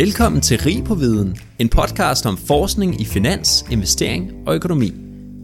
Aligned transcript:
Velkommen 0.00 0.40
til 0.40 0.58
Rig 0.60 0.84
på 0.84 0.94
Viden, 0.94 1.36
en 1.58 1.68
podcast 1.68 2.26
om 2.26 2.36
forskning 2.36 3.00
i 3.00 3.04
finans, 3.04 3.64
investering 3.70 4.32
og 4.46 4.54
økonomi. 4.54 4.92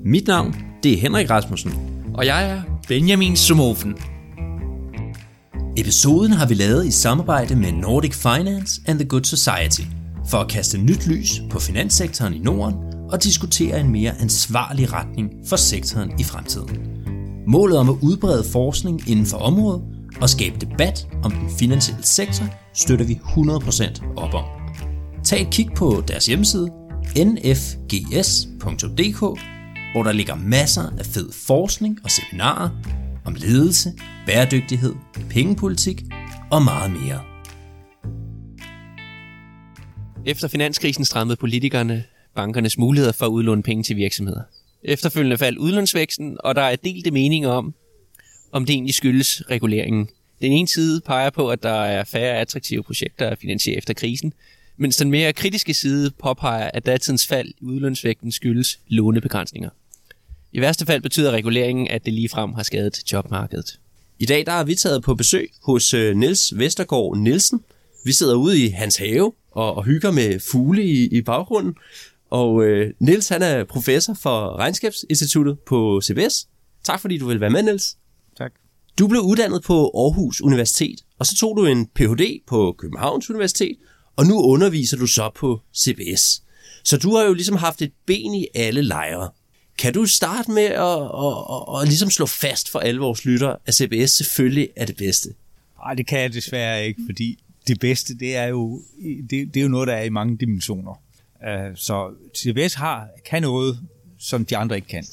Mit 0.05 0.27
navn 0.27 0.57
det 0.83 0.93
er 0.93 0.97
Henrik 0.97 1.31
Rasmussen. 1.31 1.73
Og 2.15 2.27
jeg 2.27 2.51
er 2.51 2.63
Benjamin 2.89 3.37
Sumofen. 3.37 3.97
Episoden 5.77 6.33
har 6.33 6.47
vi 6.47 6.55
lavet 6.55 6.87
i 6.87 6.91
samarbejde 6.91 7.57
med 7.57 7.73
Nordic 7.73 8.15
Finance 8.15 8.81
and 8.87 8.99
the 8.99 9.09
Good 9.09 9.25
Society 9.25 9.89
for 10.29 10.39
at 10.39 10.49
kaste 10.49 10.79
nyt 10.79 11.07
lys 11.07 11.41
på 11.51 11.61
finanssektoren 11.61 12.35
i 12.35 12.39
Norden 12.39 12.75
og 13.11 13.25
diskutere 13.25 13.81
en 13.81 13.91
mere 13.91 14.13
ansvarlig 14.21 14.93
retning 14.93 15.31
for 15.49 15.57
sektoren 15.57 16.13
i 16.21 16.25
fremtiden. 16.25 16.79
Målet 17.47 17.79
om 17.79 17.89
at 17.89 17.97
udbrede 18.03 18.45
forskning 18.53 19.09
inden 19.09 19.27
for 19.27 19.39
området 19.39 19.83
og 20.21 20.31
skabe 20.31 20.57
debat 20.61 21.09
om 21.23 21.31
den 21.31 21.51
finansielle 21.59 22.05
sektor 22.05 22.66
støtter 22.77 23.07
vi 23.07 23.15
100% 23.15 24.17
op 24.17 24.35
om. 24.35 24.45
Tag 25.25 25.43
et 25.43 25.51
kig 25.51 25.69
på 25.77 26.03
deres 26.09 26.27
hjemmeside 26.27 26.71
nfgs.dk, 27.17 29.19
hvor 29.93 30.03
der 30.03 30.13
ligger 30.13 30.35
masser 30.35 30.83
af 30.99 31.07
fed 31.07 31.33
forskning 31.33 31.99
og 32.05 32.11
seminarer 32.11 32.71
om 33.25 33.35
ledelse, 33.35 33.93
bæredygtighed, 34.27 34.95
pengepolitik 35.31 36.03
og 36.51 36.63
meget 36.63 36.91
mere. 36.91 37.21
Efter 40.27 40.49
finanskrisen 40.49 41.05
strammede 41.05 41.37
politikerne 41.37 42.05
bankernes 42.35 42.79
muligheder 42.79 43.13
for 43.13 43.27
at 43.27 43.31
udlåne 43.31 43.63
penge 43.63 43.83
til 43.83 43.97
virksomheder. 43.97 44.43
Efterfølgende 44.83 45.39
faldt 45.39 45.59
udlånsvæksten, 45.59 46.37
og 46.45 46.55
der 46.55 46.63
er 46.63 46.77
delte 46.77 47.11
meninger 47.11 47.49
om, 47.49 47.75
om 48.53 48.65
det 48.65 48.73
egentlig 48.73 48.95
skyldes 48.95 49.43
reguleringen. 49.51 50.09
Den 50.41 50.53
ene 50.53 50.69
side 50.69 51.01
peger 51.01 51.31
på, 51.31 51.51
at 51.51 51.63
der 51.63 51.85
er 51.85 52.05
færre 52.05 52.39
attraktive 52.39 52.83
projekter 52.83 53.29
at 53.29 53.39
finansiere 53.39 53.79
efter 53.79 53.95
krisen, 53.95 54.33
mens 54.77 54.97
den 54.97 55.11
mere 55.11 55.33
kritiske 55.33 55.75
side 55.75 56.11
påpeger, 56.11 56.71
at 56.75 56.87
datidens 56.87 57.27
fald 57.27 57.49
i 57.49 57.65
udlønsvægten 57.65 58.33
skyldes 58.33 58.79
lånebegrænsninger. 58.89 59.71
I 60.53 60.61
værste 60.61 60.87
fald 60.87 61.03
betyder 61.03 61.31
reguleringen, 61.31 61.89
at 61.89 62.05
det 62.05 62.13
ligefrem 62.13 62.53
har 62.53 62.63
skadet 62.63 63.13
jobmarkedet. 63.13 63.79
I 64.19 64.27
dag 64.27 64.47
der 64.47 64.53
er 64.53 64.65
vi 64.65 64.75
taget 64.75 65.03
på 65.03 65.15
besøg 65.15 65.51
hos 65.63 65.95
øh, 65.95 66.17
Niels 66.17 66.59
Vestergaard 66.59 67.17
Nielsen. 67.17 67.61
Vi 68.05 68.13
sidder 68.13 68.35
ude 68.35 68.65
i 68.65 68.69
hans 68.69 68.97
have 68.97 69.33
og, 69.51 69.75
og 69.77 69.85
hygger 69.85 70.11
med 70.11 70.41
fugle 70.41 70.85
i, 70.85 71.07
i 71.07 71.23
baggrunden. 71.23 71.75
Og 72.31 72.65
øh, 72.65 72.93
Niels 72.99 73.29
han 73.29 73.43
er 73.43 73.65
professor 73.65 74.15
for 74.15 74.57
Regnskabsinstituttet 74.59 75.59
på 75.61 76.01
CBS. 76.05 76.49
Tak 76.85 77.01
fordi 77.01 77.19
du 77.19 77.27
vil 77.27 77.41
være 77.41 77.51
med, 77.51 77.63
Niels. 77.63 77.97
Du 78.99 79.09
blev 79.09 79.21
uddannet 79.21 79.63
på 79.63 79.91
Aarhus 79.95 80.41
Universitet, 80.41 81.05
og 81.19 81.27
så 81.27 81.37
tog 81.37 81.57
du 81.57 81.67
en 81.67 81.87
Ph.D. 81.87 82.41
på 82.47 82.75
Københavns 82.79 83.31
Universitet, 83.31 83.77
og 84.17 84.27
nu 84.27 84.43
underviser 84.43 84.97
du 84.97 85.07
så 85.07 85.31
på 85.35 85.61
CBS. 85.77 86.43
Så 86.85 86.97
du 86.97 87.17
har 87.17 87.25
jo 87.25 87.33
ligesom 87.33 87.57
haft 87.57 87.83
et 87.83 87.93
ben 88.07 88.35
i 88.35 88.47
alle 88.55 88.83
lejre. 88.83 89.31
Kan 89.79 89.93
du 89.93 90.07
starte 90.07 90.51
med 90.51 90.63
at, 90.63 91.03
at, 91.03 91.37
at, 91.51 91.83
at 91.83 91.89
ligesom 91.89 92.11
slå 92.11 92.27
fast 92.27 92.71
for 92.71 92.79
alle 92.79 93.01
vores 93.01 93.25
lyttere, 93.25 93.57
at 93.67 93.75
CBS 93.75 94.11
selvfølgelig 94.11 94.69
er 94.77 94.87
det 94.87 94.97
bedste? 94.97 95.29
Nej, 95.79 95.95
det 95.95 96.07
kan 96.07 96.21
jeg 96.21 96.33
desværre 96.33 96.87
ikke, 96.87 97.01
fordi 97.07 97.39
det 97.67 97.81
bedste, 97.81 98.19
det 98.19 98.37
er 98.37 98.47
jo, 98.47 98.83
det, 99.31 99.55
det 99.55 99.57
er 99.57 99.63
jo 99.63 99.69
noget, 99.69 99.89
der 99.89 99.95
er 99.95 100.03
i 100.03 100.09
mange 100.09 100.37
dimensioner. 100.39 101.03
Øh, 101.49 101.77
så 101.77 102.11
CBS 102.37 102.75
har, 102.75 103.09
kan 103.25 103.43
noget, 103.43 103.81
som 104.19 104.45
de 104.45 104.57
andre 104.57 104.77
ikke 104.77 104.89
kan. 104.89 105.05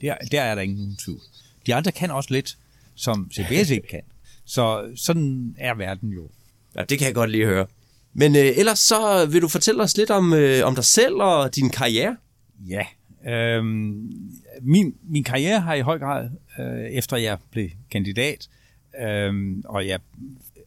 Der, 0.00 0.14
der 0.30 0.42
er 0.42 0.54
der 0.54 0.62
ingen 0.62 0.96
tvivl. 0.96 1.20
De 1.66 1.74
andre 1.74 1.92
kan 1.92 2.10
også 2.10 2.32
lidt, 2.32 2.56
som 2.94 3.30
CBS 3.32 3.70
ikke 3.70 3.88
kan. 3.88 4.02
Så 4.44 4.92
sådan 4.96 5.54
er 5.58 5.74
verden 5.74 6.10
jo. 6.10 6.30
Ja, 6.76 6.84
det 6.84 6.98
kan 6.98 7.06
jeg 7.06 7.14
godt 7.14 7.30
lige 7.30 7.46
høre. 7.46 7.66
Men 8.14 8.36
øh, 8.36 8.42
ellers 8.56 8.78
så 8.78 9.26
vil 9.26 9.42
du 9.42 9.48
fortælle 9.48 9.82
os 9.82 9.96
lidt 9.96 10.10
om, 10.10 10.32
øh, 10.32 10.66
om 10.66 10.74
dig 10.74 10.84
selv 10.84 11.14
og 11.14 11.56
din 11.56 11.70
karriere? 11.70 12.16
Ja, 12.68 12.84
Øhm, 13.26 14.12
min, 14.60 14.94
min 15.02 15.24
karriere 15.24 15.60
har 15.60 15.74
i 15.74 15.80
høj 15.80 15.98
grad, 15.98 16.30
øh, 16.58 16.84
efter 16.84 17.16
jeg 17.16 17.38
blev 17.50 17.68
kandidat, 17.90 18.48
øh, 19.00 19.56
og 19.64 19.86
jeg, 19.86 20.00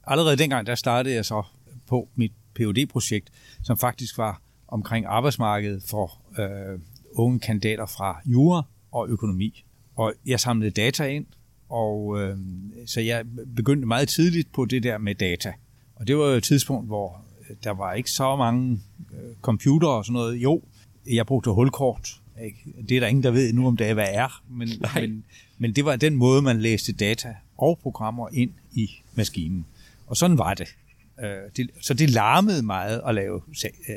allerede 0.08 0.38
dengang, 0.38 0.68
der 0.68 0.76
startede 0.76 1.16
jeg 1.16 1.26
så 1.26 1.44
på 1.88 2.10
mit 2.16 2.32
phd 2.56 2.88
projekt 2.88 3.32
som 3.64 3.78
faktisk 3.78 4.18
var 4.18 4.42
omkring 4.68 5.06
arbejdsmarkedet 5.06 5.84
for 5.84 6.22
øh, 6.40 6.80
unge 7.14 7.40
kandidater 7.40 7.86
fra 7.86 8.22
jura 8.26 8.64
og 8.92 9.10
økonomi. 9.10 9.64
Og 9.96 10.14
jeg 10.26 10.40
samlede 10.40 10.72
data 10.72 11.06
ind, 11.08 11.26
og 11.70 12.22
øh, 12.22 12.38
så 12.86 13.02
jeg 13.02 13.26
begyndte 13.56 13.88
meget 13.88 14.10
tidligt 14.10 14.52
på 14.52 14.66
det 14.66 14.84
der 14.84 14.98
med 14.98 15.16
data. 15.16 15.54
Og 15.96 16.08
det 16.08 16.18
var 16.18 16.26
jo 16.26 16.32
et 16.32 16.44
tidspunkt, 16.44 16.88
hvor 16.88 17.22
der 17.64 17.72
var 17.72 17.94
ikke 17.94 18.12
så 18.12 18.36
mange 18.36 18.80
øh, 19.14 19.36
computer 19.42 19.88
og 19.88 20.06
sådan 20.06 20.14
noget. 20.14 20.36
Jo, 20.36 20.62
jeg 21.08 21.26
brugte 21.26 21.52
hulkort, 21.52 22.22
ikke? 22.44 22.58
Det 22.90 22.96
er 22.96 23.00
der 23.00 23.08
ingen, 23.08 23.24
der 23.24 23.32
ved 23.32 23.54
nu, 23.54 23.68
om 23.68 23.78
det 23.78 23.90
er, 23.90 23.94
hvad 23.94 24.08
er, 24.10 24.44
men, 24.50 24.70
men, 24.96 25.24
men 25.58 25.74
det 25.74 25.86
var 25.86 25.96
den 25.96 26.16
måde, 26.16 26.42
man 26.42 26.62
læste 26.62 26.94
data 26.94 27.36
og 27.58 27.80
programmer 27.80 28.30
ind 28.34 28.52
i 28.74 28.90
maskinen. 29.16 29.66
Og 30.08 30.18
sådan 30.18 30.38
var 30.38 30.54
det. 30.54 30.76
Øh, 31.24 31.30
det 31.58 31.70
så 31.82 31.94
det 31.94 32.10
larmede 32.10 32.64
meget 32.64 33.02
at 33.08 33.16
lave 33.16 33.42
øh, 33.90 33.96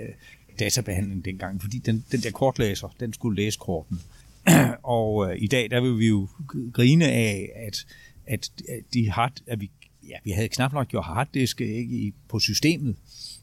databehandling 0.58 1.24
dengang, 1.24 1.62
fordi 1.62 1.78
den, 1.78 2.04
den 2.12 2.20
der 2.20 2.30
kortlæser, 2.30 2.94
den 3.00 3.12
skulle 3.12 3.42
læse 3.42 3.58
korten. 3.58 4.00
og 4.98 5.30
øh, 5.30 5.42
i 5.42 5.46
dag, 5.46 5.70
der 5.70 5.80
vil 5.80 5.98
vi 5.98 6.08
jo 6.08 6.28
grine 6.72 7.04
af, 7.04 7.50
at, 7.56 7.86
at 8.26 8.50
de 8.94 9.10
hard, 9.10 9.32
at 9.46 9.60
vi, 9.60 9.70
ja, 10.08 10.16
vi 10.24 10.30
havde 10.30 10.48
knap 10.48 10.72
nok 10.72 10.88
gjort 10.88 11.04
harddiske 11.04 11.74
ikke, 11.74 12.12
på 12.28 12.38
systemet, 12.38 12.96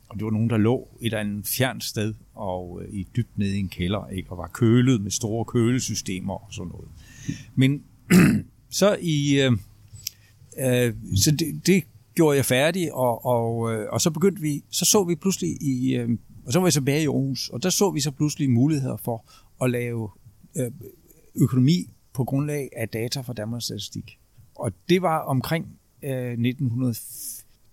og 0.10 0.16
det 0.16 0.26
var 0.26 0.32
nogen, 0.32 0.50
der 0.50 0.58
lå 0.58 0.88
et 1.02 1.06
eller 1.06 1.20
andet 1.20 1.48
fjernt 1.48 1.84
sted 1.84 2.14
og 2.34 2.82
øh, 2.82 2.94
i 2.94 3.08
dybt 3.16 3.38
nede 3.38 3.58
i 3.58 3.60
en 3.60 3.70
kælder, 3.70 4.08
ikke? 4.08 4.32
og 4.32 4.38
var 4.38 4.48
kølet 4.48 5.02
med 5.02 5.12
store 5.12 5.46
kølesystemer 5.46 6.34
og 6.34 6.54
sådan 6.54 6.72
noget. 6.72 6.88
Men 7.56 7.84
så 8.80 8.98
i 9.02 9.42
øh, 9.42 9.52
øh, 10.60 10.94
så 11.16 11.32
det, 11.32 11.62
det 11.66 11.84
gjorde 12.16 12.38
jeg 12.38 12.46
færdig, 12.46 12.94
og, 12.94 13.26
og, 13.26 13.74
øh, 13.74 13.88
og 13.92 14.02
så 14.02 14.12
begyndte 14.12 14.42
vi, 14.42 14.64
så 14.70 14.86
så 14.86 15.04
vi 15.04 15.16
pludselig 15.16 15.62
i, 15.62 15.96
øh, 15.96 16.10
og 16.46 16.54
så 16.54 16.60
var 16.60 16.68
jeg 16.68 16.74
tilbage 16.74 17.04
i 17.04 17.08
Aarhus, 17.08 17.50
og 17.50 17.64
der 17.64 17.70
så 17.70 17.92
vi 17.92 18.00
så 18.00 18.12
pludselig 18.12 18.50
muligheder 18.50 18.98
for 18.98 19.26
at 19.64 19.70
lave 19.70 20.10
Øh, 20.56 20.72
økonomi 21.36 21.90
på 22.14 22.24
grundlag 22.24 22.70
af 22.76 22.90
data 22.90 23.22
fra 23.22 23.34
Danmarks 23.34 23.66
Statistik. 23.66 24.20
Og 24.56 24.72
det 24.90 25.02
var 25.02 25.20
omkring 25.20 25.80
øh, 26.02 26.32
1900, 26.32 26.96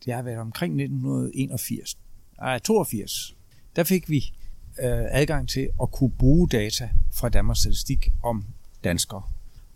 det 0.04 0.14
har 0.14 0.22
været 0.22 0.38
omkring 0.38 0.72
1981, 0.82 1.98
nej, 2.40 2.58
82, 2.58 3.36
der 3.76 3.84
fik 3.84 4.10
vi 4.10 4.16
øh, 4.78 5.04
adgang 5.10 5.48
til 5.48 5.70
at 5.82 5.90
kunne 5.90 6.10
bruge 6.10 6.48
data 6.48 6.90
fra 7.12 7.28
Danmarks 7.28 7.60
Statistik 7.60 8.12
om 8.22 8.44
danskere. 8.84 9.22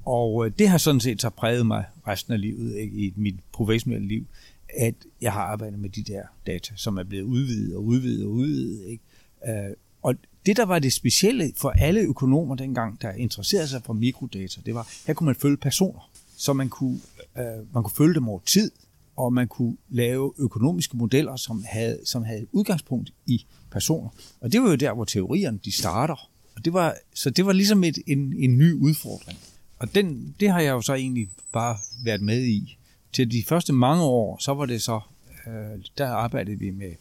Og 0.05 0.47
øh, 0.47 0.53
det 0.59 0.69
har 0.69 0.78
sådan 0.78 1.00
set 1.00 1.21
så 1.21 1.31
præget 1.31 1.66
mig 1.66 1.84
resten 2.06 2.33
af 2.33 2.41
livet, 2.41 2.77
ikke, 2.77 2.97
i 2.97 3.12
mit 3.16 3.37
professionelle 3.53 4.09
liv, 4.09 4.27
at 4.69 4.95
jeg 5.21 5.33
har 5.33 5.41
arbejdet 5.43 5.78
med 5.78 5.91
de 5.91 6.03
der 6.03 6.22
data, 6.47 6.72
som 6.77 6.97
er 6.97 7.05
blevet 7.05 7.25
udvidet 7.25 7.77
og 7.77 7.84
udvidet 7.84 8.25
og 8.25 8.31
udvidet. 8.31 8.84
Ikke? 8.84 9.05
Øh, 9.49 9.75
og 10.03 10.15
det, 10.47 10.57
der 10.57 10.65
var 10.65 10.79
det 10.79 10.93
specielle 10.93 11.53
for 11.57 11.71
alle 11.71 12.01
økonomer 12.01 12.55
dengang, 12.55 13.03
der 13.03 13.12
interesserede 13.12 13.69
sig 13.69 13.83
for 13.84 13.93
mikrodata, 13.93 14.61
det 14.67 14.75
var, 14.75 14.89
her 15.07 15.15
kunne 15.15 15.25
man 15.27 15.34
følge 15.34 15.57
personer, 15.57 16.11
så 16.37 16.53
man 16.53 16.69
kunne, 16.69 17.01
øh, 17.39 17.75
man 17.75 17.83
kunne 17.83 17.97
følge 17.97 18.15
dem 18.15 18.29
over 18.29 18.41
tid, 18.47 18.71
og 19.17 19.33
man 19.33 19.49
kunne 19.49 19.77
lave 19.89 20.33
økonomiske 20.39 20.97
modeller, 20.97 21.37
som 21.37 21.65
havde, 21.69 22.01
som 22.05 22.25
havde 22.25 22.47
udgangspunkt 22.53 23.12
i 23.27 23.47
personer. 23.71 24.09
Og 24.41 24.53
det 24.53 24.62
var 24.62 24.69
jo 24.69 24.75
der, 24.75 24.93
hvor 24.95 25.05
teorierne 25.05 25.59
de 25.65 25.73
starter. 25.73 26.31
Og 26.57 26.65
det 26.65 26.73
var, 26.73 26.95
så 27.15 27.31
det 27.31 27.47
var 27.47 27.53
ligesom 27.53 27.84
et, 27.84 27.99
en, 28.07 28.34
en 28.39 28.59
ny 28.59 28.73
udfordring. 28.73 29.39
Og 29.78 29.95
den, 29.95 30.34
det 30.41 30.51
har 30.51 30.61
jeg 30.61 30.71
jo 30.71 30.81
så 30.81 30.95
egentlig 30.95 31.28
bare 31.53 31.77
været 32.05 32.21
med 32.21 32.45
i. 32.45 32.78
Til 33.13 33.31
de 33.31 33.45
første 33.49 33.73
mange 33.73 34.03
år, 34.03 34.39
så 34.41 34.55
var 34.55 34.67
det 34.67 34.83
så, 34.83 35.01
øh, 35.47 35.84
der 35.99 36.09
arbejdede 36.09 36.59
vi 36.59 36.71
med, 36.71 36.93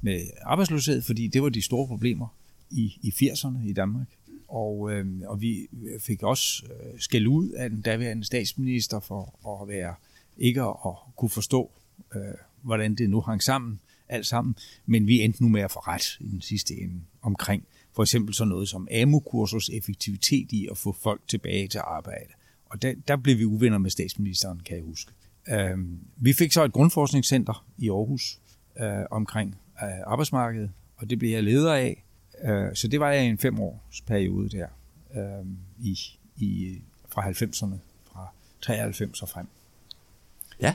med 0.00 0.20
arbejdsløshed, 0.42 1.02
fordi 1.02 1.26
det 1.26 1.42
var 1.42 1.48
de 1.48 1.62
store 1.62 1.86
problemer 1.86 2.28
i, 2.70 2.98
i 3.02 3.08
80'erne 3.08 3.68
i 3.68 3.72
Danmark. 3.72 4.06
Og, 4.48 4.92
øh, 4.92 5.06
og 5.26 5.40
vi 5.40 5.68
fik 6.00 6.22
også 6.22 6.66
øh, 6.66 7.00
skæld 7.00 7.26
ud 7.26 7.48
af 7.48 7.70
den 7.70 7.80
daværende 7.80 8.24
statsminister 8.24 9.00
for 9.00 9.60
at 9.62 9.68
være 9.68 9.94
ikke 10.36 10.62
at, 10.62 10.76
at 10.86 10.92
kunne 11.16 11.30
forstå, 11.30 11.70
øh, 12.14 12.20
hvordan 12.62 12.94
det 12.94 13.10
nu 13.10 13.20
hang 13.20 13.42
sammen, 13.42 13.80
alt 14.08 14.26
sammen, 14.26 14.54
men 14.86 15.06
vi 15.06 15.22
endte 15.22 15.42
nu 15.42 15.48
med 15.48 15.60
at 15.60 15.70
få 15.70 15.78
ret 15.78 16.16
i 16.20 16.28
den 16.28 16.40
sidste 16.40 16.74
ende 16.74 17.00
omkring 17.22 17.64
for 17.96 18.02
eksempel 18.02 18.34
sådan 18.34 18.48
noget 18.48 18.68
som 18.68 18.88
AMU-kursus 18.90 19.68
effektivitet 19.68 20.52
i 20.52 20.68
at 20.70 20.78
få 20.78 20.92
folk 20.92 21.20
tilbage 21.28 21.68
til 21.68 21.78
arbejde. 21.78 22.32
Og 22.66 22.82
der, 22.82 22.94
der 23.08 23.16
blev 23.16 23.38
vi 23.38 23.44
uvenner 23.44 23.78
med 23.78 23.90
statsministeren, 23.90 24.60
kan 24.60 24.76
jeg 24.76 24.84
huske. 24.84 25.12
Øh, 25.48 25.78
vi 26.16 26.32
fik 26.32 26.52
så 26.52 26.64
et 26.64 26.72
grundforskningscenter 26.72 27.66
i 27.78 27.90
Aarhus 27.90 28.40
øh, 28.80 29.04
omkring 29.10 29.56
øh, 29.82 29.88
arbejdsmarkedet, 30.06 30.70
og 30.96 31.10
det 31.10 31.18
blev 31.18 31.30
jeg 31.30 31.42
leder 31.42 31.74
af. 31.74 32.04
Øh, 32.44 32.74
så 32.74 32.88
det 32.88 33.00
var 33.00 33.10
jeg 33.10 33.24
i 33.24 33.28
en 33.28 33.38
fem 33.38 33.60
års 33.60 34.00
periode 34.00 34.48
der, 34.48 34.68
øh, 35.14 35.46
i, 35.78 35.98
i, 36.36 36.80
fra 37.08 37.30
90'erne, 37.30 37.76
fra 38.12 38.28
93 38.60 39.22
og 39.22 39.28
frem. 39.28 39.46
Ja. 40.60 40.74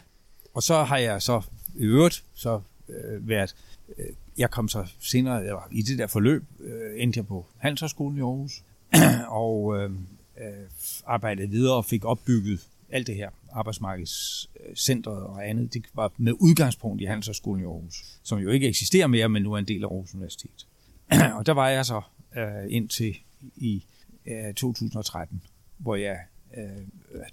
Og 0.53 0.63
så 0.63 0.83
har 0.83 0.97
jeg 0.97 1.21
så 1.21 1.41
i 1.75 1.83
øvrigt 1.83 2.23
så 2.33 2.61
øh, 2.89 3.27
været 3.27 3.55
øh, 3.97 4.05
jeg 4.37 4.51
kom 4.51 4.67
så 4.67 4.87
senere, 4.99 5.53
var 5.53 5.67
i 5.71 5.81
det 5.81 5.97
der 5.97 6.07
forløb, 6.07 6.43
øh, 6.59 7.03
endte 7.03 7.17
jeg 7.17 7.27
på 7.27 7.45
Handelshøjskolen 7.57 8.17
i 8.17 8.21
Aarhus, 8.21 8.63
og 9.41 9.77
øh, 9.77 9.91
øh, 10.37 10.67
arbejdede 11.05 11.49
videre 11.49 11.75
og 11.75 11.85
fik 11.85 12.05
opbygget 12.05 12.67
alt 12.89 13.07
det 13.07 13.15
her 13.15 13.29
arbejdsmarkedscentret 13.51 15.23
og 15.23 15.49
andet. 15.49 15.73
Det 15.73 15.85
var 15.93 16.11
med 16.17 16.33
udgangspunkt 16.39 17.01
i 17.01 17.05
Handelshøjskolen 17.05 17.63
i 17.63 17.65
Aarhus, 17.65 18.19
som 18.23 18.39
jo 18.39 18.49
ikke 18.49 18.67
eksisterer 18.67 19.07
mere, 19.07 19.29
men 19.29 19.43
nu 19.43 19.53
er 19.53 19.57
en 19.57 19.67
del 19.67 19.83
af 19.83 19.87
Aarhus 19.87 20.13
Universitet. 20.13 20.67
og 21.37 21.45
der 21.45 21.51
var 21.51 21.69
jeg 21.69 21.85
så 21.85 22.01
øh, 22.37 22.65
indtil 22.69 23.17
i 23.55 23.83
øh, 24.25 24.53
2013, 24.53 25.41
hvor 25.77 25.95
jeg 25.95 26.17
øh, 26.57 26.63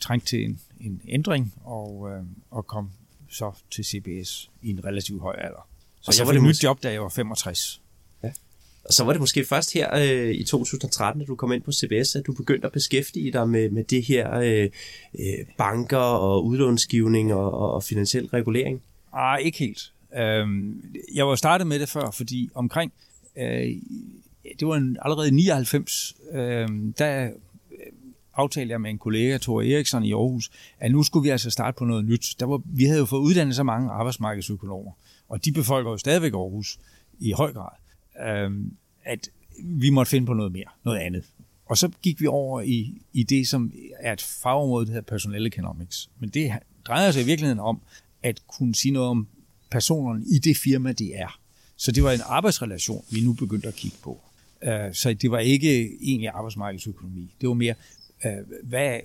trængte 0.00 0.26
til 0.26 0.44
en, 0.44 0.60
en 0.80 1.00
ændring 1.08 1.54
og, 1.64 2.10
øh, 2.10 2.22
og 2.50 2.66
kom 2.66 2.90
så 3.30 3.52
til 3.70 3.84
CBS 3.84 4.50
i 4.62 4.70
en 4.70 4.84
relativt 4.84 5.22
høj 5.22 5.36
alder. 5.38 5.68
Så, 6.00 6.04
og 6.06 6.14
så 6.14 6.22
jeg 6.22 6.26
var 6.26 6.32
det 6.32 6.42
nyt 6.42 6.64
job, 6.64 6.82
da 6.82 6.92
jeg 6.92 7.02
var 7.02 7.08
65. 7.08 7.80
Ja. 8.22 8.32
Og 8.84 8.92
så 8.92 9.04
var 9.04 9.12
det 9.12 9.20
måske 9.20 9.44
først 9.44 9.72
her 9.72 9.94
øh, 9.94 10.30
i 10.30 10.44
2013, 10.44 11.20
da 11.20 11.26
du 11.26 11.36
kom 11.36 11.52
ind 11.52 11.62
på 11.62 11.72
CBS, 11.72 12.16
at 12.16 12.26
du 12.26 12.32
begyndte 12.32 12.66
at 12.66 12.72
beskæftige 12.72 13.32
dig 13.32 13.48
med, 13.48 13.70
med 13.70 13.84
det 13.84 14.02
her 14.02 14.34
øh, 14.34 14.70
øh, 15.18 15.46
banker 15.58 15.96
og 15.98 16.44
udlånsgivning 16.44 17.34
og, 17.34 17.72
og 17.74 17.84
finansiel 17.84 18.26
regulering. 18.26 18.82
Nej, 19.12 19.36
ikke 19.36 19.58
helt. 19.58 19.92
Øhm, 20.16 20.94
jeg 21.14 21.28
var 21.28 21.34
startet 21.34 21.66
med 21.66 21.78
det 21.78 21.88
før, 21.88 22.10
fordi 22.10 22.50
omkring, 22.54 22.92
øh, 23.38 23.76
det 24.60 24.68
var 24.68 24.76
en, 24.76 24.96
allerede 25.02 25.28
i 25.28 25.30
99, 25.30 26.16
øh, 26.32 26.68
der 26.98 27.24
øh, 27.24 27.30
aftalte 28.34 28.72
jeg 28.72 28.80
med 28.80 28.90
en 28.90 28.98
kollega, 28.98 29.38
Thor 29.38 29.62
Eriksson 29.62 30.04
i 30.04 30.12
Aarhus, 30.12 30.50
at 30.78 30.92
nu 30.92 31.02
skulle 31.02 31.22
vi 31.22 31.28
altså 31.28 31.50
starte 31.50 31.76
på 31.78 31.84
noget 31.84 32.04
nyt. 32.04 32.34
Der 32.40 32.46
var, 32.46 32.62
vi 32.64 32.84
havde 32.84 32.98
jo 32.98 33.04
fået 33.04 33.20
uddannet 33.20 33.56
så 33.56 33.62
mange 33.62 33.90
arbejdsmarkedsøkonomer, 33.90 34.92
og 35.28 35.44
de 35.44 35.52
befolker 35.52 35.90
jo 35.90 35.96
stadigvæk 35.96 36.32
Aarhus 36.32 36.78
i 37.18 37.32
høj 37.32 37.52
grad, 37.52 37.76
øh, 38.26 38.50
at 39.04 39.28
vi 39.64 39.90
måtte 39.90 40.10
finde 40.10 40.26
på 40.26 40.34
noget 40.34 40.52
mere, 40.52 40.68
noget 40.84 40.98
andet. 40.98 41.24
Og 41.66 41.78
så 41.78 41.90
gik 42.02 42.20
vi 42.20 42.26
over 42.26 42.60
i, 42.60 43.02
i 43.12 43.22
det, 43.22 43.48
som 43.48 43.72
er 44.00 44.12
et 44.12 44.22
fagområde, 44.22 44.86
der 44.86 44.92
hedder 44.92 45.06
personal 45.06 45.46
economics. 45.46 46.10
Men 46.18 46.30
det 46.30 46.52
drejer 46.86 47.10
sig 47.10 47.22
i 47.22 47.26
virkeligheden 47.26 47.60
om 47.60 47.80
at 48.22 48.42
kunne 48.46 48.74
sige 48.74 48.92
noget 48.92 49.08
om 49.08 49.28
personerne 49.70 50.24
i 50.26 50.38
det 50.38 50.56
firma, 50.56 50.92
de 50.92 51.14
er. 51.14 51.40
Så 51.78 51.92
det 51.92 52.02
var 52.02 52.12
en 52.12 52.20
arbejdsrelation, 52.24 53.04
vi 53.10 53.20
nu 53.20 53.32
begyndte 53.32 53.68
at 53.68 53.74
kigge 53.74 53.96
på. 54.02 54.20
Øh, 54.62 54.94
så 54.94 55.14
det 55.14 55.30
var 55.30 55.38
ikke 55.38 55.90
egentlig 56.02 56.28
arbejdsmarkedsøkonomi. 56.28 57.34
Det 57.40 57.48
var 57.48 57.54
mere, 57.54 57.74
øh, 58.24 58.32
hvad 58.62 58.86
er 58.86 59.00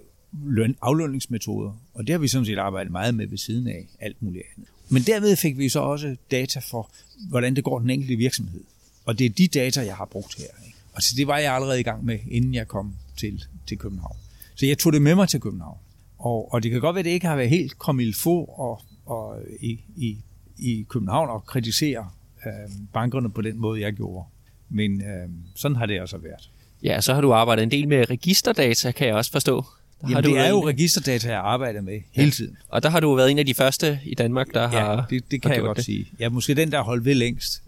løn, 0.46 0.76
aflønningsmetoder? 0.82 1.80
Og 1.94 2.08
det 2.08 2.14
har 2.14 2.18
vi 2.20 2.28
sådan 2.28 2.46
set 2.46 2.58
arbejdet 2.58 2.92
meget 2.92 3.16
med 3.16 3.28
ved 3.28 3.38
siden 3.38 3.68
af 3.68 3.88
alt 4.00 4.22
muligt 4.22 4.44
andet. 4.56 4.70
Men 4.90 5.04
derved 5.04 5.36
fik 5.36 5.58
vi 5.58 5.70
så 5.70 5.80
også 5.80 6.16
data 6.32 6.60
for, 6.60 6.92
hvordan 7.30 7.56
det 7.56 7.64
går 7.64 7.80
den 7.80 7.90
enkelte 7.90 8.16
virksomhed. 8.16 8.64
Og 9.06 9.20
det 9.20 9.26
er 9.26 9.30
de 9.30 9.48
data, 9.48 9.82
jeg 9.82 9.96
har 9.96 10.06
brugt 10.06 10.38
her. 10.38 10.66
Ikke? 10.66 10.78
Og 10.94 11.02
så 11.02 11.14
det 11.18 11.28
var 11.28 11.38
jeg 11.38 11.54
allerede 11.54 11.80
i 11.80 11.84
gang 11.84 12.06
med, 12.06 12.20
inden 12.30 12.54
jeg 12.54 12.68
kom 12.68 12.96
til, 13.18 13.44
til 13.68 13.78
København. 13.78 14.16
Så 14.56 14.66
jeg 14.66 14.78
tog 14.78 14.94
det 14.94 15.02
med 15.02 15.16
mig 15.16 15.30
til 15.30 15.40
København. 15.40 15.78
Og, 16.18 16.54
og 16.54 16.64
det 16.64 16.72
kan 16.72 16.82
godt 16.82 16.96
være, 16.96 17.00
at 17.00 17.06
det 17.06 17.12
ikke 17.12 17.28
har 17.28 17.36
været 17.36 17.50
helt 17.50 17.78
kommet 17.78 18.16
få 18.16 18.44
og, 18.44 18.82
og 19.06 19.42
i, 19.60 19.80
i, 19.96 20.18
i 20.58 20.86
København 20.90 21.30
og 21.30 21.46
kritisere 21.46 22.10
øh, 22.46 22.70
bankerne 22.94 23.30
på 23.30 23.42
den 23.42 23.58
måde, 23.58 23.82
jeg 23.82 23.94
gjorde. 23.94 24.26
Men 24.70 25.02
øh, 25.02 25.30
sådan 25.56 25.78
har 25.78 25.86
det 25.86 26.02
også 26.02 26.18
været. 26.18 26.50
Ja, 26.84 27.02
så 27.02 27.14
har 27.14 27.22
du 27.22 27.34
arbejdet 27.34 27.64
en 27.64 27.72
del 27.72 27.88
med 27.88 28.10
registerdata, 28.10 28.92
kan 28.92 29.08
jeg 29.08 29.16
også 29.16 29.32
forstå. 29.32 29.66
Der 30.02 30.10
Jamen, 30.10 30.16
har 30.16 30.22
du 30.22 30.30
det 30.30 30.40
er 30.40 30.50
jo 30.50 30.68
registerdata, 30.68 31.32
jeg 31.32 31.40
arbejder 31.40 31.82
med 31.82 32.02
hele 32.12 32.32
tiden. 32.32 32.58
Ja. 32.60 32.76
Og 32.76 32.84
der 32.84 32.90
har 32.90 33.00
du 33.00 33.16
været 33.16 33.32
en 33.32 33.40
af 33.40 33.46
de 33.46 33.54
første 33.54 34.00
i 34.06 34.16
Danmark, 34.16 34.54
der 34.54 34.62
ja, 34.62 34.68
har 34.68 35.06
det, 35.10 35.32
det 35.32 35.42
kan 35.42 35.52
har 35.52 35.56
jeg 35.56 35.64
godt 35.64 35.78
det. 35.78 35.86
sige. 35.86 36.08
Er 36.20 36.30
måske 36.30 36.56
den, 36.56 36.72
der 36.72 36.78
har 36.78 36.84
holdt 36.84 37.06
ved 37.06 37.16
længst. 37.16 37.64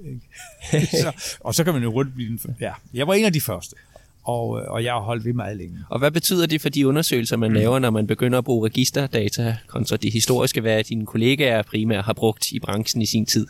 Så, 1.01 1.35
og 1.39 1.55
så 1.55 1.63
kan 1.63 1.73
man 1.73 1.83
jo 1.83 1.89
rundt 1.89 2.15
blive 2.15 2.29
den 2.29 2.55
Ja, 2.61 2.71
jeg 2.93 3.07
var 3.07 3.13
en 3.13 3.25
af 3.25 3.33
de 3.33 3.41
første. 3.41 3.75
Og, 4.23 4.49
og 4.49 4.83
jeg 4.83 4.93
har 4.93 4.99
holdt 4.99 5.25
ved 5.25 5.33
meget 5.33 5.57
længe. 5.57 5.77
Og 5.89 5.99
hvad 5.99 6.11
betyder 6.11 6.45
det 6.45 6.61
for 6.61 6.69
de 6.69 6.87
undersøgelser, 6.87 7.37
man 7.37 7.49
mm. 7.49 7.55
laver, 7.55 7.79
når 7.79 7.89
man 7.89 8.07
begynder 8.07 8.37
at 8.37 8.43
bruge 8.43 8.69
registerdata, 8.69 9.57
kontra 9.67 9.97
de 9.97 10.09
historiske, 10.09 10.61
hvad 10.61 10.83
dine 10.83 11.05
kollegaer 11.05 11.61
primært 11.61 12.05
har 12.05 12.13
brugt 12.13 12.51
i 12.51 12.59
branchen 12.59 13.01
i 13.01 13.05
sin 13.05 13.25
tid? 13.25 13.47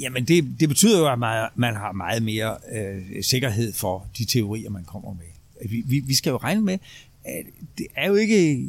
Jamen, 0.00 0.24
det, 0.24 0.60
det 0.60 0.68
betyder 0.68 0.98
jo, 0.98 1.12
at 1.12 1.18
man, 1.18 1.48
man 1.54 1.74
har 1.76 1.92
meget 1.92 2.22
mere 2.22 2.56
øh, 2.72 3.22
sikkerhed 3.22 3.72
for 3.72 4.06
de 4.18 4.24
teorier, 4.24 4.70
man 4.70 4.84
kommer 4.84 5.12
med. 5.12 5.68
Vi, 5.68 5.82
vi, 5.86 6.00
vi 6.00 6.14
skal 6.14 6.30
jo 6.30 6.36
regne 6.36 6.60
med, 6.60 6.78
at 7.24 7.44
det 7.78 7.86
er 7.96 8.08
jo 8.08 8.14
ikke... 8.14 8.68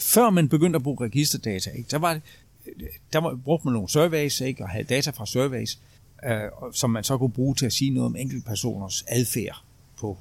Før 0.00 0.30
man 0.30 0.48
begyndte 0.48 0.76
at 0.76 0.82
bruge 0.82 1.04
registerdata, 1.04 1.70
ikke, 1.70 1.88
der, 1.90 1.98
var, 1.98 2.20
der 3.12 3.18
var, 3.18 3.38
brugte 3.44 3.66
man 3.66 3.72
nogle 3.72 3.88
surveys, 3.88 4.40
ikke, 4.40 4.62
og 4.62 4.68
havde 4.68 4.84
data 4.84 5.10
fra 5.10 5.26
surveys, 5.26 5.78
øh, 6.26 6.40
som 6.72 6.90
man 6.90 7.04
så 7.04 7.18
kunne 7.18 7.32
bruge 7.32 7.54
til 7.54 7.66
at 7.66 7.72
sige 7.72 7.90
noget 7.90 8.06
om 8.06 8.16
enkeltpersoners 8.16 9.04
adfærd 9.08 9.62
på, 9.98 10.18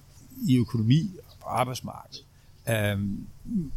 i 0.48 0.57
økonomi 0.57 1.12
og 1.28 1.38
på 1.42 1.45
arbejdsmarkedet. 1.45 2.25
Øh, 2.69 3.00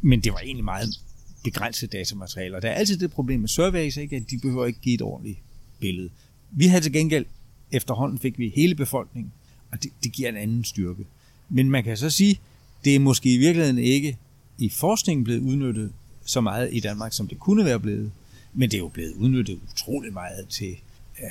men 0.00 0.20
det 0.20 0.32
var 0.32 0.38
egentlig 0.38 0.64
meget 0.64 1.00
begrænset 1.44 1.92
datamateriale, 1.92 2.56
og 2.56 2.62
der 2.62 2.68
er 2.68 2.74
altid 2.74 2.98
det 2.98 3.10
problem 3.10 3.40
med 3.40 3.48
surveys, 3.48 3.96
ikke, 3.96 4.16
at 4.16 4.30
de 4.30 4.38
behøver 4.38 4.66
ikke 4.66 4.80
give 4.80 4.94
et 4.94 5.02
ordentligt 5.02 5.38
billede. 5.80 6.10
Vi 6.58 6.66
havde 6.66 6.82
til 6.82 6.92
gengæld, 6.92 7.26
efterhånden 7.72 8.18
fik 8.18 8.38
vi 8.38 8.48
hele 8.48 8.74
befolkningen, 8.74 9.32
og 9.72 9.82
det, 9.82 9.92
det 10.04 10.12
giver 10.12 10.28
en 10.28 10.36
anden 10.36 10.64
styrke. 10.64 11.06
Men 11.48 11.70
man 11.70 11.84
kan 11.84 11.96
så 11.96 12.10
sige, 12.10 12.40
det 12.84 12.94
er 12.94 13.00
måske 13.00 13.34
i 13.34 13.38
virkeligheden 13.38 13.78
ikke 13.78 14.18
i 14.58 14.68
forskningen 14.68 15.24
blevet 15.24 15.40
udnyttet 15.40 15.92
så 16.24 16.40
meget 16.40 16.68
i 16.72 16.80
Danmark, 16.80 17.12
som 17.12 17.28
det 17.28 17.38
kunne 17.38 17.64
være 17.64 17.80
blevet, 17.80 18.12
men 18.54 18.70
det 18.70 18.76
er 18.76 18.80
jo 18.80 18.88
blevet 18.88 19.12
udnyttet 19.14 19.60
utrolig 19.72 20.12
meget 20.12 20.48
til 20.48 20.76
øh, 21.22 21.28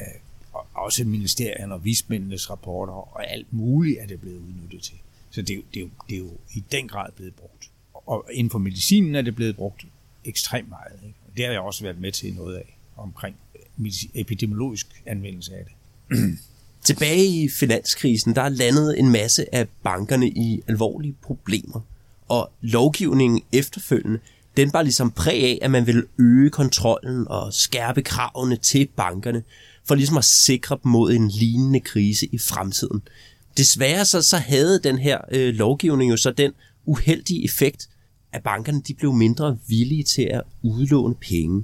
også 0.73 1.03
ministerierne 1.03 1.73
og 1.73 1.85
vismændenes 1.85 2.49
rapporter, 2.49 2.93
og 2.93 3.31
alt 3.31 3.53
muligt 3.53 3.99
er 3.99 4.07
det 4.07 4.21
blevet 4.21 4.37
udnyttet 4.37 4.81
til. 4.81 4.95
Så 5.29 5.41
det 5.41 5.49
er, 5.49 5.55
jo, 5.55 5.61
det, 5.73 5.79
er 5.79 5.81
jo, 5.81 5.89
det 6.09 6.15
er 6.15 6.19
jo 6.19 6.31
i 6.53 6.63
den 6.71 6.87
grad 6.87 7.11
blevet 7.15 7.33
brugt. 7.35 7.71
Og 7.93 8.25
inden 8.33 8.51
for 8.51 8.59
medicinen 8.59 9.15
er 9.15 9.21
det 9.21 9.35
blevet 9.35 9.55
brugt 9.55 9.85
ekstremt 10.25 10.69
meget. 10.69 10.99
Ikke? 11.03 11.15
Og 11.27 11.37
det 11.37 11.45
har 11.45 11.51
jeg 11.51 11.61
også 11.61 11.83
været 11.83 11.99
med 11.99 12.11
til 12.11 12.33
noget 12.33 12.55
af 12.55 12.74
omkring 12.97 13.35
epidemiologisk 14.13 14.87
anvendelse 15.05 15.55
af 15.55 15.65
det. 15.65 15.73
Tilbage 16.83 17.25
i 17.25 17.49
finanskrisen, 17.49 18.35
der 18.35 18.41
er 18.41 18.49
landet 18.49 18.99
en 18.99 19.09
masse 19.09 19.55
af 19.55 19.67
bankerne 19.83 20.29
i 20.29 20.61
alvorlige 20.67 21.15
problemer. 21.21 21.81
Og 22.27 22.51
lovgivningen 22.61 23.41
efterfølgende, 23.51 24.19
den 24.57 24.73
var 24.73 24.81
ligesom 24.81 25.11
præg 25.11 25.43
af, 25.43 25.59
at 25.61 25.71
man 25.71 25.87
ville 25.87 26.03
øge 26.17 26.49
kontrollen 26.49 27.27
og 27.27 27.53
skærpe 27.53 28.01
kravene 28.01 28.55
til 28.55 28.87
bankerne, 28.95 29.43
for 29.87 29.95
ligesom 29.95 30.17
at 30.17 30.25
sikre 30.25 30.77
dem 30.83 30.91
mod 30.91 31.13
en 31.13 31.27
lignende 31.27 31.79
krise 31.79 32.25
i 32.31 32.37
fremtiden. 32.37 33.01
Desværre 33.57 34.05
så, 34.05 34.21
så 34.21 34.37
havde 34.37 34.79
den 34.83 34.97
her 34.97 35.17
øh, 35.31 35.53
lovgivning 35.53 36.11
jo 36.11 36.17
så 36.17 36.31
den 36.31 36.51
uheldige 36.85 37.43
effekt, 37.43 37.89
at 38.31 38.43
bankerne 38.43 38.81
de 38.81 38.93
blev 38.93 39.13
mindre 39.13 39.57
villige 39.67 40.03
til 40.03 40.21
at 40.21 40.41
udlåne 40.61 41.15
penge. 41.15 41.63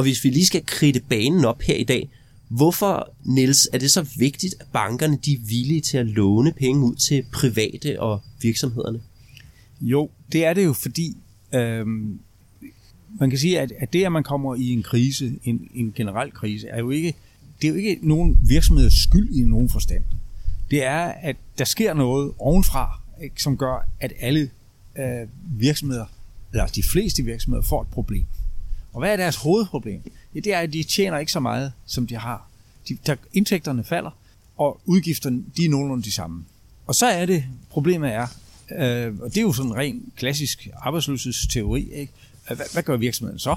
Og 0.00 0.04
hvis 0.04 0.24
vi 0.24 0.30
lige 0.30 0.46
skal 0.46 0.66
kridte 0.66 1.00
banen 1.00 1.44
op 1.44 1.62
her 1.62 1.74
i 1.74 1.84
dag, 1.84 2.08
hvorfor, 2.48 3.14
Niels, 3.24 3.68
er 3.72 3.78
det 3.78 3.90
så 3.90 4.08
vigtigt, 4.18 4.54
at 4.60 4.66
bankerne 4.72 5.18
de 5.24 5.32
er 5.32 5.38
villige 5.48 5.80
til 5.80 5.98
at 5.98 6.06
låne 6.06 6.52
penge 6.52 6.84
ud 6.84 6.94
til 6.94 7.24
private 7.32 8.00
og 8.00 8.20
virksomhederne? 8.42 9.00
Jo, 9.80 10.10
det 10.32 10.44
er 10.44 10.52
det 10.52 10.64
jo, 10.64 10.72
fordi 10.72 11.16
øhm, 11.52 12.20
man 13.20 13.30
kan 13.30 13.38
sige, 13.38 13.60
at, 13.60 13.72
at 13.78 13.92
det, 13.92 14.04
at 14.04 14.12
man 14.12 14.22
kommer 14.22 14.54
i 14.54 14.68
en 14.68 14.82
krise, 14.82 15.38
en, 15.44 15.68
en 15.74 15.92
generel 15.96 16.32
krise, 16.32 16.68
er 16.68 16.78
jo 16.78 16.90
ikke, 16.90 17.14
det 17.62 17.68
er 17.68 17.72
jo 17.72 17.76
ikke 17.76 17.98
nogen 18.02 18.38
virksomheds 18.48 19.02
skyld 19.02 19.30
i 19.30 19.40
nogen 19.40 19.68
forstand. 19.68 20.04
Det 20.70 20.84
er, 20.84 21.04
at 21.04 21.36
der 21.58 21.64
sker 21.64 21.94
noget 21.94 22.32
ovenfra, 22.38 23.00
ikke, 23.22 23.42
som 23.42 23.56
gør, 23.56 23.88
at 24.00 24.12
alle 24.20 24.50
øh, 24.98 25.28
virksomheder, 25.60 26.06
eller 26.52 26.66
de 26.66 26.82
fleste 26.82 27.22
virksomheder, 27.22 27.62
får 27.62 27.82
et 27.82 27.88
problem. 27.88 28.26
Og 28.92 29.00
hvad 29.00 29.12
er 29.12 29.16
deres 29.16 29.36
hovedproblem? 29.36 30.02
Ja, 30.34 30.40
det 30.40 30.54
er, 30.54 30.58
at 30.58 30.72
de 30.72 30.82
tjener 30.82 31.18
ikke 31.18 31.32
så 31.32 31.40
meget, 31.40 31.72
som 31.86 32.06
de 32.06 32.16
har. 32.16 32.48
De, 32.88 32.98
der, 33.06 33.16
indtægterne 33.32 33.84
falder, 33.84 34.10
og 34.56 34.80
udgifterne 34.84 35.44
de 35.56 35.64
er 35.64 35.68
nogenlunde 35.68 36.02
de 36.02 36.12
samme. 36.12 36.44
Og 36.86 36.94
så 36.94 37.06
er 37.06 37.26
det, 37.26 37.44
problemet 37.70 38.12
er, 38.12 38.26
øh, 38.78 39.20
og 39.20 39.28
det 39.28 39.36
er 39.36 39.42
jo 39.42 39.52
sådan 39.52 39.70
en 39.70 39.76
ren 39.76 40.12
klassisk 40.16 40.68
arbejdsløshedsteori, 40.76 41.92
ikke? 41.92 42.12
Hvad, 42.46 42.72
hvad 42.72 42.82
gør 42.82 42.96
virksomheden 42.96 43.38
så? 43.38 43.56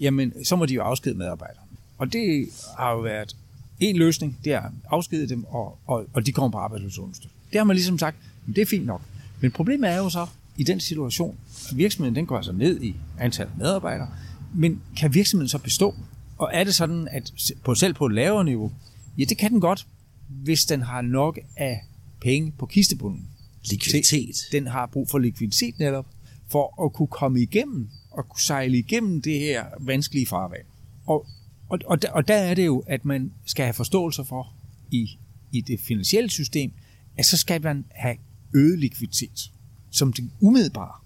Jamen, 0.00 0.44
så 0.44 0.56
må 0.56 0.66
de 0.66 0.74
jo 0.74 0.82
afskede 0.82 1.14
medarbejdere. 1.14 1.62
Og 1.98 2.12
det 2.12 2.48
har 2.78 2.92
jo 2.92 2.98
været 3.00 3.36
en 3.80 3.96
løsning, 3.96 4.38
det 4.44 4.52
er 4.52 4.60
at 4.60 4.70
afskede 4.90 5.28
dem, 5.28 5.44
og, 5.44 5.78
og, 5.86 6.06
og 6.12 6.26
de 6.26 6.32
kommer 6.32 6.50
på 6.50 6.58
arbejdsløshedsundstød. 6.58 7.30
Det 7.52 7.58
har 7.58 7.64
man 7.64 7.76
ligesom 7.76 7.98
sagt, 7.98 8.16
men 8.46 8.56
det 8.56 8.62
er 8.62 8.66
fint 8.66 8.86
nok. 8.86 9.02
Men 9.40 9.50
problemet 9.50 9.90
er 9.90 9.96
jo 9.96 10.10
så, 10.10 10.26
i 10.56 10.62
den 10.62 10.80
situation, 10.80 11.36
at 11.70 11.76
virksomheden 11.76 12.16
den 12.16 12.26
går 12.26 12.36
altså 12.36 12.52
ned 12.52 12.82
i 12.82 12.94
antal 13.18 13.48
medarbejdere, 13.58 14.08
men 14.54 14.82
kan 14.96 15.14
virksomheden 15.14 15.48
så 15.48 15.58
bestå? 15.58 15.94
Og 16.38 16.50
er 16.52 16.64
det 16.64 16.74
sådan, 16.74 17.08
at 17.10 17.32
på, 17.64 17.74
selv 17.74 17.94
på 17.94 18.06
et 18.06 18.14
lavere 18.14 18.44
niveau, 18.44 18.72
ja, 19.18 19.24
det 19.24 19.38
kan 19.38 19.50
den 19.50 19.60
godt, 19.60 19.86
hvis 20.28 20.64
den 20.64 20.82
har 20.82 21.00
nok 21.00 21.38
af 21.56 21.80
penge 22.20 22.52
på 22.58 22.66
kistebunden. 22.66 23.28
Likviditet. 23.70 24.36
Den 24.52 24.66
har 24.66 24.86
brug 24.86 25.08
for 25.10 25.18
likviditet 25.18 25.78
netop, 25.78 26.06
for 26.48 26.84
at 26.84 26.92
kunne 26.92 27.08
komme 27.08 27.40
igennem 27.40 27.88
og 28.10 28.28
kunne 28.28 28.40
sejle 28.40 28.78
igennem 28.78 29.22
det 29.22 29.38
her 29.38 29.64
vanskelige 29.80 30.26
farvand. 30.26 30.66
Og, 31.06 31.26
og, 31.68 31.78
og, 31.86 32.02
der, 32.02 32.10
og 32.10 32.28
der 32.28 32.34
er 32.34 32.54
det 32.54 32.66
jo, 32.66 32.84
at 32.86 33.04
man 33.04 33.32
skal 33.46 33.64
have 33.64 33.74
forståelse 33.74 34.24
for, 34.24 34.52
i, 34.90 35.18
i 35.52 35.60
det 35.60 35.80
finansielle 35.80 36.30
system, 36.30 36.72
at 37.16 37.26
så 37.26 37.36
skal 37.36 37.62
man 37.62 37.84
have 37.90 38.16
øget 38.54 38.78
likviditet 38.78 39.50
som 39.90 40.12
den 40.12 40.32
umiddelbare 40.40 41.03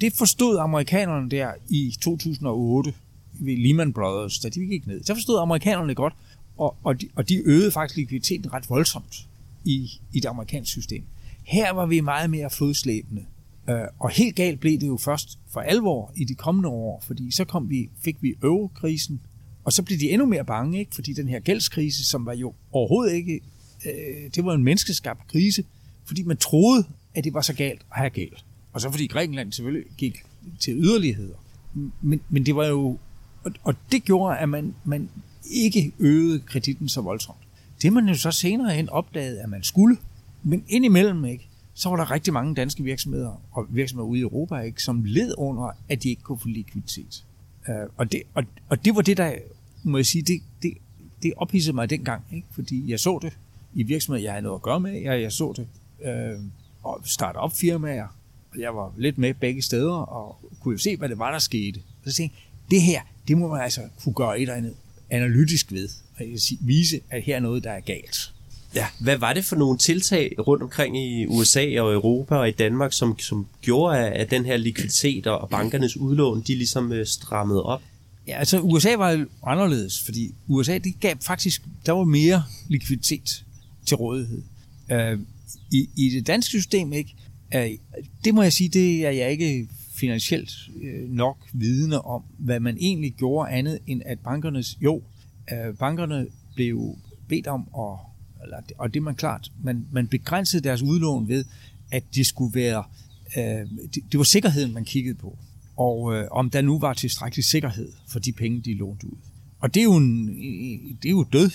det 0.00 0.12
forstod 0.12 0.58
amerikanerne 0.58 1.30
der 1.30 1.52
i 1.68 1.96
2008 2.00 2.94
ved 3.32 3.56
Lehman 3.56 3.92
Brothers, 3.92 4.38
da 4.38 4.48
de 4.48 4.60
gik 4.60 4.86
ned. 4.86 5.04
Så 5.04 5.14
forstod 5.14 5.38
amerikanerne 5.38 5.94
godt, 5.94 6.14
og, 6.58 6.76
og, 6.84 7.00
de, 7.00 7.08
og 7.14 7.28
de 7.28 7.42
øgede 7.44 7.70
faktisk 7.72 7.96
likviditeten 7.96 8.52
ret 8.52 8.70
voldsomt 8.70 9.28
i, 9.64 9.90
i 10.12 10.20
det 10.20 10.28
amerikanske 10.28 10.70
system. 10.70 11.04
Her 11.42 11.72
var 11.72 11.86
vi 11.86 12.00
meget 12.00 12.30
mere 12.30 12.50
fodslæbende. 12.50 13.24
Øh, 13.68 13.80
og 13.98 14.10
helt 14.10 14.36
galt 14.36 14.60
blev 14.60 14.80
det 14.80 14.86
jo 14.86 14.96
først 14.96 15.38
for 15.52 15.60
alvor 15.60 16.12
i 16.16 16.24
de 16.24 16.34
kommende 16.34 16.68
år, 16.68 17.02
fordi 17.06 17.30
så 17.30 17.44
kom 17.44 17.70
vi, 17.70 17.88
fik 18.04 18.16
vi 18.20 18.34
eurokrisen, 18.42 19.20
og 19.64 19.72
så 19.72 19.82
blev 19.82 19.98
de 19.98 20.10
endnu 20.10 20.26
mere 20.26 20.44
bange, 20.44 20.78
ikke? 20.78 20.94
fordi 20.94 21.12
den 21.12 21.28
her 21.28 21.40
gældskrise, 21.40 22.04
som 22.04 22.26
var 22.26 22.34
jo 22.34 22.54
overhovedet 22.72 23.14
ikke, 23.14 23.40
øh, 23.86 24.30
det 24.34 24.44
var 24.44 24.54
en 24.54 24.64
menneskeskabt 24.64 25.28
krise, 25.28 25.64
fordi 26.04 26.22
man 26.22 26.36
troede, 26.36 26.84
at 27.14 27.24
det 27.24 27.34
var 27.34 27.40
så 27.40 27.54
galt 27.54 27.80
at 27.80 27.98
have 27.98 28.10
gæld. 28.10 28.32
Og 28.76 28.82
så 28.82 28.90
fordi 28.90 29.06
Grækenland 29.06 29.52
selvfølgelig 29.52 29.86
gik 29.96 30.24
til 30.60 30.74
yderligheder. 30.76 31.34
Men, 32.02 32.20
men 32.28 32.46
det 32.46 32.56
var 32.56 32.66
jo, 32.66 32.98
og, 33.44 33.52
og 33.64 33.74
det 33.92 34.04
gjorde, 34.04 34.38
at 34.38 34.48
man, 34.48 34.74
man 34.84 35.08
ikke 35.50 35.92
øgede 35.98 36.40
kreditten 36.40 36.88
så 36.88 37.00
voldsomt. 37.00 37.38
Det 37.82 37.92
man 37.92 38.08
jo 38.08 38.14
så 38.14 38.30
senere 38.30 38.74
hen 38.74 38.88
opdagede, 38.88 39.40
at 39.40 39.48
man 39.48 39.62
skulle, 39.62 39.96
men 40.42 40.64
indimellem 40.68 41.24
ikke, 41.24 41.48
så 41.74 41.88
var 41.88 41.96
der 41.96 42.10
rigtig 42.10 42.32
mange 42.32 42.54
danske 42.54 42.82
virksomheder 42.82 43.42
og 43.52 43.66
virksomheder 43.68 44.08
ude 44.08 44.18
i 44.18 44.22
Europa, 44.22 44.56
ikke, 44.56 44.82
som 44.82 45.04
led 45.04 45.34
under, 45.38 45.70
at 45.88 46.02
de 46.02 46.08
ikke 46.08 46.22
kunne 46.22 46.38
få 46.38 46.48
likviditet. 46.48 47.24
Uh, 47.68 47.74
og, 47.96 48.12
det, 48.12 48.22
og, 48.34 48.44
og 48.68 48.84
det 48.84 48.94
var 48.94 49.02
det, 49.02 49.16
der, 49.16 49.34
må 49.82 49.98
jeg 49.98 50.06
sige, 50.06 50.22
det, 50.22 50.42
det, 50.62 50.72
det 51.22 51.32
ophidsede 51.36 51.74
mig 51.74 51.90
dengang, 51.90 52.22
ikke? 52.32 52.46
fordi 52.50 52.90
jeg 52.90 53.00
så 53.00 53.18
det 53.22 53.38
i 53.74 53.82
virksomheder, 53.82 54.24
jeg 54.24 54.32
havde 54.32 54.42
noget 54.42 54.58
at 54.58 54.62
gøre 54.62 54.80
med, 54.80 54.92
jeg, 54.92 55.22
jeg 55.22 55.32
så 55.32 55.54
det 55.56 55.66
uh, 56.36 56.44
og 56.82 57.00
starte 57.04 57.36
op 57.36 57.52
firmaer, 57.52 58.08
og 58.52 58.60
jeg 58.60 58.76
var 58.76 58.92
lidt 58.96 59.18
med 59.18 59.34
begge 59.34 59.62
steder, 59.62 59.94
og 59.94 60.50
kunne 60.60 60.72
jo 60.72 60.78
se, 60.78 60.96
hvad 60.96 61.08
det 61.08 61.18
var, 61.18 61.32
der 61.32 61.38
skete. 61.38 61.80
Så 62.06 62.12
tænkte 62.12 62.36
jeg, 62.36 62.70
det 62.70 62.82
her, 62.82 63.00
det 63.28 63.38
må 63.38 63.48
man 63.48 63.60
altså 63.60 63.80
kunne 64.02 64.14
gøre 64.14 64.36
et 64.36 64.42
eller 64.42 64.54
andet 64.54 64.74
analytisk 65.10 65.72
ved, 65.72 65.88
og 66.18 66.24
vise, 66.60 67.00
at 67.10 67.22
her 67.22 67.36
er 67.36 67.40
noget, 67.40 67.64
der 67.64 67.70
er 67.70 67.80
galt. 67.80 68.32
Ja, 68.74 68.86
hvad 69.00 69.16
var 69.16 69.32
det 69.32 69.44
for 69.44 69.56
nogle 69.56 69.78
tiltag 69.78 70.34
rundt 70.38 70.62
omkring 70.62 70.98
i 70.98 71.26
USA 71.26 71.80
og 71.80 71.92
Europa 71.92 72.34
og 72.34 72.48
i 72.48 72.52
Danmark, 72.52 72.92
som, 72.92 73.18
som 73.18 73.46
gjorde, 73.62 73.98
at 73.98 74.30
den 74.30 74.44
her 74.44 74.56
likviditet 74.56 75.26
og 75.26 75.48
bankernes 75.48 75.96
udlån, 75.96 76.42
de 76.46 76.54
ligesom 76.54 76.92
øh, 76.92 77.06
strammede 77.06 77.62
op? 77.62 77.82
Ja, 78.28 78.38
altså 78.38 78.60
USA 78.60 78.96
var 78.96 79.10
jo 79.10 79.26
anderledes, 79.46 80.02
fordi 80.02 80.34
USA, 80.46 80.78
det 80.78 81.00
gav 81.00 81.14
faktisk, 81.20 81.62
der 81.86 81.92
var 81.92 82.04
mere 82.04 82.44
likviditet 82.68 83.44
til 83.86 83.96
rådighed. 83.96 84.42
Uh, 84.90 85.20
i, 85.72 85.88
I 85.96 86.08
det 86.08 86.26
danske 86.26 86.50
system, 86.50 86.92
ikke, 86.92 87.14
det 88.24 88.34
må 88.34 88.42
jeg 88.42 88.52
sige, 88.52 88.68
det 88.68 89.06
er 89.06 89.10
jeg 89.10 89.30
ikke 89.30 89.68
finansielt 89.94 90.52
øh, 90.82 91.10
nok 91.10 91.38
vidne 91.52 92.00
om, 92.04 92.22
hvad 92.38 92.60
man 92.60 92.76
egentlig 92.80 93.12
gjorde 93.12 93.50
andet, 93.50 93.78
end 93.86 94.02
at 94.04 94.18
bankernes, 94.18 94.78
jo, 94.80 95.02
øh, 95.52 95.74
bankerne 95.74 96.26
blev 96.54 96.96
bedt 97.28 97.46
om 97.46 97.68
at 97.78 97.98
eller, 98.42 98.58
og 98.78 98.94
det 98.94 99.00
er 99.00 99.04
man 99.04 99.14
klart, 99.14 99.52
man, 99.62 99.86
man 99.92 100.08
begrænsede 100.08 100.62
deres 100.62 100.82
udlån 100.82 101.28
ved, 101.28 101.44
at 101.90 102.04
det 102.14 102.26
skulle 102.26 102.54
være, 102.54 102.84
øh, 103.36 103.70
det, 103.94 104.02
det 104.12 104.18
var 104.18 104.24
sikkerheden, 104.24 104.74
man 104.74 104.84
kiggede 104.84 105.14
på, 105.14 105.38
og 105.76 106.14
øh, 106.14 106.28
om 106.30 106.50
der 106.50 106.60
nu 106.60 106.78
var 106.78 106.94
tilstrækkelig 106.94 107.44
sikkerhed 107.44 107.92
for 108.08 108.18
de 108.18 108.32
penge, 108.32 108.60
de 108.60 108.74
lånte 108.74 109.06
ud. 109.06 109.16
Og 109.58 109.74
det 109.74 109.80
er 109.80 109.84
jo 109.84 109.96
en, 109.96 110.28
det 111.02 111.08
er 111.08 111.10
jo 111.10 111.24
død, 111.32 111.50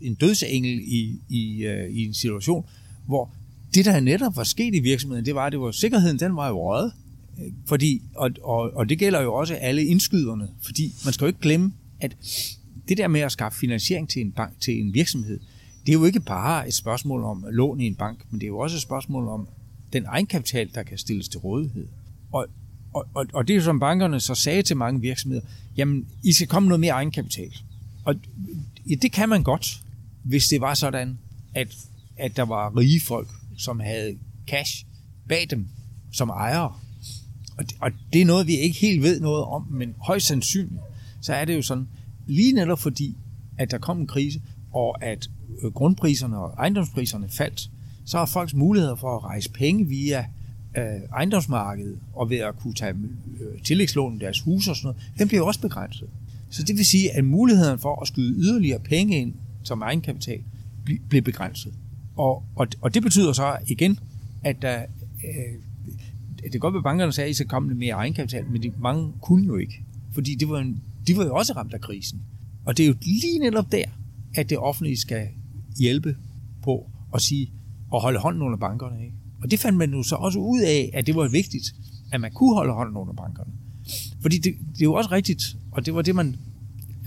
en 0.00 0.14
dødsengel 0.14 0.80
i, 0.84 1.20
i, 1.28 1.64
øh, 1.64 1.90
i 1.90 2.06
en 2.06 2.14
situation, 2.14 2.66
hvor 3.06 3.34
det, 3.74 3.84
der 3.84 4.00
netop 4.00 4.36
var 4.36 4.44
sket 4.44 4.74
i 4.74 4.80
virksomheden, 4.80 5.26
det 5.26 5.34
var, 5.34 5.46
at 5.46 5.52
det 5.52 5.60
var, 5.60 5.70
sikkerheden 5.70 6.18
den 6.18 6.36
var 6.36 6.48
jo 6.48 6.70
røget. 6.70 6.92
Fordi, 7.66 8.02
og, 8.14 8.30
og, 8.42 8.70
og 8.74 8.88
det 8.88 8.98
gælder 8.98 9.20
jo 9.20 9.34
også 9.34 9.54
alle 9.54 9.84
indskyderne, 9.84 10.48
fordi 10.62 10.92
man 11.04 11.12
skal 11.12 11.24
jo 11.24 11.26
ikke 11.26 11.40
glemme, 11.40 11.72
at 12.00 12.16
det 12.88 12.98
der 12.98 13.08
med 13.08 13.20
at 13.20 13.32
skaffe 13.32 13.58
finansiering 13.58 14.08
til 14.08 14.22
en 14.22 14.32
bank, 14.32 14.60
til 14.60 14.80
en 14.80 14.94
virksomhed, 14.94 15.40
det 15.86 15.88
er 15.88 15.98
jo 15.98 16.04
ikke 16.04 16.20
bare 16.20 16.68
et 16.68 16.74
spørgsmål 16.74 17.24
om 17.24 17.44
lån 17.50 17.80
i 17.80 17.86
en 17.86 17.94
bank, 17.94 18.24
men 18.30 18.40
det 18.40 18.46
er 18.46 18.48
jo 18.48 18.58
også 18.58 18.76
et 18.76 18.82
spørgsmål 18.82 19.28
om 19.28 19.48
den 19.92 20.04
egenkapital, 20.06 20.70
der 20.74 20.82
kan 20.82 20.98
stilles 20.98 21.28
til 21.28 21.40
rådighed. 21.40 21.86
Og, 22.32 22.46
og, 22.94 23.06
og, 23.14 23.26
og 23.32 23.48
det 23.48 23.54
er 23.54 23.56
jo 23.56 23.62
som 23.62 23.80
bankerne 23.80 24.20
så 24.20 24.34
sagde 24.34 24.62
til 24.62 24.76
mange 24.76 25.00
virksomheder, 25.00 25.42
jamen, 25.76 26.06
I 26.22 26.32
skal 26.32 26.46
komme 26.46 26.68
noget 26.68 26.80
mere 26.80 26.92
egenkapital. 26.92 27.56
Og 28.04 28.14
ja, 28.90 28.94
det 28.94 29.12
kan 29.12 29.28
man 29.28 29.42
godt, 29.42 29.80
hvis 30.22 30.46
det 30.46 30.60
var 30.60 30.74
sådan, 30.74 31.18
at, 31.54 31.76
at 32.16 32.36
der 32.36 32.42
var 32.42 32.76
rige 32.76 33.00
folk, 33.00 33.28
som 33.56 33.80
havde 33.80 34.16
cash 34.46 34.86
bag 35.28 35.46
dem 35.50 35.68
som 36.12 36.28
ejere. 36.28 36.72
Og 37.58 37.68
det, 37.68 37.76
og 37.80 37.90
det 38.12 38.20
er 38.20 38.24
noget, 38.24 38.46
vi 38.46 38.52
ikke 38.52 38.78
helt 38.78 39.02
ved 39.02 39.20
noget 39.20 39.44
om, 39.44 39.66
men 39.70 39.94
højst 39.98 40.26
sandsynligt, 40.26 40.80
så 41.20 41.34
er 41.34 41.44
det 41.44 41.56
jo 41.56 41.62
sådan, 41.62 41.88
lige 42.26 42.52
netop 42.52 42.78
fordi, 42.78 43.16
at 43.58 43.70
der 43.70 43.78
kom 43.78 44.00
en 44.00 44.06
krise, 44.06 44.40
og 44.72 45.04
at 45.04 45.30
øh, 45.62 45.72
grundpriserne 45.72 46.38
og 46.38 46.54
ejendomspriserne 46.58 47.28
faldt, 47.28 47.70
så 48.04 48.18
har 48.18 48.26
folks 48.26 48.54
muligheder 48.54 48.94
for 48.94 49.16
at 49.16 49.24
rejse 49.24 49.50
penge 49.50 49.86
via 49.86 50.26
øh, 50.76 50.84
ejendomsmarkedet 51.12 51.98
og 52.12 52.30
ved 52.30 52.36
at 52.38 52.56
kunne 52.56 52.74
tage 52.74 52.94
øh, 53.40 53.62
tillægslån 53.62 54.16
i 54.16 54.18
deres 54.18 54.40
hus 54.40 54.68
og 54.68 54.76
sådan 54.76 54.86
noget, 54.86 55.18
den 55.18 55.28
bliver 55.28 55.42
også 55.42 55.60
begrænset. 55.60 56.08
Så 56.50 56.62
det 56.62 56.76
vil 56.76 56.86
sige, 56.86 57.12
at 57.12 57.24
muligheden 57.24 57.78
for 57.78 58.02
at 58.02 58.08
skyde 58.08 58.34
yderligere 58.34 58.78
penge 58.78 59.20
ind 59.20 59.34
som 59.62 59.82
egenkapital 59.82 60.40
bliver 61.08 61.22
begrænset. 61.22 61.72
Og, 62.16 62.44
og, 62.56 62.66
og 62.80 62.94
det 62.94 63.02
betyder 63.02 63.32
så 63.32 63.56
igen, 63.66 63.98
at 64.42 64.62
der, 64.62 64.82
øh, 65.24 65.60
det 66.42 66.50
kan 66.50 66.60
godt 66.60 66.74
være, 66.74 66.78
at 66.78 66.84
bankerne 66.84 67.12
sagde, 67.12 67.26
at 67.26 67.30
I 67.30 67.34
skal 67.34 67.48
komme 67.48 67.68
med 67.68 67.76
mere 67.76 67.94
egenkapital, 67.94 68.44
men 68.50 68.62
de, 68.62 68.72
mange 68.78 69.12
kunne 69.20 69.46
jo 69.46 69.56
ikke. 69.56 69.84
Fordi 70.12 70.34
det 70.34 70.48
var 70.48 70.58
en, 70.58 70.82
de 71.06 71.16
var 71.16 71.24
jo 71.24 71.34
også 71.34 71.52
ramt 71.52 71.74
af 71.74 71.80
krisen. 71.80 72.22
Og 72.64 72.76
det 72.76 72.82
er 72.82 72.86
jo 72.86 72.94
lige 73.02 73.38
netop 73.38 73.72
der, 73.72 73.84
at 74.34 74.50
det 74.50 74.58
offentlige 74.58 74.96
skal 74.96 75.28
hjælpe 75.78 76.16
på 76.62 76.90
at 77.14 77.22
sige, 77.22 77.50
at 77.94 78.00
holde 78.00 78.18
hånden 78.18 78.42
under 78.42 78.58
bankerne. 78.58 79.04
Ikke? 79.04 79.14
Og 79.42 79.50
det 79.50 79.60
fandt 79.60 79.78
man 79.78 79.92
jo 79.92 80.02
så 80.02 80.14
også 80.14 80.38
ud 80.38 80.60
af, 80.60 80.90
at 80.94 81.06
det 81.06 81.14
var 81.14 81.28
vigtigt, 81.28 81.74
at 82.12 82.20
man 82.20 82.32
kunne 82.32 82.54
holde 82.54 82.72
hånden 82.72 82.96
under 82.96 83.12
bankerne. 83.12 83.50
Fordi 84.20 84.38
det, 84.38 84.54
det 84.72 84.80
er 84.80 84.84
jo 84.84 84.94
også 84.94 85.10
rigtigt, 85.10 85.56
og 85.72 85.86
det 85.86 85.94
var 85.94 86.02
det, 86.02 86.14
man 86.14 86.36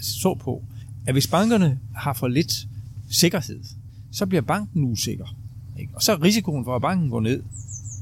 så 0.02 0.38
på, 0.42 0.64
at 1.08 1.14
hvis 1.14 1.28
bankerne 1.28 1.80
har 1.96 2.14
for 2.14 2.28
lidt 2.28 2.68
sikkerhed, 3.10 3.64
så 4.18 4.26
bliver 4.26 4.42
banken 4.42 4.84
usikker. 4.84 5.36
Ikke? 5.80 5.92
Og 5.96 6.02
så 6.02 6.12
er 6.12 6.24
risikoen 6.24 6.66
for, 6.66 6.76
at 6.76 6.82
banken 6.82 7.10
går 7.10 7.22
ned, 7.22 7.44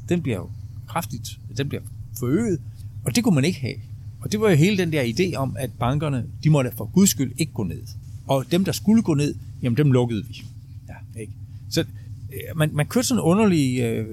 den 0.10 0.22
bliver 0.22 0.38
jo 0.38 0.50
kraftigt, 0.88 1.40
den 1.58 1.70
bliver 1.70 1.82
forøget, 2.20 2.60
og 3.06 3.16
det 3.16 3.24
kunne 3.24 3.36
man 3.36 3.46
ikke 3.46 3.60
have. 3.60 3.76
Og 4.22 4.32
det 4.32 4.40
var 4.40 4.50
jo 4.50 4.56
hele 4.56 4.78
den 4.78 4.92
der 4.92 5.04
idé 5.04 5.36
om, 5.36 5.56
at 5.60 5.72
bankerne, 5.80 6.26
de 6.44 6.50
måtte 6.50 6.72
for 6.78 6.86
guds 6.86 7.10
skyld 7.10 7.32
ikke 7.38 7.54
gå 7.54 7.64
ned. 7.64 7.82
Og 8.28 8.46
dem, 8.52 8.66
der 8.66 8.72
skulle 8.72 9.04
gå 9.04 9.14
ned, 9.14 9.36
jamen 9.62 9.78
dem 9.78 9.92
lukkede 9.92 10.26
vi. 10.28 10.44
Ja, 10.88 11.22
ikke? 11.22 11.34
Så 11.70 11.82
øh, 11.82 12.58
man, 12.58 12.70
man 12.74 12.86
kørte 12.86 13.08
sådan 13.08 13.20
en 13.20 13.24
underlig... 13.24 13.80
Øh, 13.82 14.06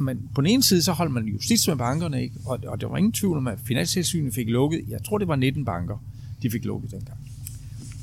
man, 0.00 0.20
på 0.34 0.40
den 0.40 0.50
ene 0.50 0.62
side, 0.62 0.82
så 0.82 0.92
holdt 0.92 1.12
man 1.12 1.24
justits 1.24 1.68
med 1.68 1.76
bankerne, 1.76 2.22
ikke? 2.22 2.34
Og, 2.44 2.58
og 2.66 2.80
der 2.80 2.86
var 2.86 2.96
ingen 2.96 3.12
tvivl 3.12 3.36
om, 3.36 3.46
at 3.46 3.58
Finanstilsynet 3.64 4.34
fik 4.34 4.48
lukket. 4.48 4.80
Jeg 4.88 5.04
tror, 5.04 5.18
det 5.18 5.28
var 5.28 5.36
19 5.36 5.64
banker, 5.64 5.96
de 6.42 6.50
fik 6.50 6.64
lukket 6.64 6.90
dengang. 6.90 7.18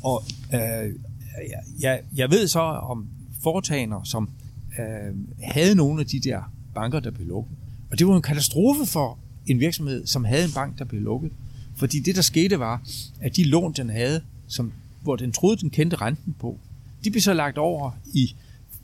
Og 0.04 0.24
øh, 0.54 0.94
jeg, 1.80 2.02
jeg 2.16 2.32
ved 2.32 2.48
så 2.48 2.60
om 2.60 3.08
foretagender, 3.44 4.04
som 4.04 4.30
øh, 4.80 5.16
havde 5.44 5.76
nogle 5.76 6.02
af 6.02 6.08
de 6.08 6.20
der 6.20 6.54
banker, 6.76 7.00
der 7.00 7.12
blev 7.12 7.28
lukket. 7.28 7.58
Og 7.92 8.00
det 8.00 8.08
var 8.08 8.16
en 8.16 8.22
katastrofe 8.22 8.86
for 8.86 9.20
en 9.46 9.60
virksomhed, 9.60 10.08
som 10.08 10.26
havde 10.26 10.46
en 10.46 10.52
bank, 10.52 10.80
der 10.80 10.86
blev 10.86 11.02
lukket. 11.02 11.32
Fordi 11.76 12.00
det, 12.00 12.16
der 12.16 12.22
skete, 12.22 12.60
var, 12.60 12.82
at 13.22 13.36
de 13.36 13.44
lån, 13.44 13.74
den 13.74 13.90
havde, 13.90 14.22
som 14.48 14.72
hvor 15.02 15.16
den 15.16 15.32
troede, 15.32 15.58
den 15.58 15.70
kendte 15.70 15.96
renten 15.96 16.36
på, 16.40 16.60
de 17.04 17.12
blev 17.12 17.22
så 17.22 17.34
lagt 17.34 17.58
over 17.58 17.92
i 18.14 18.36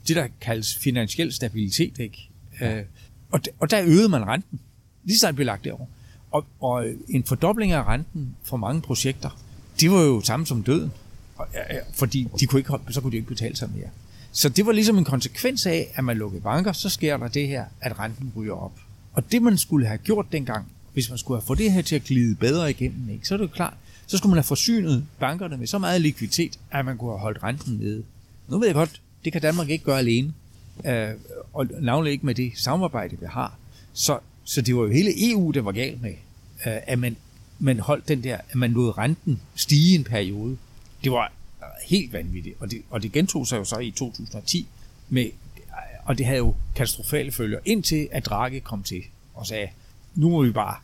det, 0.08 0.16
der 0.16 0.26
kaldes 0.40 0.76
finansiel 0.76 1.32
stabilitet. 1.32 1.98
Ikke? 1.98 2.28
Ja. 2.60 2.78
Øh, 2.78 2.84
og, 3.30 3.40
og 3.58 3.70
der 3.70 3.82
øgede 3.84 4.08
man 4.08 4.26
renten. 4.26 4.60
Lige 5.04 5.18
så 5.18 5.32
blev 5.32 5.46
lagt 5.46 5.64
derover. 5.64 5.86
Og, 6.30 6.44
og 6.60 6.86
en 7.08 7.24
fordobling 7.24 7.72
af 7.72 7.84
renten 7.84 8.36
for 8.42 8.56
mange 8.56 8.80
projekter, 8.80 9.40
det 9.80 9.90
var 9.90 10.00
jo 10.00 10.20
samme 10.20 10.46
som 10.46 10.62
døden. 10.62 10.92
Og, 11.36 11.46
ja, 11.54 11.78
fordi 11.92 12.28
de 12.40 12.46
kunne 12.46 12.60
ikke, 12.60 12.72
så 12.90 13.00
kunne 13.00 13.10
de 13.10 13.16
ikke 13.16 13.28
betale 13.28 13.56
sig 13.56 13.70
mere. 13.76 13.88
Så 14.32 14.48
det 14.48 14.66
var 14.66 14.72
ligesom 14.72 14.98
en 14.98 15.04
konsekvens 15.04 15.66
af, 15.66 15.92
at 15.94 16.04
man 16.04 16.16
lukkede 16.16 16.42
banker, 16.42 16.72
så 16.72 16.88
sker 16.88 17.16
der 17.16 17.28
det 17.28 17.48
her, 17.48 17.64
at 17.80 17.98
renten 17.98 18.32
ryger 18.36 18.54
op. 18.54 18.72
Og 19.12 19.32
det 19.32 19.42
man 19.42 19.58
skulle 19.58 19.86
have 19.86 19.98
gjort 19.98 20.26
dengang, 20.32 20.66
hvis 20.92 21.08
man 21.08 21.18
skulle 21.18 21.40
have 21.40 21.46
fået 21.46 21.58
det 21.58 21.72
her 21.72 21.82
til 21.82 21.96
at 21.96 22.04
glide 22.04 22.34
bedre 22.34 22.70
igennem, 22.70 23.10
ikke, 23.10 23.28
så 23.28 23.34
er 23.34 23.38
det 23.38 23.44
jo 23.44 23.50
klart, 23.54 23.74
så 24.06 24.16
skulle 24.18 24.30
man 24.30 24.36
have 24.36 24.44
forsynet 24.44 25.06
bankerne 25.18 25.56
med 25.56 25.66
så 25.66 25.78
meget 25.78 26.00
likviditet, 26.00 26.58
at 26.70 26.84
man 26.84 26.98
kunne 26.98 27.10
have 27.10 27.20
holdt 27.20 27.42
renten 27.42 27.74
nede. 27.74 28.02
Nu 28.48 28.58
ved 28.58 28.66
jeg 28.66 28.74
godt, 28.74 29.00
det 29.24 29.32
kan 29.32 29.42
Danmark 29.42 29.68
ikke 29.68 29.84
gøre 29.84 29.98
alene, 29.98 30.32
øh, 30.86 31.08
og 31.52 31.66
navnlig 31.80 32.12
ikke 32.12 32.26
med 32.26 32.34
det 32.34 32.52
samarbejde, 32.56 33.16
vi 33.20 33.26
har. 33.30 33.58
Så, 33.92 34.18
så 34.44 34.62
det 34.62 34.76
var 34.76 34.82
jo 34.82 34.90
hele 34.90 35.30
EU, 35.30 35.50
der 35.50 35.60
var 35.60 35.72
galt 35.72 36.02
med, 36.02 36.10
øh, 36.66 36.76
at 36.86 36.98
man, 36.98 37.16
man 37.58 37.80
holdt 37.80 38.08
den 38.08 38.24
der, 38.24 38.38
at 38.50 38.54
man 38.54 38.72
lod 38.72 38.98
renten 38.98 39.40
stige 39.54 39.94
en 39.94 40.04
periode. 40.04 40.56
Det 41.04 41.12
var 41.12 41.32
helt 41.86 42.12
vanvittigt. 42.12 42.56
Og 42.60 42.70
det, 42.70 42.82
og 42.90 43.02
det 43.02 43.12
gentog 43.12 43.46
sig 43.46 43.58
jo 43.58 43.64
så 43.64 43.78
i 43.78 43.90
2010, 43.90 44.66
med, 45.08 45.30
og 46.04 46.18
det 46.18 46.26
havde 46.26 46.38
jo 46.38 46.54
katastrofale 46.74 47.32
følger, 47.32 47.58
indtil 47.64 48.08
at 48.12 48.26
Draghi 48.26 48.58
kom 48.58 48.82
til 48.82 49.02
og 49.34 49.46
sagde, 49.46 49.68
nu 50.14 50.30
må 50.30 50.42
vi 50.42 50.50
bare, 50.50 50.74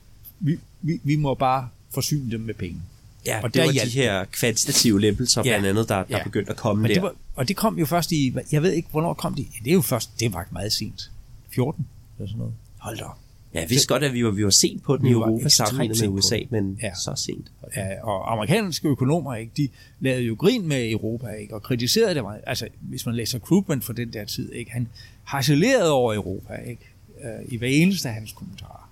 vi, 0.41 0.59
vi, 0.83 1.01
vi 1.05 1.17
må 1.17 1.35
bare 1.35 1.69
forsyne 1.95 2.31
dem 2.31 2.41
med 2.41 2.55
penge. 2.55 2.81
Ja, 3.27 3.39
Og 3.39 3.45
og 3.45 3.55
der 3.55 3.61
det 3.61 3.67
var 3.67 3.73
hjalp 3.73 3.89
de 3.93 3.93
her 3.99 4.25
kvantitative 4.25 5.01
lempelser 5.01 5.43
Ja. 5.45 5.51
blandt 5.51 5.67
andet, 5.67 5.89
der, 5.89 5.97
der 6.05 6.19
Ja. 6.19 6.23
begyndte 6.25 6.51
at 6.51 6.57
komme 6.57 6.83
Men 6.83 6.89
der. 6.89 6.95
det 6.95 7.03
var, 7.03 7.13
og 7.35 7.49
det 7.49 7.57
kom 7.57 7.79
jo 7.79 7.87
først 7.87 8.13
i, 8.13 8.35
jeg 8.53 8.63
ved 8.63 8.73
ikke, 8.73 8.89
hvornår 8.91 9.15
kom 9.15 9.35
det? 9.35 9.43
Ja, 9.43 9.65
det 9.65 9.71
er 9.71 9.75
jo 9.75 9.81
først, 9.83 10.21
det 10.21 10.33
var 10.33 10.47
meget 10.51 10.73
sent. 10.73 11.11
14 11.51 11.87
eller 12.19 12.29
sådan 12.29 12.39
noget. 12.39 12.55
Hold 12.79 12.99
da 12.99 13.05
op. 13.05 13.19
Ja, 13.55 13.61
jeg 13.61 13.71
vidste 13.71 13.89
godt, 13.89 14.05
at 14.05 14.13
vi 14.13 14.25
var, 14.25 14.31
vi 14.31 14.45
var 14.45 14.51
sent 14.51 14.83
på 14.83 14.97
den 14.97 15.07
i 15.07 15.11
Europa 15.11 15.49
sammenlignet 15.49 16.01
med 16.01 16.09
USA, 16.09 16.39
men 16.51 16.79
Ja. 16.83 16.87
ja. 16.87 16.95
så 16.95 17.13
sent. 17.17 17.47
Ja, 17.77 18.03
og 18.03 18.33
amerikanske 18.33 18.89
økonomer, 18.89 19.35
ikke, 19.35 19.53
de 19.57 19.69
lavede 20.01 20.23
jo 20.23 20.35
grin 20.35 20.69
med 20.69 20.91
Europa, 20.91 21.27
ikke, 21.29 21.55
og 21.55 21.63
kritiserede 21.63 22.15
det 22.15 22.23
meget. 22.23 22.41
Altså, 22.47 22.69
hvis 22.81 23.07
man 23.07 23.15
læser 23.15 23.39
Krugman 23.39 23.83
fra 23.83 23.93
den 23.93 24.13
der 24.13 24.25
tid, 24.25 24.53
ikke, 24.53 24.71
han 24.71 24.89
harcelerede 25.25 25.91
over 25.91 26.15
Europa, 26.15 26.55
ikke, 26.55 26.83
øh, 27.25 27.53
i 27.53 27.57
hver 27.57 27.69
eneste 27.69 28.09
af 28.09 28.15
hans 28.15 28.33
kommentarer. 28.33 28.91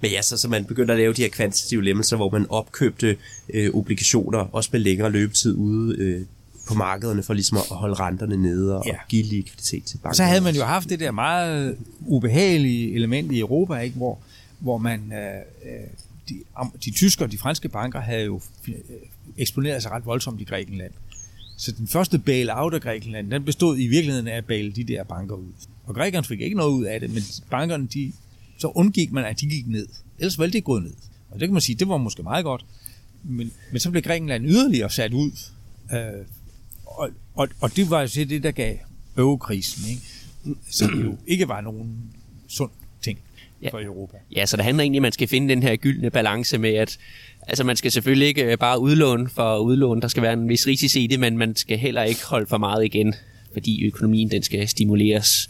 Men 0.00 0.10
ja, 0.10 0.22
så, 0.22 0.36
så 0.36 0.48
man 0.48 0.64
begyndte 0.64 0.92
at 0.92 0.98
lave 0.98 1.12
de 1.12 1.22
her 1.22 1.28
kvantitative 1.28 1.84
lemmelser, 1.84 2.16
hvor 2.16 2.30
man 2.30 2.46
opkøbte 2.48 3.16
øh, 3.54 3.74
obligationer, 3.74 4.38
også 4.38 4.70
med 4.72 4.80
længere 4.80 5.10
løbetid 5.10 5.54
ude 5.54 5.96
øh, 5.98 6.22
på 6.68 6.74
markederne, 6.74 7.22
for 7.22 7.34
ligesom 7.34 7.58
at 7.58 7.64
holde 7.70 7.94
renterne 7.94 8.36
nede 8.36 8.78
og 8.78 8.82
Ja. 8.86 8.94
give 9.08 9.22
likviditet 9.22 9.84
til 9.84 9.96
bankerne. 9.96 10.14
Så 10.16 10.24
havde 10.24 10.40
man 10.40 10.54
jo 10.54 10.64
haft 10.64 10.88
det 10.88 11.00
der 11.00 11.10
meget 11.10 11.76
ubehagelige 12.00 12.94
element 12.94 13.32
i 13.32 13.38
Europa, 13.40 13.74
ikke, 13.74 13.96
hvor, 13.96 14.18
hvor 14.58 14.78
man, 14.78 15.12
øh, 15.12 15.72
øh, 15.72 15.86
de, 16.28 16.34
de 16.84 16.90
tyske 16.90 17.24
og 17.24 17.32
de 17.32 17.38
franske 17.38 17.68
banker 17.68 18.00
havde 18.00 18.24
jo 18.24 18.40
øh, 18.68 18.74
eksponeret 19.38 19.82
sig 19.82 19.90
ret 19.92 20.06
voldsomt 20.06 20.40
i 20.40 20.44
Grækenland. 20.44 20.92
Så 21.56 21.72
den 21.72 21.88
første 21.88 22.18
bail-out 22.18 22.74
af 22.74 22.80
Grækenland, 22.80 23.30
den 23.30 23.44
bestod 23.44 23.78
i 23.78 23.86
virkeligheden 23.86 24.28
af 24.28 24.36
at 24.36 24.44
baile 24.44 24.72
de 24.72 24.84
der 24.84 25.04
banker 25.04 25.34
ud. 25.34 25.48
Og 25.86 25.94
grækerne 25.94 26.24
fik 26.24 26.40
ikke 26.40 26.56
noget 26.56 26.72
ud 26.72 26.84
af 26.84 27.00
det, 27.00 27.10
men 27.14 27.22
bankerne, 27.50 27.86
de, 27.94 28.12
så 28.58 28.68
undgik 28.68 29.12
man, 29.12 29.24
at 29.24 29.40
de 29.40 29.46
gik 29.46 29.66
ned. 29.68 29.86
Ellers 30.18 30.38
ville 30.38 30.52
det 30.52 30.64
gå 30.64 30.78
ned. 30.78 30.92
Og 31.30 31.40
det 31.40 31.48
kan 31.48 31.52
man 31.52 31.60
sige, 31.62 31.76
det 31.76 31.88
var 31.88 31.96
måske 31.96 32.22
meget 32.22 32.44
godt. 32.44 32.64
Men, 33.24 33.52
men 33.72 33.80
så 33.80 33.90
blev 33.90 34.02
Grækenland 34.02 34.46
yderligere 34.46 34.90
sat 34.90 35.12
ud. 35.12 35.30
Øh, 35.92 35.98
og, 36.98 37.10
og, 37.34 37.48
og 37.60 37.76
det 37.76 37.90
var 37.90 38.00
jo 38.00 38.06
så 38.08 38.24
det, 38.24 38.42
der 38.42 38.50
gav 38.50 38.76
eurokrisen, 39.16 39.90
ikke? 39.90 40.02
som 40.70 41.00
jo 41.00 41.16
ikke 41.26 41.48
var 41.48 41.60
nogen 41.60 41.96
sund 42.48 42.70
ting 43.02 43.18
Ja. 43.62 43.68
for 43.70 43.80
Europa. 43.80 44.16
Ja, 44.36 44.46
så 44.46 44.56
det 44.56 44.64
handler 44.64 44.82
egentlig, 44.82 44.98
at 44.98 45.02
man 45.02 45.12
skal 45.12 45.28
finde 45.28 45.48
den 45.48 45.62
her 45.62 45.76
gyldne 45.76 46.10
balance 46.10 46.58
med, 46.58 46.74
at 46.74 46.98
altså, 47.42 47.64
man 47.64 47.76
skal 47.76 47.92
selvfølgelig 47.92 48.28
ikke 48.28 48.42
øh, 48.44 48.58
bare 48.58 48.80
udlåne 48.80 49.28
for 49.28 49.58
udlån. 49.58 50.02
Der 50.02 50.08
skal 50.08 50.22
være 50.22 50.32
en 50.32 50.48
vis 50.48 50.66
risici 50.66 51.04
i 51.04 51.06
det, 51.06 51.20
men 51.20 51.38
man 51.38 51.56
skal 51.56 51.78
heller 51.78 52.02
ikke 52.02 52.24
holde 52.26 52.46
for 52.46 52.58
meget 52.58 52.84
igen, 52.84 53.14
fordi 53.52 53.86
økonomien 53.86 54.30
den 54.30 54.42
skal 54.42 54.68
stimuleres. 54.68 55.48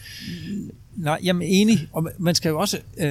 Nej, 0.97 1.19
jeg 1.23 1.37
er 1.37 1.41
enig, 1.43 1.89
og 1.93 2.09
man 2.19 2.35
skal 2.35 2.49
jo 2.49 2.59
også... 2.61 2.79
Øh, 2.99 3.07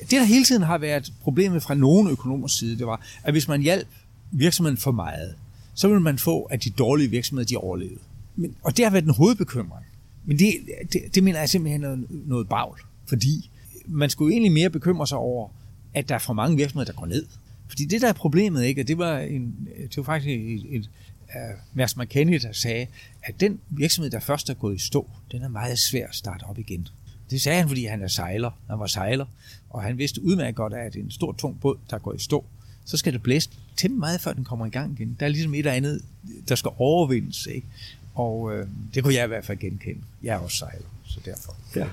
det, 0.00 0.10
der 0.10 0.24
hele 0.24 0.44
tiden 0.44 0.62
har 0.62 0.78
været 0.78 1.12
problemet 1.22 1.62
fra 1.62 1.74
nogle 1.74 2.10
økonomers 2.10 2.52
side, 2.52 2.78
det 2.78 2.86
var, 2.86 3.06
at 3.24 3.34
hvis 3.34 3.48
man 3.48 3.62
hjalp 3.62 3.88
virksomheden 4.30 4.76
for 4.78 4.90
meget, 4.90 5.34
så 5.78 5.88
vil 5.88 6.00
man 6.00 6.18
få, 6.18 6.42
at 6.42 6.64
de 6.64 6.70
dårlige 6.70 7.10
virksomheder, 7.10 7.46
de 7.46 7.56
overlevede. 7.56 8.00
Men, 8.36 8.54
og 8.62 8.76
det 8.76 8.84
har 8.84 8.92
været 8.92 9.04
den 9.04 9.14
hovedbekymring. 9.14 9.86
Men 10.24 10.38
det, 10.38 10.52
det, 10.92 11.14
det 11.14 11.24
mener 11.24 11.38
jeg 11.38 11.48
simpelthen 11.48 11.80
noget, 11.80 12.06
noget 12.10 12.48
bagl, 12.48 12.80
fordi 13.06 13.50
man 13.86 14.10
skulle 14.10 14.32
egentlig 14.32 14.52
mere 14.52 14.70
bekymre 14.70 15.06
sig 15.06 15.18
over, 15.18 15.48
at 15.94 16.08
der 16.08 16.14
er 16.14 16.18
for 16.18 16.32
mange 16.32 16.56
virksomheder, 16.56 16.92
der 16.92 16.98
går 16.98 17.06
ned. 17.06 17.26
Fordi 17.68 17.84
det 17.84 18.00
der 18.00 18.08
er 18.08 18.12
problemet, 18.12 18.64
ikke, 18.64 18.80
og 18.80 18.88
det 18.88 18.98
var, 18.98 19.18
en, 19.18 19.68
det 19.78 19.96
var 19.96 20.02
faktisk 20.02 20.28
et, 20.28 20.76
et 20.76 20.90
uh, 21.34 21.58
Mads 21.74 21.96
McKinney, 21.96 22.38
der 22.42 22.52
sagde, 22.52 22.86
at 23.22 23.40
den 23.40 23.60
virksomhed, 23.68 24.10
der 24.10 24.20
først 24.20 24.50
er 24.50 24.54
gået 24.54 24.74
i 24.74 24.78
stå, 24.78 25.10
den 25.32 25.42
er 25.42 25.48
meget 25.48 25.78
svær 25.78 26.06
at 26.08 26.14
starte 26.14 26.44
op 26.44 26.58
igen. 26.58 26.88
Det 27.30 27.42
sagde 27.42 27.58
han, 27.58 27.68
fordi 27.68 27.84
han 27.84 28.02
er 28.02 28.08
sejler. 28.08 28.50
Han 28.70 28.78
var 28.78 28.86
sejler, 28.86 29.26
og 29.70 29.82
han 29.82 29.98
vidste 29.98 30.24
udmærket 30.24 30.56
godt, 30.56 30.74
at 30.74 30.96
en 30.96 31.10
stor, 31.10 31.32
tung 31.32 31.60
båd, 31.60 31.76
der 31.90 31.98
går 31.98 32.12
i 32.12 32.18
stå, 32.18 32.44
så 32.88 32.96
skal 32.96 33.12
det 33.12 33.22
blæse 33.22 33.50
temmelig 33.76 34.00
meget, 34.00 34.20
før 34.20 34.32
den 34.32 34.44
kommer 34.44 34.66
i 34.66 34.68
gang 34.68 34.92
igen. 34.92 35.16
Der 35.20 35.26
er 35.26 35.30
ligesom 35.30 35.54
et 35.54 35.58
eller 35.58 35.72
andet, 35.72 36.02
der 36.48 36.54
skal 36.54 36.70
overvindes, 36.78 37.46
ikke? 37.46 37.66
Og 38.14 38.56
øh, 38.56 38.66
det 38.94 39.02
kunne 39.02 39.14
jeg 39.14 39.24
i 39.24 39.28
hvert 39.28 39.44
fald 39.44 39.58
genkende. 39.58 40.00
Jeg 40.22 40.34
er 40.34 40.38
også 40.38 40.56
sejler, 40.56 40.86
så 41.06 41.20
derfor 41.24 41.56
kan 41.72 41.82
jeg 41.82 41.90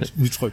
det 0.00 0.14
udtryk. 0.20 0.52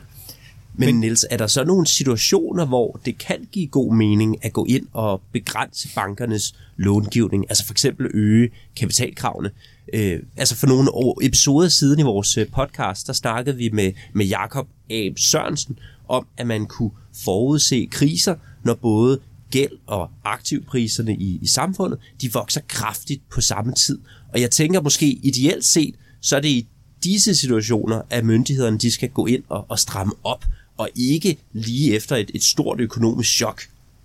Men, 0.74 0.86
Men 0.86 1.00
Niels, 1.00 1.26
er 1.30 1.38
der 1.38 1.48
så 1.48 1.64
nogle 1.64 1.88
situationer, 1.88 2.66
hvor 2.66 3.00
det 3.06 3.18
kan 3.18 3.48
give 3.52 3.68
god 3.68 3.96
mening 3.96 4.46
at 4.46 4.54
gå 4.54 4.66
ind 4.66 4.88
og 4.94 5.22
begrænse 5.32 5.90
bankernes 5.96 6.56
långivning, 6.78 7.46
altså 7.50 7.66
for 7.66 7.74
eksempel 7.74 8.12
øge 8.14 8.50
kapitalkravene? 8.76 9.52
Øh, 9.94 10.20
altså 10.38 10.56
for 10.56 10.68
nogle 10.68 10.94
år, 10.94 11.20
episoder 11.26 11.68
siden 11.68 12.00
i 12.00 12.04
vores 12.04 12.38
øh, 12.38 12.48
podcast, 12.48 13.08
der 13.08 13.14
snakkede 13.14 13.58
vi 13.58 13.70
med, 13.70 13.92
med 14.14 14.26
Jakob 14.26 14.68
A. 14.90 15.10
Sørensen 15.18 15.80
om, 16.08 16.28
at 16.38 16.48
man 16.48 16.66
kunne 16.66 16.92
forudse 17.26 17.88
kriser, 17.92 18.36
når 18.64 18.74
både 18.74 19.20
gæld 19.52 19.72
og 19.86 20.10
aktivpriserne 20.24 21.16
i, 21.16 21.40
i 21.42 21.48
samfundet, 21.48 22.00
de 22.22 22.34
vokser 22.34 22.62
kraftigt 22.68 23.30
på 23.30 23.42
samme 23.42 23.74
tid. 23.74 24.00
Og 24.34 24.42
jeg 24.42 24.52
tænker 24.52 24.82
måske 24.82 25.06
ideelt 25.08 25.66
set, 25.66 25.96
så 26.22 26.36
er 26.36 26.40
det 26.40 26.50
i 26.50 26.68
disse 27.04 27.36
situationer, 27.36 28.02
at 28.10 28.26
myndighederne 28.26 28.78
de 28.78 28.92
skal 28.92 29.10
gå 29.10 29.26
ind 29.26 29.44
og, 29.50 29.66
og 29.70 29.80
stramme 29.80 30.14
op, 30.24 30.46
og 30.78 30.90
ikke 30.96 31.38
lige 31.54 31.96
efter 31.96 32.16
et, 32.16 32.32
et 32.34 32.44
stort 32.44 32.80
økonomisk 32.80 33.32
chok. 33.32 33.62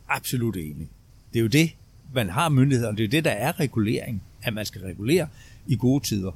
Absolut 0.09 0.57
enig. 0.57 0.89
Det 1.33 1.39
er 1.39 1.43
jo 1.43 1.49
det, 1.49 1.71
man 2.15 2.31
har 2.31 2.49
myndighederne. 2.49 2.97
Det 2.97 3.03
er 3.03 3.07
jo 3.07 3.11
det, 3.11 3.25
der 3.25 3.31
er 3.31 3.61
regulering. 3.61 4.23
At 4.43 4.55
man 4.55 4.67
skal 4.67 4.81
regulere 4.81 5.29
i 5.67 5.77
gode 5.77 6.05
tider, 6.05 6.31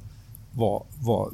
hvor, 0.53 0.85
hvor, 1.01 1.33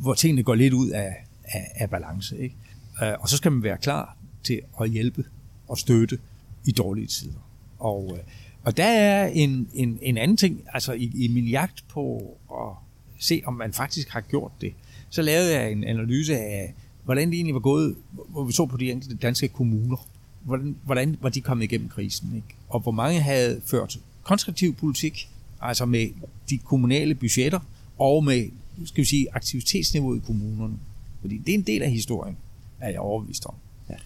hvor 0.00 0.14
tingene 0.14 0.42
går 0.42 0.54
lidt 0.54 0.74
ud 0.74 0.90
af, 0.90 1.26
af, 1.44 1.72
af 1.74 1.90
balance. 1.90 2.38
Ikke? 2.38 2.54
Øh, 3.02 3.12
og 3.20 3.28
så 3.28 3.36
skal 3.36 3.52
man 3.52 3.62
være 3.62 3.78
klar 3.78 4.16
til 4.44 4.60
at 4.80 4.90
hjælpe 4.90 5.24
og 5.68 5.78
støtte 5.78 6.18
i 6.64 6.72
dårlige 6.72 7.06
tider. 7.06 7.48
Og, 7.78 8.10
øh, 8.12 8.18
og 8.64 8.76
der 8.76 8.84
er 8.84 9.26
en, 9.26 9.68
en, 9.74 9.98
en 10.02 10.16
anden 10.16 10.36
ting, 10.36 10.62
altså 10.72 10.92
i, 10.92 11.10
i 11.14 11.28
min 11.28 11.44
jagt 11.44 11.84
på 11.88 12.36
at 12.50 12.76
se, 13.18 13.42
om 13.44 13.54
man 13.54 13.72
faktisk 13.72 14.08
har 14.08 14.20
gjort 14.20 14.52
det, 14.60 14.72
så 15.10 15.22
lavede 15.22 15.54
jeg 15.54 15.72
en 15.72 15.84
analyse 15.84 16.36
af, 16.36 16.74
hvordan 17.04 17.28
det 17.28 17.34
egentlig 17.34 17.54
var 17.54 17.60
gået, 17.60 17.96
hvor 18.28 18.44
vi 18.44 18.52
så 18.52 18.66
på 18.66 18.76
de 18.76 18.90
enkelte 18.90 19.16
danske 19.16 19.48
kommuner, 19.48 20.06
hvordan, 20.42 20.76
hvordan 20.84 21.16
var 21.20 21.28
de 21.28 21.40
kommet 21.40 21.64
igennem 21.64 21.88
krisen, 21.88 22.32
ikke? 22.36 22.48
og 22.68 22.80
hvor 22.80 22.92
mange 22.92 23.20
havde 23.20 23.60
ført 23.66 23.98
konstruktiv 24.22 24.74
politik, 24.74 25.28
altså 25.60 25.86
med 25.86 26.08
de 26.50 26.58
kommunale 26.58 27.14
budgetter, 27.14 27.60
og 27.98 28.24
med 28.24 28.48
skal 28.84 29.02
vi 29.02 29.08
sige, 29.08 29.26
aktivitetsniveauet 29.32 30.18
i 30.18 30.22
kommunerne. 30.26 30.74
Fordi 31.20 31.38
det 31.38 31.54
er 31.54 31.58
en 31.58 31.62
del 31.62 31.82
af 31.82 31.90
historien, 31.90 32.36
er 32.80 32.88
jeg 32.88 33.00
overbevist 33.00 33.46
om. 33.46 33.54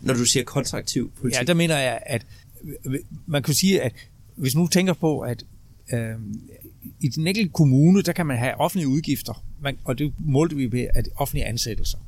Når 0.00 0.14
du 0.14 0.24
siger 0.24 0.44
kontraktiv 0.44 1.10
politik. 1.20 1.40
Ja, 1.40 1.44
der 1.44 1.54
mener 1.54 1.78
jeg, 1.78 1.98
at 2.06 2.26
man 3.26 3.42
kan 3.42 3.54
sige, 3.54 3.82
at 3.82 3.92
hvis 4.36 4.54
nu 4.54 4.66
tænker 4.66 4.92
på, 4.92 5.20
at 5.20 5.44
øh, 5.92 6.14
i 7.00 7.08
den 7.08 7.26
enkelte 7.26 7.50
kommune, 7.52 8.02
der 8.02 8.12
kan 8.12 8.26
man 8.26 8.38
have 8.38 8.60
offentlige 8.60 8.88
udgifter, 8.88 9.44
man, 9.60 9.78
og 9.84 9.98
det 9.98 10.12
målte 10.18 10.56
vi 10.56 10.72
ved, 10.72 10.86
at 10.94 11.08
offentlige 11.16 11.44
ansættelser. 11.44 11.98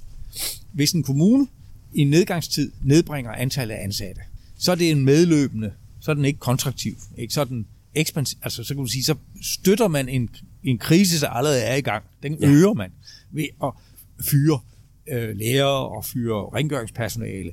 Hvis 0.73 0.93
en 0.93 1.03
kommune 1.03 1.47
i 1.95 2.01
en 2.01 2.11
nedgangstid 2.11 2.73
nedbringer 2.83 3.33
antallet 3.33 3.75
af 3.75 3.85
ansatte, 3.85 4.21
så 4.59 4.73
er 4.73 4.77
det 4.77 4.91
en 4.91 5.05
medløbende, 5.05 5.73
så 6.01 6.11
er 6.11 6.15
den 6.15 6.25
ikke 6.25 6.39
kontraktiv, 6.39 6.97
ikke? 7.19 7.35
så 7.35 7.41
er 7.41 7.45
den 7.45 7.67
ekspansiv, 7.95 8.39
altså 8.43 8.65
så 8.65 8.75
kan 8.75 8.83
du 8.83 8.91
sige, 8.91 9.05
så 9.05 9.15
støtter 9.43 9.89
man 9.89 10.09
en, 10.09 10.31
en 10.65 10.79
krise, 10.79 11.21
der 11.21 11.29
allerede 11.29 11.63
er 11.63 11.75
i 11.75 11.81
gang. 11.81 12.05
Den 12.23 12.39
ja. 12.41 12.49
øger 12.49 12.75
man 12.75 12.91
ved 13.31 13.47
at 13.65 13.73
fyre 14.21 14.61
øh, 15.09 15.37
lærere 15.37 15.89
og 15.89 16.05
fyre 16.05 16.51
rengøringspersonale, 16.55 17.53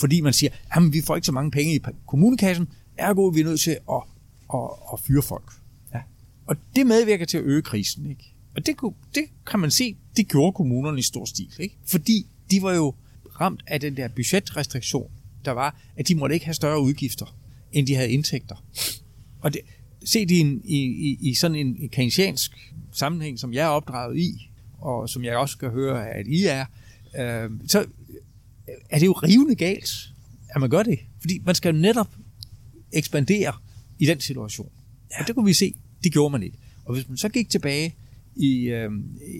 fordi 0.00 0.20
man 0.20 0.32
siger, 0.32 0.50
at 0.70 0.82
vi 0.92 1.00
får 1.00 1.16
ikke 1.16 1.26
så 1.26 1.32
mange 1.32 1.50
penge 1.50 1.74
i 1.74 1.80
kommunekassen, 2.06 2.68
ergo 2.96 3.26
er 3.26 3.30
vi 3.30 3.42
nødt 3.42 3.60
til 3.60 3.70
at, 3.70 4.02
at, 4.54 4.60
at 4.92 5.00
fyre 5.00 5.22
folk. 5.22 5.52
Ja. 5.94 6.00
Og 6.46 6.56
det 6.76 6.86
medvirker 6.86 7.24
til 7.24 7.38
at 7.38 7.44
øge 7.44 7.62
krisen. 7.62 8.10
Ikke? 8.10 8.34
Og 8.56 8.66
det, 8.66 8.76
kunne- 8.76 8.94
det 9.14 9.24
kan 9.46 9.60
man 9.60 9.70
se, 9.70 9.96
det 10.16 10.28
gjorde 10.28 10.52
kommunerne 10.52 10.98
i 10.98 11.02
stor 11.02 11.24
stil. 11.24 11.48
Ikke? 11.58 11.76
Fordi 11.86 12.26
de 12.50 12.62
var 12.62 12.72
jo 12.74 12.94
ramt 13.40 13.62
af 13.66 13.80
den 13.80 13.96
der 13.96 14.08
budgetrestriktion, 14.08 15.10
der 15.44 15.50
var, 15.50 15.80
at 15.96 16.08
de 16.08 16.14
måtte 16.14 16.34
ikke 16.34 16.46
have 16.46 16.54
større 16.54 16.80
udgifter, 16.80 17.36
end 17.72 17.86
de 17.86 17.94
havde 17.94 18.10
indtægter. 18.10 18.64
Og 19.40 19.52
det, 19.52 19.60
set 20.04 20.30
i, 20.30 20.38
en, 20.38 20.60
i, 20.64 20.76
i, 20.78 21.18
i 21.20 21.34
sådan 21.34 21.56
en 21.56 21.88
keynesiansk 21.88 22.72
sammenhæng, 22.92 23.38
som 23.38 23.52
jeg 23.52 23.64
er 23.64 23.68
opdraget 23.68 24.18
i, 24.18 24.50
og 24.78 25.08
som 25.08 25.24
jeg 25.24 25.36
også 25.36 25.58
kan 25.58 25.70
høre, 25.70 26.08
at 26.10 26.26
I 26.26 26.44
er, 26.44 26.64
øh, 27.18 27.50
så 27.66 27.86
er 28.90 28.98
det 28.98 29.06
jo 29.06 29.12
rivende 29.12 29.54
galt, 29.54 29.90
at 30.54 30.60
man 30.60 30.70
gør 30.70 30.82
det. 30.82 30.98
Fordi 31.20 31.40
man 31.44 31.54
skal 31.54 31.74
jo 31.74 31.80
netop 31.80 32.08
ekspandere 32.92 33.52
i 33.98 34.06
den 34.06 34.20
situation. 34.20 34.72
Ja. 35.10 35.20
Og 35.20 35.26
det 35.26 35.34
kunne 35.34 35.46
vi 35.46 35.52
se, 35.52 35.74
det 36.04 36.12
gjorde 36.12 36.32
man 36.32 36.42
ikke. 36.42 36.58
Og 36.84 36.94
hvis 36.94 37.08
man 37.08 37.16
så 37.16 37.28
gik 37.28 37.50
tilbage 37.50 37.94
i, 38.36 38.64
øh, 38.64 38.90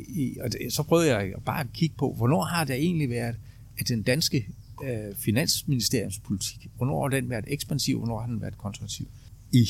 i 0.08 0.36
og 0.40 0.52
det, 0.52 0.72
så 0.72 0.82
prøvede 0.82 1.16
jeg 1.16 1.32
bare 1.44 1.60
at 1.60 1.66
kigge 1.72 1.96
på, 1.98 2.14
hvornår 2.16 2.44
har 2.44 2.64
det 2.64 2.76
egentlig 2.76 3.10
været, 3.10 3.36
at 3.78 3.88
den 3.88 4.02
danske 4.02 4.46
øh, 4.84 5.16
finansministeriums 5.16 6.18
politik, 6.18 6.66
hvornår 6.76 7.02
har 7.02 7.08
den 7.08 7.30
været 7.30 7.44
ekspansiv, 7.48 7.98
hvornår 7.98 8.20
har 8.20 8.26
den 8.26 8.40
været 8.40 8.58
kontraktiv 8.58 9.06
i 9.52 9.68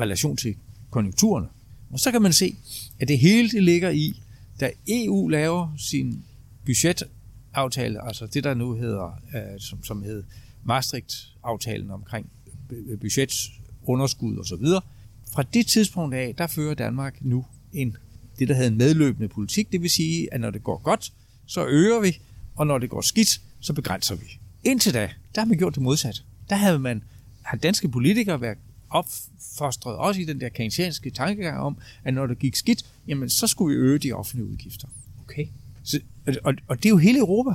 relation 0.00 0.36
til 0.36 0.56
konjunkturerne. 0.90 1.48
Og 1.90 2.00
så 2.00 2.10
kan 2.10 2.22
man 2.22 2.32
se, 2.32 2.56
at 2.98 3.08
det 3.08 3.18
hele 3.18 3.50
det 3.50 3.62
ligger 3.62 3.90
i, 3.90 4.22
da 4.60 4.70
EU 4.88 5.28
laver 5.28 5.74
sin 5.78 6.24
aftale, 7.56 8.06
altså 8.06 8.26
det 8.26 8.44
der 8.44 8.54
nu 8.54 8.74
hedder, 8.74 9.20
øh, 9.34 9.60
som, 9.60 9.84
som 9.84 10.02
hed 10.02 10.24
Maastricht-aftalen 10.64 11.90
omkring 11.90 12.30
budgetunderskud 13.00 14.36
og 14.36 14.46
så 14.46 14.56
videre. 14.56 14.80
Fra 15.32 15.42
det 15.42 15.66
tidspunkt 15.66 16.14
af, 16.14 16.34
der 16.38 16.46
fører 16.46 16.74
Danmark 16.74 17.16
nu 17.20 17.44
en, 17.72 17.96
det 18.38 18.48
der 18.48 18.54
hedder 18.54 18.70
en 18.70 18.78
medløbende 18.78 19.28
politik, 19.28 19.72
det 19.72 19.82
vil 19.82 19.90
sige, 19.90 20.34
at 20.34 20.40
når 20.40 20.50
det 20.50 20.64
går 20.64 20.78
godt, 20.78 21.12
så 21.46 21.66
øger 21.66 22.00
vi, 22.00 22.18
og 22.56 22.66
når 22.66 22.78
det 22.78 22.90
går 22.90 23.00
skidt, 23.00 23.40
så 23.60 23.72
begrænser 23.72 24.14
vi. 24.14 24.26
Indtil 24.64 24.94
da, 24.94 25.10
der 25.34 25.40
har 25.40 25.46
man 25.46 25.58
gjort 25.58 25.74
det 25.74 25.82
modsat. 25.82 26.24
Der 26.48 26.56
havde 26.56 26.78
man, 26.78 27.02
har 27.42 27.56
danske 27.56 27.88
politikere 27.88 28.40
været 28.40 28.58
opfostret 28.90 29.96
også 29.96 30.20
i 30.20 30.24
den 30.24 30.40
der 30.40 30.48
keynesianske 30.48 31.10
tankegang 31.10 31.58
om, 31.58 31.78
at 32.04 32.14
når 32.14 32.26
det 32.26 32.38
gik 32.38 32.56
skidt, 32.56 32.84
jamen 33.06 33.30
så 33.30 33.46
skulle 33.46 33.76
vi 33.76 33.82
øge 33.82 33.98
de 33.98 34.12
offentlige 34.12 34.46
udgifter. 34.46 34.88
Okay. 35.20 35.46
Så, 35.86 36.00
og, 36.44 36.54
og 36.68 36.76
det 36.76 36.84
er 36.86 36.90
jo 36.90 36.96
hele 36.96 37.18
Europa, 37.18 37.50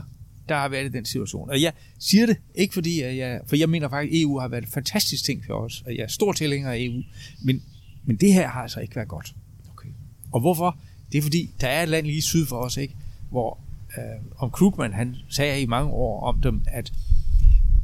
der 0.50 0.56
har 0.56 0.70
været 0.70 0.86
i 0.86 0.90
den 0.90 1.06
situation. 1.06 1.50
Og 1.50 1.62
jeg 1.62 1.74
siger 2.00 2.26
det 2.26 2.38
ikke 2.56 2.74
fordi, 2.74 3.02
at 3.02 3.18
jeg, 3.18 3.42
for 3.48 3.56
jeg 3.56 3.70
mener 3.70 3.90
faktisk, 3.90 4.14
at 4.14 4.22
EU 4.22 4.40
har 4.40 4.48
været 4.48 4.64
et 4.64 4.70
fantastisk 4.70 5.24
ting 5.24 5.46
for 5.46 5.54
os, 5.54 5.84
og 5.86 5.96
jeg 5.96 6.04
er 6.04 6.08
stor 6.08 6.32
tilhænger 6.32 6.72
af 6.72 6.78
EU, 6.80 7.02
men, 7.44 7.62
men 8.04 8.16
det 8.16 8.34
her 8.34 8.48
har 8.48 8.62
altså 8.62 8.80
ikke 8.80 8.96
været 8.96 9.08
godt. 9.08 9.36
okay. 9.72 9.90
Og 10.32 10.40
hvorfor? 10.40 10.80
Det 11.12 11.18
er 11.18 11.22
fordi, 11.22 11.50
der 11.62 11.68
er 11.68 11.84
et 11.84 11.90
land 11.90 12.06
lige 12.06 12.22
syd 12.22 12.46
for 12.46 12.56
os, 12.56 12.78
ikke? 12.78 12.96
hvor 13.30 13.60
øh, 13.98 14.04
om 14.38 14.52
Krugman, 14.52 14.94
han 14.94 15.16
sagde 15.30 15.62
i 15.62 15.66
mange 15.66 15.92
år 15.92 16.24
om 16.24 16.42
dem, 16.42 16.62
at 16.68 16.94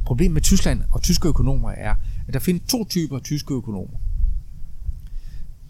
problemet 0.06 0.34
med 0.34 0.42
Tyskland 0.42 0.82
og 0.90 1.02
tyske 1.02 1.28
økonomer 1.28 1.70
er, 1.70 1.94
at 2.28 2.34
der 2.34 2.40
findes 2.40 2.70
to 2.70 2.84
typer 2.84 3.18
tyske 3.18 3.54
økonomer. 3.54 3.98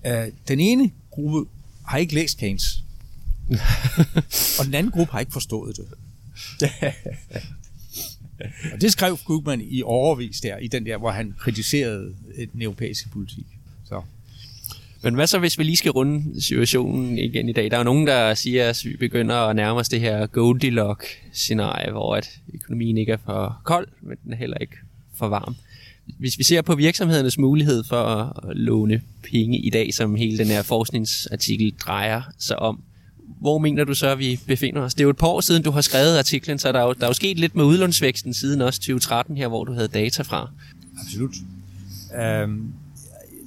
Øh, 0.07 0.27
den 0.49 0.61
ene 0.61 0.91
gruppe 1.11 1.51
har 1.87 1.99
ikke 1.99 2.14
læst 2.14 2.38
Keynes, 2.38 2.85
og 4.59 4.65
den 4.67 4.75
anden 4.75 4.93
gruppe 4.93 5.13
har 5.13 5.21
ikke 5.21 5.33
forstået 5.33 5.77
det. 5.77 5.87
og 8.73 8.81
det 8.81 8.93
skrev 8.93 9.17
Krugman 9.17 9.61
i 9.61 9.83
overvis 9.83 10.41
der, 10.41 10.57
i 10.57 10.69
den 10.69 10.87
der, 10.87 10.99
hvor 10.99 11.11
han 11.11 11.35
kritiserede 11.39 12.15
den 12.53 12.63
europæiske 12.63 13.09
politik. 13.09 13.47
Så. 13.85 14.03
Men 15.03 15.15
hvad 15.15 15.27
så, 15.27 15.39
hvis 15.39 15.59
vi 15.59 15.65
lige 15.65 15.77
skal 15.77 15.91
runde 15.91 16.43
situationen 16.43 17.19
igen 17.19 17.49
i 17.49 17.53
dag? 17.53 17.71
Der 17.71 17.77
er 17.77 17.81
jo 17.81 17.85
nogen, 17.85 18.07
der 18.07 18.35
siger, 18.35 18.69
at 18.69 18.81
vi 18.85 18.97
begynder 18.97 19.35
at 19.35 19.57
nærme 19.57 19.81
os 19.81 19.89
det 19.89 20.01
her 20.01 20.27
Goldilocks-scenarie, 20.27 21.91
hvor 21.91 22.17
at 22.17 22.41
økonomien 22.55 22.99
ikke 22.99 23.13
er 23.13 23.17
for 23.25 23.61
kold, 23.65 23.89
men 24.01 24.17
den 24.25 24.33
er 24.33 24.37
heller 24.37 24.59
ikke 24.59 24.77
for 25.15 25.29
varm. 25.29 25.57
Hvis 26.19 26.39
vi 26.39 26.45
ser 26.45 26.63
på 26.63 26.75
virksomhedernes 26.75 27.39
mulighed 27.39 27.85
for 27.85 28.05
at 28.05 28.57
låne 28.57 29.03
penge 29.23 29.59
i 29.59 29.71
dag, 29.71 29.95
som 29.95 30.15
hele 30.15 30.39
den 30.39 30.47
her 30.47 30.63
forskningsartikel 30.63 31.75
drejer 31.87 32.23
sig 32.39 32.59
om, 32.59 32.83
hvor 33.40 33.59
mener 33.59 33.85
du 33.85 33.94
så, 33.94 34.09
at 34.09 34.18
vi 34.18 34.40
befinder 34.46 34.83
os? 34.83 34.94
Det 34.94 35.01
er 35.01 35.05
jo 35.05 35.11
et 35.11 35.16
par 35.16 35.27
år 35.27 35.40
siden, 35.40 35.62
du 35.62 35.70
har 35.70 35.81
skrevet 35.81 36.18
artiklen, 36.18 36.59
så 36.59 36.72
der 36.72 36.79
er 36.79 36.85
jo, 36.85 36.92
der 36.92 37.03
er 37.03 37.07
jo 37.07 37.12
sket 37.12 37.38
lidt 37.38 37.55
med 37.55 37.64
udlånsvæksten 37.64 38.35
siden 38.35 38.61
også 38.61 38.81
2013 38.81 39.37
her, 39.37 39.48
hvor 39.48 39.64
du 39.64 39.72
havde 39.72 39.88
data 39.88 40.22
fra. 40.22 40.51
Absolut. 41.01 41.35
Øhm, 42.20 42.72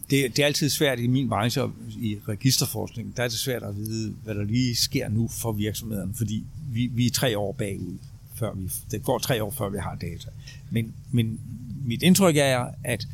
det, 0.10 0.38
det 0.38 0.39
er 0.39 0.45
altid 0.45 0.69
svært 0.69 0.99
i 0.99 1.08
min 1.08 1.30
branche 1.30 1.62
i 2.01 2.17
registerforskning. 2.27 3.17
Der 3.17 3.23
er 3.23 3.27
det 3.27 3.38
svært 3.38 3.63
at 3.63 3.77
vide, 3.77 4.13
hvad 4.23 4.36
der 4.36 4.43
lige 4.43 4.75
sker 4.75 5.10
nu 5.10 5.27
for 5.27 5.51
virksomhederne, 5.51 6.13
fordi 6.13 6.43
vi, 6.71 6.89
vi 6.93 7.06
er 7.06 7.12
tre 7.12 7.38
år 7.38 7.51
bagud. 7.51 7.97
Før 8.36 8.54
vi, 8.54 8.71
det 8.91 9.04
går 9.04 9.19
tre 9.19 9.43
år, 9.43 9.51
før 9.51 9.69
vi 9.69 9.77
har 9.77 9.95
data. 9.95 10.30
Men, 10.69 10.93
men 11.12 11.39
mit 11.86 12.04
indtryk 12.04 12.38
er, 12.38 12.67
at 12.84 13.08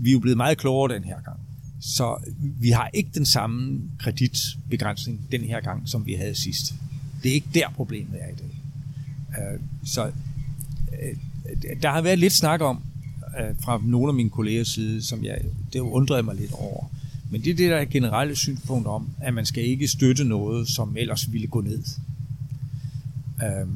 vi 0.00 0.12
er 0.12 0.18
blevet 0.18 0.36
meget 0.36 0.58
klogere 0.58 0.94
den 0.94 1.04
her 1.04 1.20
gang. 1.24 1.40
Så 1.86 2.16
vi 2.60 2.70
har 2.70 2.90
ikke 2.94 3.10
den 3.14 3.26
samme 3.26 3.80
kreditbegrænsning 3.98 5.20
den 5.32 5.40
her 5.40 5.60
gang, 5.60 5.88
som 5.88 6.06
vi 6.06 6.14
havde 6.14 6.34
sidst. 6.34 6.74
Det 7.22 7.30
er 7.30 7.34
ikke 7.34 7.48
der 7.54 7.68
problemet 7.70 8.20
er 8.22 8.28
i 8.28 8.34
dag. 8.34 8.60
Øh, 9.38 9.60
så 9.84 10.06
øh, 10.06 11.16
der 11.82 11.90
har 11.90 12.02
været 12.02 12.18
lidt 12.18 12.32
snak 12.32 12.60
om, 12.60 12.82
øh, 13.40 13.54
fra 13.60 13.80
nogle 13.84 14.08
af 14.08 14.14
mine 14.14 14.30
kollegers 14.30 14.68
side, 14.68 15.02
som 15.02 15.24
jeg, 15.24 15.38
det 15.72 15.80
undrede 15.80 16.22
mig 16.22 16.34
lidt 16.34 16.52
over. 16.52 16.90
Men 17.30 17.44
det 17.44 17.50
er 17.50 17.54
det, 17.56 17.70
der 17.70 17.76
er 17.76 17.84
generelle 17.84 18.36
synspunkt 18.36 18.86
om, 18.86 19.08
at 19.20 19.34
man 19.34 19.46
skal 19.46 19.64
ikke 19.64 19.88
støtte 19.88 20.24
noget, 20.24 20.68
som 20.68 20.96
ellers 20.96 21.32
ville 21.32 21.46
gå 21.46 21.60
ned. 21.60 21.82
Øh, 23.42 23.68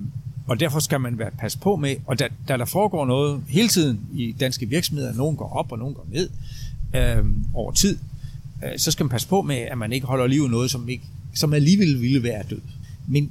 og 0.47 0.61
derfor 0.61 0.81
skal 0.81 1.01
man 1.01 1.19
være 1.19 1.31
pas 1.31 1.57
på 1.57 1.77
med, 1.77 1.97
og 2.07 2.19
da, 2.19 2.29
da 2.49 2.57
der 2.57 2.65
foregår 2.65 3.07
noget 3.07 3.43
hele 3.49 3.69
tiden 3.69 4.01
i 4.15 4.33
danske 4.41 4.67
virksomheder, 4.67 5.15
nogen 5.15 5.37
går 5.37 5.49
op 5.49 5.73
og 5.73 5.79
nogen 5.79 5.95
går 5.95 6.07
ned, 6.11 6.31
øh, 6.95 7.25
over 7.55 7.73
tid, 7.73 7.99
øh, 8.65 8.79
så 8.79 8.91
skal 8.91 9.05
man 9.05 9.11
passe 9.11 9.29
på 9.29 9.43
med, 9.43 9.57
at 9.57 9.79
man 9.79 9.93
ikke 9.93 10.07
holder 10.07 10.27
liv 10.27 10.45
i 10.45 10.49
noget, 10.49 10.71
som, 10.71 10.89
ikke, 10.89 11.05
som 11.35 11.53
alligevel 11.53 12.03
ville 12.03 12.23
være 12.23 12.43
død. 12.51 12.61
Men, 13.07 13.31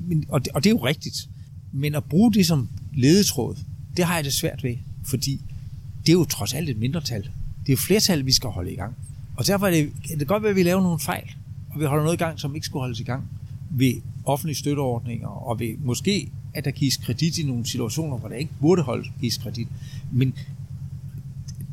men, 0.00 0.24
og, 0.28 0.44
det, 0.44 0.52
og 0.52 0.64
det 0.64 0.70
er 0.70 0.74
jo 0.74 0.84
rigtigt. 0.84 1.28
Men 1.72 1.94
at 1.94 2.04
bruge 2.04 2.32
det 2.32 2.46
som 2.46 2.68
ledetråd, 2.94 3.56
det 3.96 4.04
har 4.04 4.14
jeg 4.14 4.24
det 4.24 4.32
svært 4.32 4.64
ved, 4.64 4.76
fordi 5.04 5.40
det 6.06 6.08
er 6.08 6.12
jo 6.12 6.24
trods 6.24 6.54
alt 6.54 6.68
et 6.68 6.78
mindretal. 6.78 7.22
Det 7.22 7.68
er 7.68 7.72
jo 7.72 7.76
flertal, 7.76 8.26
vi 8.26 8.32
skal 8.32 8.50
holde 8.50 8.72
i 8.72 8.76
gang. 8.76 8.94
Og 9.36 9.46
derfor 9.46 9.66
er 9.66 9.70
det, 9.70 9.92
kan 10.08 10.18
det 10.18 10.28
godt 10.28 10.42
være, 10.42 10.50
at 10.50 10.56
vi 10.56 10.62
laver 10.62 10.82
nogle 10.82 10.98
fejl, 10.98 11.34
og 11.70 11.80
vi 11.80 11.84
holder 11.84 12.04
noget 12.04 12.16
i 12.16 12.18
gang, 12.24 12.40
som 12.40 12.54
ikke 12.54 12.66
skulle 12.66 12.80
holdes 12.80 13.00
i 13.00 13.02
gang 13.02 13.22
ved 13.70 13.94
offentlige 14.24 14.56
støtteordninger, 14.56 15.28
og 15.28 15.60
ved 15.60 15.74
måske, 15.84 16.30
at 16.54 16.64
der 16.64 16.70
gives 16.70 16.96
kredit 16.96 17.38
i 17.38 17.42
nogle 17.42 17.66
situationer, 17.66 18.16
hvor 18.16 18.28
der 18.28 18.36
ikke 18.36 18.52
burde 18.60 18.82
holdes 18.82 19.08
gives 19.20 19.36
kredit. 19.36 19.68
Men 20.12 20.34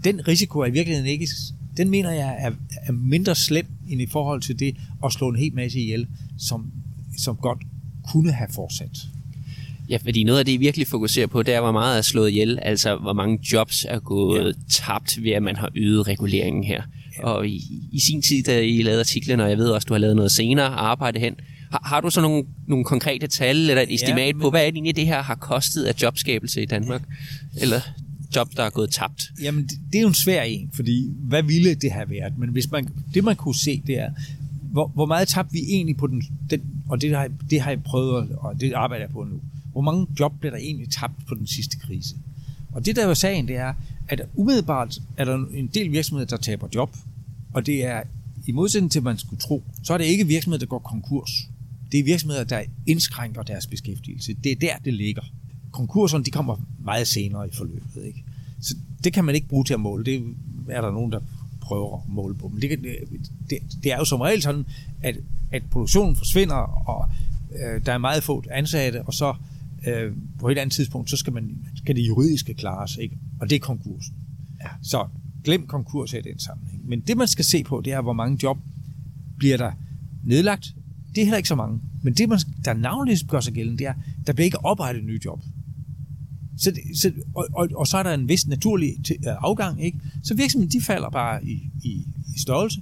den 0.04 0.28
risiko 0.28 0.60
er 0.60 0.66
i 0.66 0.72
virkeligheden 0.72 1.10
ikke, 1.10 1.28
den 1.78 1.90
mener 1.90 2.12
jeg 2.12 2.36
er, 2.40 2.52
er 2.88 2.92
mindre 2.92 3.36
slem 3.36 3.66
end 3.90 4.02
i 4.02 4.06
forhold 4.06 4.42
til 4.42 4.60
det 4.60 4.76
at 5.06 5.14
slå 5.14 5.30
en 5.30 5.36
hel 5.36 5.54
masse 5.54 5.80
ihjel, 5.80 6.08
som, 6.38 6.72
som 7.18 7.36
godt 7.36 7.60
kunne 8.12 8.32
have 8.32 8.50
fortsat. 8.56 8.98
Ja, 9.90 9.98
fordi 9.98 10.24
noget 10.24 10.40
af 10.40 10.46
det, 10.46 10.52
I 10.52 10.58
virkelig 10.58 10.88
fokuserer 10.88 11.28
på, 11.28 11.44
det 11.44 11.54
er, 11.54 11.62
hvor 11.62 11.72
meget 11.72 11.98
er 11.98 12.02
slået 12.02 12.30
ihjel, 12.30 12.60
altså 12.62 12.96
hvor 12.96 13.14
mange 13.14 13.40
jobs 13.54 13.86
er 13.90 14.00
gået 14.00 14.46
ja. 14.46 14.52
tabt 14.70 15.24
ved, 15.24 15.32
at 15.32 15.44
man 15.44 15.56
har 15.56 15.70
øget 15.76 16.08
reguleringen 16.08 16.64
her. 16.64 16.84
Ja. 17.18 17.24
Og 17.24 17.48
i, 17.48 17.62
i 17.92 18.00
sin 18.00 18.22
tid, 18.22 18.44
da 18.44 18.62
I 18.62 18.82
lavede 18.82 19.00
artiklen, 19.00 19.40
og 19.40 19.50
jeg 19.50 19.58
ved 19.58 19.70
også, 19.70 19.86
du 19.86 19.94
har 19.94 20.00
lavet 20.00 20.16
noget 20.16 20.32
senere 20.32 20.66
arbejde 20.66 21.20
hen, 21.20 21.36
har, 21.72 21.82
har 21.86 22.02
du 22.02 22.10
så 22.10 22.22
nogle, 22.22 22.44
nogle 22.68 22.86
konkrete 22.86 23.28
tal 23.28 23.70
eller 23.70 23.82
et 23.82 23.94
estimat 23.94 24.28
ja, 24.28 24.34
men... 24.34 24.42
på, 24.42 24.50
hvad 24.50 24.62
er 24.62 24.66
det 24.66 24.76
egentlig, 24.76 24.96
det 24.96 25.08
her 25.08 25.22
har 25.22 25.36
kostet 25.36 25.84
af 25.84 25.94
jobskabelse 26.02 26.62
i 26.62 26.66
Danmark? 26.66 27.02
Eller 27.62 27.82
job, 28.36 28.58
der 28.58 28.64
er 28.64 28.70
gået 28.70 28.90
tabt? 28.90 29.32
Jamen, 29.42 29.64
det, 29.64 29.80
det 29.92 29.98
er 29.98 30.02
jo 30.02 30.08
en 30.08 30.14
svær 30.14 30.42
en, 30.42 30.70
fordi 30.74 31.12
hvad 31.20 31.44
ville 31.44 31.76
det 31.76 31.92
have 31.92 32.10
været? 32.10 32.38
Men 32.38 32.50
hvis 32.50 32.72
man, 32.72 32.90
det 33.14 33.24
man 33.24 33.36
kunne 33.36 33.56
se, 33.56 33.84
det 33.88 34.00
er, 34.00 34.12
hvor, 34.62 34.88
hvor 34.88 35.06
meget 35.06 35.28
tabte 35.28 35.54
vi 35.54 35.60
egentlig 35.60 35.98
på 35.98 36.08
den, 36.08 36.24
den 36.50 36.62
og 36.90 37.02
det 37.02 37.16
har, 37.16 37.30
det 37.50 37.62
har 37.62 37.72
jeg 37.72 37.84
prøvet, 37.84 38.30
og 38.38 38.62
det 38.62 38.74
arbejder 38.74 39.06
jeg 39.06 39.12
på 39.12 39.24
nu. 39.24 39.42
Hvor 39.72 39.82
mange 39.82 40.08
job 40.20 40.34
blev 40.40 40.52
der 40.52 40.58
egentlig 40.58 40.90
tabt 40.90 41.26
på 41.28 41.36
den 41.36 41.48
sidste 41.48 41.78
krise? 41.78 42.16
Og 42.72 42.86
det 42.86 42.96
der 42.96 43.06
var 43.06 43.14
sagen, 43.14 43.48
det 43.48 43.56
er, 43.56 43.74
at 44.08 44.22
umiddelbart 44.36 45.00
er 45.18 45.26
der 45.26 45.46
en 45.54 45.68
del 45.68 45.92
virksomheder, 45.92 46.28
der 46.28 46.38
taber 46.38 46.68
job, 46.76 46.96
og 47.54 47.66
det 47.66 47.86
er 47.86 48.04
i 48.48 48.52
modsætning 48.52 48.92
til, 48.92 49.04
man 49.04 49.18
skulle 49.18 49.40
tro, 49.40 49.64
så 49.84 49.94
er 49.94 49.98
det 49.98 50.06
ikke 50.06 50.28
virksomheder, 50.28 50.60
der 50.60 50.66
går 50.66 50.80
konkurs. 50.80 51.32
Det 51.92 52.00
er 52.00 52.04
virksomheder, 52.04 52.44
der 52.44 52.64
indskrænker 52.88 53.44
deres 53.44 53.68
beskæftigelse. 53.68 54.36
Det 54.44 54.52
er 54.52 54.56
der, 54.56 54.78
det 54.86 54.94
ligger 54.94 55.22
konkurserne 55.72 56.24
de 56.24 56.32
kommer 56.32 56.56
meget 56.80 57.08
senere 57.08 57.48
i 57.48 57.52
forløbet. 57.54 58.06
Ikke? 58.06 58.24
Så 58.62 58.76
det 59.04 59.14
kan 59.14 59.26
man 59.26 59.36
ikke 59.36 59.48
bruge 59.48 59.66
til 59.66 59.74
at 59.74 59.80
måle. 59.80 60.06
Det 60.06 60.36
er 60.70 60.82
der 60.82 60.92
nogen, 60.92 61.12
der 61.12 61.20
prøver 61.62 61.98
at 61.98 62.04
måle 62.08 62.36
på. 62.36 62.48
Men 62.48 62.62
det, 62.62 62.80
det, 63.50 63.60
det 63.84 63.92
er 63.92 63.98
jo 63.98 64.06
som 64.06 64.22
regel 64.22 64.42
sådan, 64.42 64.66
at, 65.02 65.16
at 65.52 65.64
produktionen 65.72 66.16
forsvinder, 66.16 66.56
og 66.90 67.10
øh, 67.56 67.86
der 67.86 67.94
er 67.94 67.98
meget 67.98 68.24
få 68.24 68.44
ansatte, 68.52 69.02
og 69.02 69.14
så 69.14 69.36
øh, 69.88 70.14
på 70.40 70.50
et 70.50 70.58
andet 70.58 70.76
tidspunkt, 70.76 71.10
så 71.10 71.18
skal, 71.18 71.34
man, 71.34 71.58
skal 71.76 71.96
det 71.96 72.08
juridiske 72.08 72.54
klares, 72.54 72.98
ikke? 72.98 73.18
og 73.40 73.50
det 73.50 73.56
er 73.56 73.60
konkursen. 73.60 74.16
Ja. 74.64 74.70
Så 74.82 75.08
glem 75.44 75.68
konkurs 75.68 76.14
i 76.14 76.22
den 76.22 76.40
sammenhæng. 76.40 76.90
Men 76.90 77.00
det, 77.00 77.18
man 77.18 77.28
skal 77.28 77.46
se 77.46 77.64
på, 77.64 77.82
det 77.86 77.94
er, 77.94 78.02
hvor 78.02 78.14
mange 78.14 78.40
job 78.44 78.58
bliver 79.38 79.58
der 79.58 79.72
nedlagt. 80.24 80.76
Det 81.16 81.22
er 81.22 81.26
heller 81.26 81.38
ikke 81.38 81.50
så 81.50 81.56
mange. 81.56 81.80
Men 82.04 82.14
det, 82.14 82.30
man, 82.30 82.40
der 82.66 82.74
navnligt 82.74 83.28
gør 83.28 83.40
sig 83.40 83.54
gældende, 83.54 83.80
det 83.80 83.88
er, 83.88 83.94
der 84.28 84.34
bliver 84.34 84.46
ikke 84.46 84.66
oprettet 84.66 85.04
nye 85.04 85.20
job. 85.26 85.40
Så, 86.60 86.72
så, 86.96 87.12
og, 87.36 87.48
og, 87.54 87.70
og 87.76 87.88
så 87.88 87.98
er 87.98 88.04
der 88.04 88.14
en 88.14 88.30
vis 88.30 88.48
naturlig 88.48 88.90
øh, 89.12 89.34
afgang, 89.40 89.84
ikke? 89.84 90.00
Så 90.24 90.36
virksomheden, 90.36 90.72
de 90.72 90.82
falder 90.82 91.10
bare 91.10 91.46
i, 91.46 91.70
i, 91.84 92.06
i 92.36 92.40
størrelse, 92.40 92.82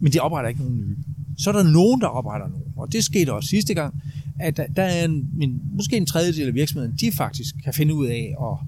men 0.00 0.12
de 0.12 0.20
opretter 0.20 0.48
ikke 0.48 0.60
nogen 0.60 0.76
nye. 0.76 0.96
Så 1.38 1.50
er 1.50 1.54
der 1.54 1.70
nogen, 1.70 2.00
der 2.00 2.06
opretter 2.06 2.48
nogen, 2.48 2.72
og 2.76 2.92
det 2.92 3.04
skete 3.04 3.32
også 3.32 3.48
sidste 3.48 3.74
gang, 3.74 3.94
at 4.40 4.56
der, 4.56 4.66
der 4.66 4.82
er 4.82 5.04
en, 5.04 5.28
en, 5.40 5.62
måske 5.72 5.96
en 5.96 6.06
tredjedel 6.06 6.48
af 6.48 6.54
virksomheden, 6.54 6.96
de 7.00 7.12
faktisk 7.12 7.54
kan 7.64 7.74
finde 7.74 7.94
ud 7.94 8.06
af 8.06 8.34
at, 8.40 8.58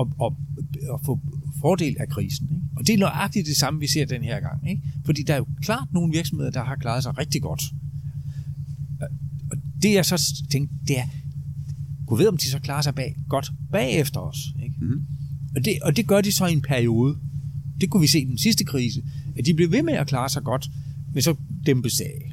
at, 0.00 0.06
at, 0.24 0.32
at 0.94 1.00
få 1.04 1.20
fordel 1.60 1.96
af 2.00 2.08
krisen. 2.08 2.48
Ikke? 2.50 2.62
Og 2.76 2.86
det 2.86 2.94
er 2.94 2.98
nøjagtigt 2.98 3.46
det 3.46 3.56
samme, 3.56 3.80
vi 3.80 3.86
ser 3.86 4.04
den 4.04 4.24
her 4.24 4.40
gang. 4.40 4.70
Ikke? 4.70 4.82
Fordi 5.04 5.22
der 5.22 5.34
er 5.34 5.38
jo 5.38 5.46
klart 5.62 5.88
nogle 5.92 6.12
virksomheder, 6.12 6.50
der 6.50 6.64
har 6.64 6.76
klaret 6.76 7.02
sig 7.02 7.18
rigtig 7.18 7.42
godt. 7.42 7.62
Og 9.50 9.56
det 9.82 9.92
jeg 9.92 10.04
så 10.04 10.44
tænkte, 10.50 10.74
det 10.88 10.98
er, 10.98 11.04
Gud 12.06 12.18
ved, 12.18 12.28
om 12.28 12.36
de 12.36 12.50
så 12.50 12.58
klarer 12.58 12.82
sig 12.82 12.94
bag, 12.94 13.16
godt 13.28 13.52
bagefter 13.72 14.20
os. 14.20 14.38
Ikke? 14.62 14.74
Mm. 14.80 15.06
Og, 15.56 15.64
det, 15.64 15.78
og 15.82 15.96
det 15.96 16.06
gør 16.06 16.20
de 16.20 16.32
så 16.32 16.46
i 16.46 16.52
en 16.52 16.62
periode. 16.62 17.18
Det 17.80 17.90
kunne 17.90 18.00
vi 18.00 18.06
se 18.06 18.20
i 18.20 18.24
den 18.24 18.38
sidste 18.38 18.64
krise, 18.64 19.04
at 19.38 19.46
de 19.46 19.54
blev 19.54 19.72
ved 19.72 19.82
med 19.82 19.94
at 19.94 20.06
klare 20.06 20.28
sig 20.28 20.42
godt, 20.42 20.70
men 21.12 21.22
så 21.22 21.34
dæmpes 21.66 22.00
af. 22.00 22.32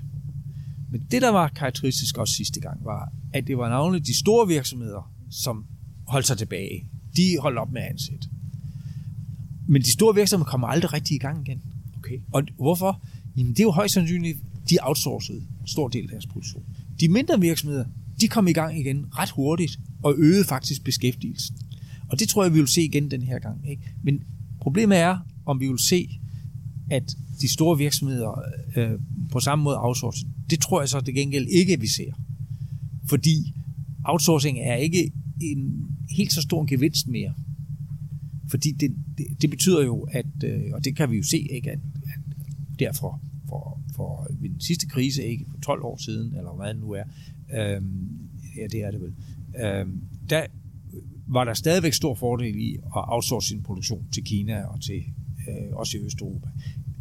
Men 0.92 1.02
det, 1.12 1.22
der 1.22 1.30
var 1.30 1.48
karakteristisk 1.48 2.18
også 2.18 2.34
sidste 2.34 2.60
gang, 2.60 2.86
var, 2.86 3.12
at 3.34 3.48
det 3.48 3.58
var 3.58 3.70
navnlig 3.70 4.08
de 4.08 4.18
store 4.18 4.48
virksomheder, 4.48 5.12
som 5.30 5.66
holdt 6.08 6.28
sig 6.28 6.38
tilbage. 6.38 6.86
De 7.16 7.38
holdt 7.42 7.58
op 7.58 7.72
med 7.72 7.82
at 7.82 7.88
ansætte. 7.88 8.28
Men 9.68 9.82
de 9.82 9.92
store 9.92 10.16
virksomheder 10.16 10.50
kommer 10.50 10.68
aldrig 10.68 10.94
rigtig 10.94 11.16
i 11.16 11.20
gang 11.20 11.48
igen. 11.48 11.62
Okay. 11.98 12.20
Og 12.32 12.44
hvorfor? 12.58 13.02
Jamen, 13.38 13.52
det 13.52 13.60
er 13.60 13.64
jo 13.64 13.72
højst 13.72 13.94
sandsynligt, 13.94 14.38
de 14.70 14.78
outsourcede 14.82 15.38
en 15.38 15.68
stor 15.68 15.88
del 15.88 16.04
af 16.04 16.10
deres 16.10 16.26
produktion. 16.26 16.64
De 17.00 17.08
mindre 17.08 17.40
virksomheder, 17.40 17.86
de 18.24 18.28
kom 18.28 18.48
i 18.48 18.54
gang 18.54 18.80
igen 18.80 19.06
ret 19.12 19.30
hurtigt 19.30 19.80
og 20.04 20.16
øgede 20.18 20.44
faktisk 20.44 20.84
beskæftigelsen. 20.84 21.58
Og 22.10 22.20
det 22.20 22.30
tror 22.30 22.44
jeg, 22.44 22.54
vi 22.54 22.60
vil 22.60 22.68
se 22.68 22.82
igen 22.82 23.12
den 23.12 23.22
her 23.22 23.40
gang. 23.40 23.70
Ikke? 23.70 23.82
Men 24.04 24.24
problemet 24.62 24.98
er, 24.98 25.18
om 25.46 25.60
vi 25.60 25.68
vil 25.68 25.80
se, 25.80 26.10
at 26.92 27.18
de 27.42 27.54
store 27.54 27.78
virksomheder 27.78 28.42
øh, 28.76 29.00
på 29.32 29.40
samme 29.40 29.64
måde 29.64 29.78
outsourcer. 29.80 30.28
Det 30.50 30.60
tror 30.60 30.82
jeg 30.82 30.90
så 30.90 31.02
til 31.02 31.14
gengæld 31.14 31.48
ikke, 31.48 31.80
vi 31.80 31.88
ser. 31.88 32.14
Fordi 33.10 33.54
outsourcing 34.04 34.60
er 34.60 34.76
ikke 34.76 35.12
en 35.42 35.88
helt 36.10 36.34
så 36.34 36.42
stor 36.42 36.66
gevinst 36.66 37.08
mere. 37.08 37.34
Fordi 38.50 38.72
det, 38.72 38.96
det, 39.18 39.26
det 39.42 39.50
betyder 39.50 39.84
jo, 39.84 40.08
at, 40.12 40.44
øh, 40.44 40.62
og 40.74 40.86
det 40.86 40.96
kan 40.96 41.12
vi 41.12 41.18
jo 41.18 41.24
se, 41.24 41.38
ikke, 41.38 41.72
at, 41.72 41.80
at 42.06 42.20
derfor 42.80 43.22
for, 43.50 43.80
for 43.96 44.28
ved 44.40 44.50
den 44.50 44.62
sidste 44.62 44.88
krise, 44.88 45.24
ikke 45.24 45.46
for 45.52 45.58
12 45.58 45.84
år 45.84 45.98
siden, 45.98 46.36
eller 46.38 46.56
hvad 46.56 46.74
det 46.74 46.82
nu 46.82 46.92
er, 46.92 47.04
øh, 47.54 47.82
ja, 48.58 48.68
det 48.72 48.84
er 48.84 48.92
det 48.92 49.02
vel, 49.02 49.14
øh, 49.64 49.88
der 50.30 50.46
var 51.28 51.44
der 51.44 51.54
stadigvæk 51.54 51.94
stor 51.94 52.16
fordel 52.16 52.56
i 52.56 52.74
at 52.76 52.82
outsource 52.94 53.48
sin 53.48 53.64
produktion 53.64 54.06
til 54.12 54.24
Kina 54.24 54.64
og 54.64 54.82
til 54.82 55.04
øh, 55.50 55.76
også 55.76 55.98
i 55.98 56.02
Østeuropa. 56.02 56.48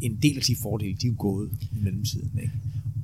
En 0.00 0.18
del 0.22 0.36
af 0.36 0.42
de 0.42 0.56
fordele, 0.62 0.94
de 0.94 1.06
er 1.06 1.10
jo 1.10 1.16
gået 1.18 1.50
i 1.60 1.78
mellemtiden. 1.82 2.38
Ikke? 2.38 2.52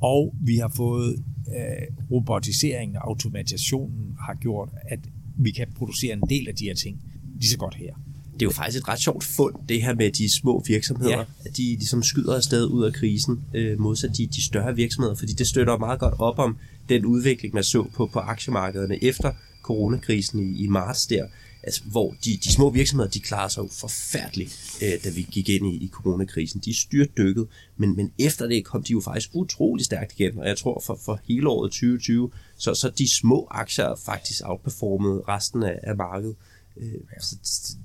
Og 0.00 0.34
vi 0.40 0.56
har 0.56 0.68
fået 0.68 1.24
øh, 1.48 2.06
robotiseringen 2.10 2.96
og 2.96 3.08
automatisationen 3.08 4.16
har 4.20 4.34
gjort, 4.34 4.68
at 4.88 5.00
vi 5.36 5.50
kan 5.50 5.66
producere 5.76 6.12
en 6.12 6.22
del 6.30 6.48
af 6.48 6.54
de 6.54 6.64
her 6.64 6.74
ting 6.74 7.00
lige 7.34 7.50
så 7.50 7.58
godt 7.58 7.74
her. 7.74 7.94
Det 8.40 8.42
er 8.42 8.46
jo 8.46 8.54
faktisk 8.54 8.82
et 8.82 8.88
ret 8.88 9.00
sjovt 9.00 9.24
fund, 9.24 9.54
det 9.68 9.82
her 9.82 9.94
med 9.94 10.10
de 10.10 10.32
små 10.32 10.62
virksomheder, 10.66 11.18
ja. 11.18 11.24
at 11.44 11.56
de 11.56 11.62
ligesom 11.62 12.02
skyder 12.02 12.34
afsted 12.34 12.64
ud 12.64 12.84
af 12.84 12.92
krisen, 12.92 13.40
øh, 13.54 13.80
modsat 13.80 14.16
de, 14.16 14.26
de 14.26 14.44
større 14.44 14.76
virksomheder, 14.76 15.14
fordi 15.14 15.32
det 15.32 15.46
støtter 15.46 15.78
meget 15.78 16.00
godt 16.00 16.14
op 16.18 16.38
om 16.38 16.56
den 16.88 17.06
udvikling, 17.06 17.54
man 17.54 17.64
så 17.64 17.86
på, 17.94 18.06
på 18.06 18.18
aktiemarkederne 18.18 19.04
efter 19.04 19.32
coronakrisen 19.62 20.38
i, 20.40 20.64
i 20.64 20.66
marts 20.66 21.06
der, 21.06 21.26
altså, 21.62 21.82
hvor 21.84 22.14
de, 22.24 22.36
de 22.44 22.52
små 22.52 22.70
virksomheder, 22.70 23.10
de 23.10 23.20
klarer 23.20 23.48
sig 23.48 23.62
jo 23.62 23.68
forfærdeligt, 23.72 24.78
øh, 24.82 25.04
da 25.04 25.10
vi 25.10 25.26
gik 25.30 25.48
ind 25.48 25.66
i, 25.66 25.76
i 25.76 25.88
coronakrisen. 25.88 26.60
De 26.64 26.80
styrt 26.80 27.16
dykket, 27.16 27.46
men, 27.76 27.96
men 27.96 28.12
efter 28.18 28.46
det 28.46 28.64
kom 28.64 28.82
de 28.82 28.92
jo 28.92 29.00
faktisk 29.00 29.30
utrolig 29.32 29.84
stærkt 29.84 30.12
igen, 30.18 30.38
og 30.38 30.48
jeg 30.48 30.56
tror 30.56 30.82
for, 30.86 30.98
for 31.04 31.20
hele 31.24 31.48
året 31.48 31.70
2020, 31.70 32.30
så, 32.56 32.74
så 32.74 32.90
de 32.98 33.10
små 33.10 33.48
aktier 33.50 33.94
faktisk 34.04 34.42
outperformet 34.44 35.28
resten 35.28 35.62
af, 35.62 35.78
af 35.82 35.96
markedet. 35.96 36.36
Øh, 36.80 37.20
så 37.20 37.36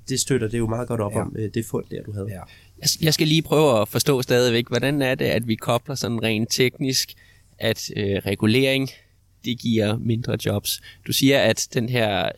det 0.08 0.20
støtter 0.20 0.48
det 0.48 0.58
jo 0.58 0.66
meget 0.66 0.88
godt 0.88 1.00
op 1.00 1.12
ja. 1.12 1.20
om, 1.20 1.36
øh, 1.38 1.50
det 1.54 1.66
fund 1.66 1.84
der, 1.90 2.02
du 2.02 2.12
havde. 2.12 2.26
Ja. 2.30 2.40
Jeg 3.00 3.14
skal 3.14 3.28
lige 3.28 3.42
prøve 3.42 3.80
at 3.80 3.88
forstå 3.88 4.22
stadigvæk, 4.22 4.68
hvordan 4.68 5.02
er 5.02 5.14
det, 5.14 5.24
at 5.24 5.48
vi 5.48 5.54
kobler 5.54 5.94
sådan 5.94 6.22
rent 6.22 6.48
teknisk, 6.52 7.14
at 7.58 7.90
øh, 7.96 8.16
regulering, 8.16 8.90
det 9.44 9.58
giver 9.58 9.98
mindre 9.98 10.36
jobs. 10.46 10.80
Du 11.06 11.12
siger, 11.12 11.40
at 11.40 11.68
den 11.74 11.88
her 11.88 12.28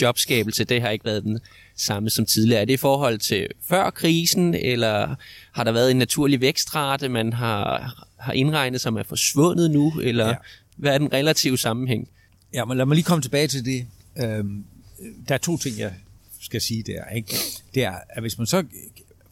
jobskabelse, 0.00 0.64
det 0.64 0.80
har 0.80 0.90
ikke 0.90 1.04
været 1.04 1.24
den 1.24 1.40
samme 1.76 2.10
som 2.10 2.26
tidligere. 2.26 2.60
Er 2.60 2.64
det 2.64 2.72
i 2.72 2.76
forhold 2.76 3.18
til 3.18 3.48
før 3.68 3.90
krisen, 3.90 4.54
eller 4.54 5.14
har 5.52 5.64
der 5.64 5.72
været 5.72 5.90
en 5.90 5.96
naturlig 5.96 6.40
vækstrate, 6.40 7.08
man 7.08 7.32
har, 7.32 7.94
har 8.16 8.32
indregnet, 8.32 8.80
som 8.80 8.96
er 8.96 9.02
forsvundet 9.02 9.70
nu, 9.70 9.92
eller 10.02 10.28
ja. 10.28 10.34
hvad 10.76 10.94
er 10.94 10.98
den 10.98 11.12
relative 11.12 11.58
sammenhæng? 11.58 12.08
Ja, 12.54 12.64
men 12.64 12.76
lad 12.76 12.86
mig 12.86 12.94
lige 12.94 13.04
komme 13.04 13.22
tilbage 13.22 13.46
til 13.46 13.64
det. 13.64 13.86
Øhm, 14.16 14.64
der 15.28 15.34
er 15.34 15.38
to 15.38 15.56
ting, 15.56 15.78
jeg 15.78 15.92
skal 16.52 16.60
sige 16.60 16.82
der. 16.82 17.08
Ikke? 17.08 17.34
Det 17.74 17.84
er, 17.84 17.94
at 18.08 18.22
hvis 18.22 18.38
man 18.38 18.46
så 18.46 18.64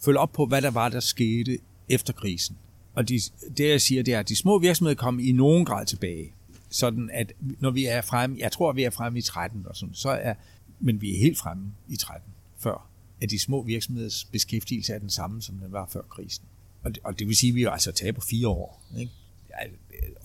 følger 0.05 0.21
op 0.21 0.33
på, 0.33 0.47
hvad 0.47 0.63
der 0.63 0.71
var, 0.71 0.89
der 0.89 1.01
skete 1.01 1.59
efter 1.89 2.13
krisen, 2.13 2.57
og 2.95 3.09
de, 3.09 3.21
det 3.57 3.69
jeg 3.69 3.81
siger, 3.81 4.03
det 4.03 4.15
er, 4.15 4.21
at 4.21 4.29
de 4.29 4.37
små 4.37 4.59
virksomheder 4.59 4.95
kom 4.97 5.21
i 5.21 5.33
nogen 5.33 5.65
grad 5.65 5.87
tilbage. 5.87 6.33
Sådan 6.71 7.11
at 7.13 7.33
når 7.61 7.71
vi 7.71 7.85
er 7.85 8.01
fremme, 8.01 8.37
jeg 8.39 8.53
tror, 8.53 8.73
vi 8.73 8.83
er 8.83 8.91
fremme 8.91 9.19
i 9.19 9.23
13 9.23 9.67
og 9.67 9.77
sådan, 9.77 9.95
så 9.95 10.11
er, 10.11 10.35
men 10.81 11.01
vi 11.01 11.15
er 11.15 11.19
helt 11.19 11.39
fremme 11.39 11.73
i 11.89 11.97
13 11.97 12.33
før, 12.59 12.89
at 13.21 13.31
de 13.31 13.39
små 13.39 13.63
virksomheders 13.63 14.25
beskæftigelse 14.25 14.93
er 14.93 14.99
den 14.99 15.11
samme, 15.11 15.43
som 15.43 15.55
den 15.55 15.73
var 15.73 15.89
før 15.93 16.03
krisen. 16.03 16.45
Og 16.83 16.95
det, 16.95 16.99
og 17.05 17.19
det 17.19 17.27
vil 17.29 17.37
sige, 17.37 17.51
at 17.51 17.55
vi 17.55 17.63
er 17.63 17.71
altså 17.71 17.93
taber 17.93 18.21
på 18.21 18.27
fire 18.27 18.49
år. 18.49 18.83
Ikke? 18.99 19.13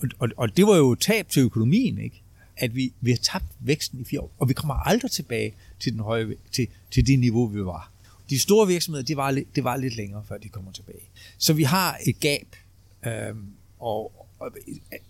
Og, 0.00 0.08
og, 0.18 0.28
og 0.36 0.56
det 0.56 0.66
var 0.66 0.76
jo 0.76 0.94
tab 0.94 1.28
til 1.28 1.42
økonomien, 1.42 1.98
ikke? 1.98 2.22
at 2.56 2.74
vi, 2.74 2.92
vi 3.00 3.10
har 3.10 3.18
tabt 3.18 3.44
væksten 3.60 4.00
i 4.00 4.04
fire 4.04 4.20
år, 4.20 4.32
og 4.38 4.48
vi 4.48 4.54
kommer 4.54 4.74
aldrig 4.74 5.10
tilbage 5.10 5.54
til, 5.80 5.92
den 5.92 6.00
høje, 6.00 6.34
til, 6.52 6.68
til 6.90 7.06
det 7.06 7.18
niveau, 7.18 7.46
vi 7.46 7.64
var. 7.64 7.90
De 8.30 8.38
store 8.38 8.66
virksomheder, 8.66 9.04
det 9.04 9.16
var, 9.16 9.42
det 9.54 9.64
var 9.64 9.76
lidt 9.76 9.96
længere, 9.96 10.24
før 10.28 10.38
de 10.38 10.48
kommer 10.48 10.72
tilbage. 10.72 11.02
Så 11.38 11.52
vi 11.52 11.62
har 11.62 11.98
et 12.06 12.20
gab 12.20 12.56
øh, 13.06 13.36
og, 13.78 14.26
og, 14.38 14.50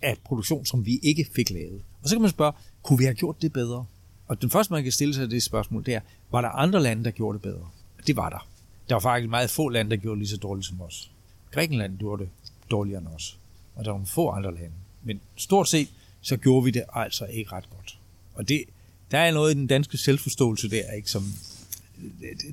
af 0.03 0.17
produktion, 0.25 0.67
som 0.67 0.87
vi 0.87 0.99
ikke 1.03 1.27
fik 1.35 1.51
lavet. 1.51 1.83
Og 2.03 2.09
så 2.09 2.15
kan 2.15 2.23
man 2.23 2.31
spørge, 2.31 2.53
kunne 2.83 2.99
vi 2.99 3.05
have 3.05 3.15
gjort 3.15 3.43
det 3.43 3.53
bedre? 3.53 3.87
Og 4.27 4.43
den 4.43 4.51
første, 4.51 4.73
man 4.73 4.83
kan 4.83 4.93
stille 4.93 5.15
sig 5.15 5.31
det 5.31 5.43
spørgsmål, 5.43 5.87
det 5.87 5.95
er, 5.95 6.01
var 6.31 6.41
der 6.41 6.49
andre 6.49 6.83
lande, 6.83 7.05
der 7.05 7.11
gjorde 7.11 7.37
det 7.37 7.43
bedre? 7.43 7.71
Det 8.07 8.17
var 8.17 8.31
der. 8.31 8.49
Der 8.89 8.95
var 8.95 9.01
faktisk 9.01 9.31
meget 9.31 9.51
få 9.51 9.69
lande, 9.69 9.91
der 9.91 9.97
gjorde 9.97 10.19
lige 10.19 10.29
så 10.29 10.37
dårligt 10.37 10.67
som 10.67 10.81
os. 10.81 11.11
Grækenland 11.51 11.99
gjorde 11.99 12.23
det 12.23 12.31
dårligere 12.71 13.01
end 13.01 13.09
os. 13.09 13.39
Og 13.75 13.85
der 13.85 13.91
var 13.91 14.05
få 14.05 14.31
andre 14.31 14.55
lande. 14.55 14.75
Men 15.03 15.21
stort 15.37 15.69
set, 15.69 15.89
så 16.21 16.37
gjorde 16.37 16.65
vi 16.65 16.71
det 16.71 16.85
altså 16.93 17.25
ikke 17.25 17.53
ret 17.53 17.71
godt. 17.71 17.99
Og 18.35 18.49
det, 18.49 18.65
der 19.11 19.19
er 19.19 19.33
noget 19.33 19.55
i 19.55 19.59
den 19.59 19.67
danske 19.67 19.99
selvforståelse 19.99 20.71
der, 20.71 20.93
ikke, 20.93 21.11
som 21.11 21.23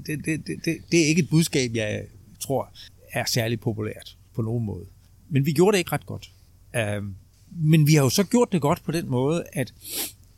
det, 0.05 0.25
det, 0.25 0.47
det, 0.47 0.65
det, 0.65 0.77
det 0.91 1.03
er 1.03 1.05
ikke 1.05 1.21
et 1.21 1.29
budskab, 1.29 1.71
jeg 1.75 2.05
tror 2.39 2.73
er 3.11 3.25
særlig 3.25 3.59
populært 3.59 4.17
på 4.33 4.41
nogen 4.41 4.65
måde. 4.65 4.85
Men 5.29 5.45
vi 5.45 5.51
gjorde 5.51 5.71
det 5.71 5.79
ikke 5.79 5.91
ret 5.91 6.05
godt. 6.05 6.31
Uh, 6.73 7.05
men 7.51 7.87
vi 7.87 7.93
har 7.93 8.03
jo 8.03 8.09
så 8.09 8.23
gjort 8.23 8.51
det 8.51 8.61
godt 8.61 8.83
på 8.83 8.91
den 8.91 9.09
måde, 9.09 9.43
at, 9.53 9.73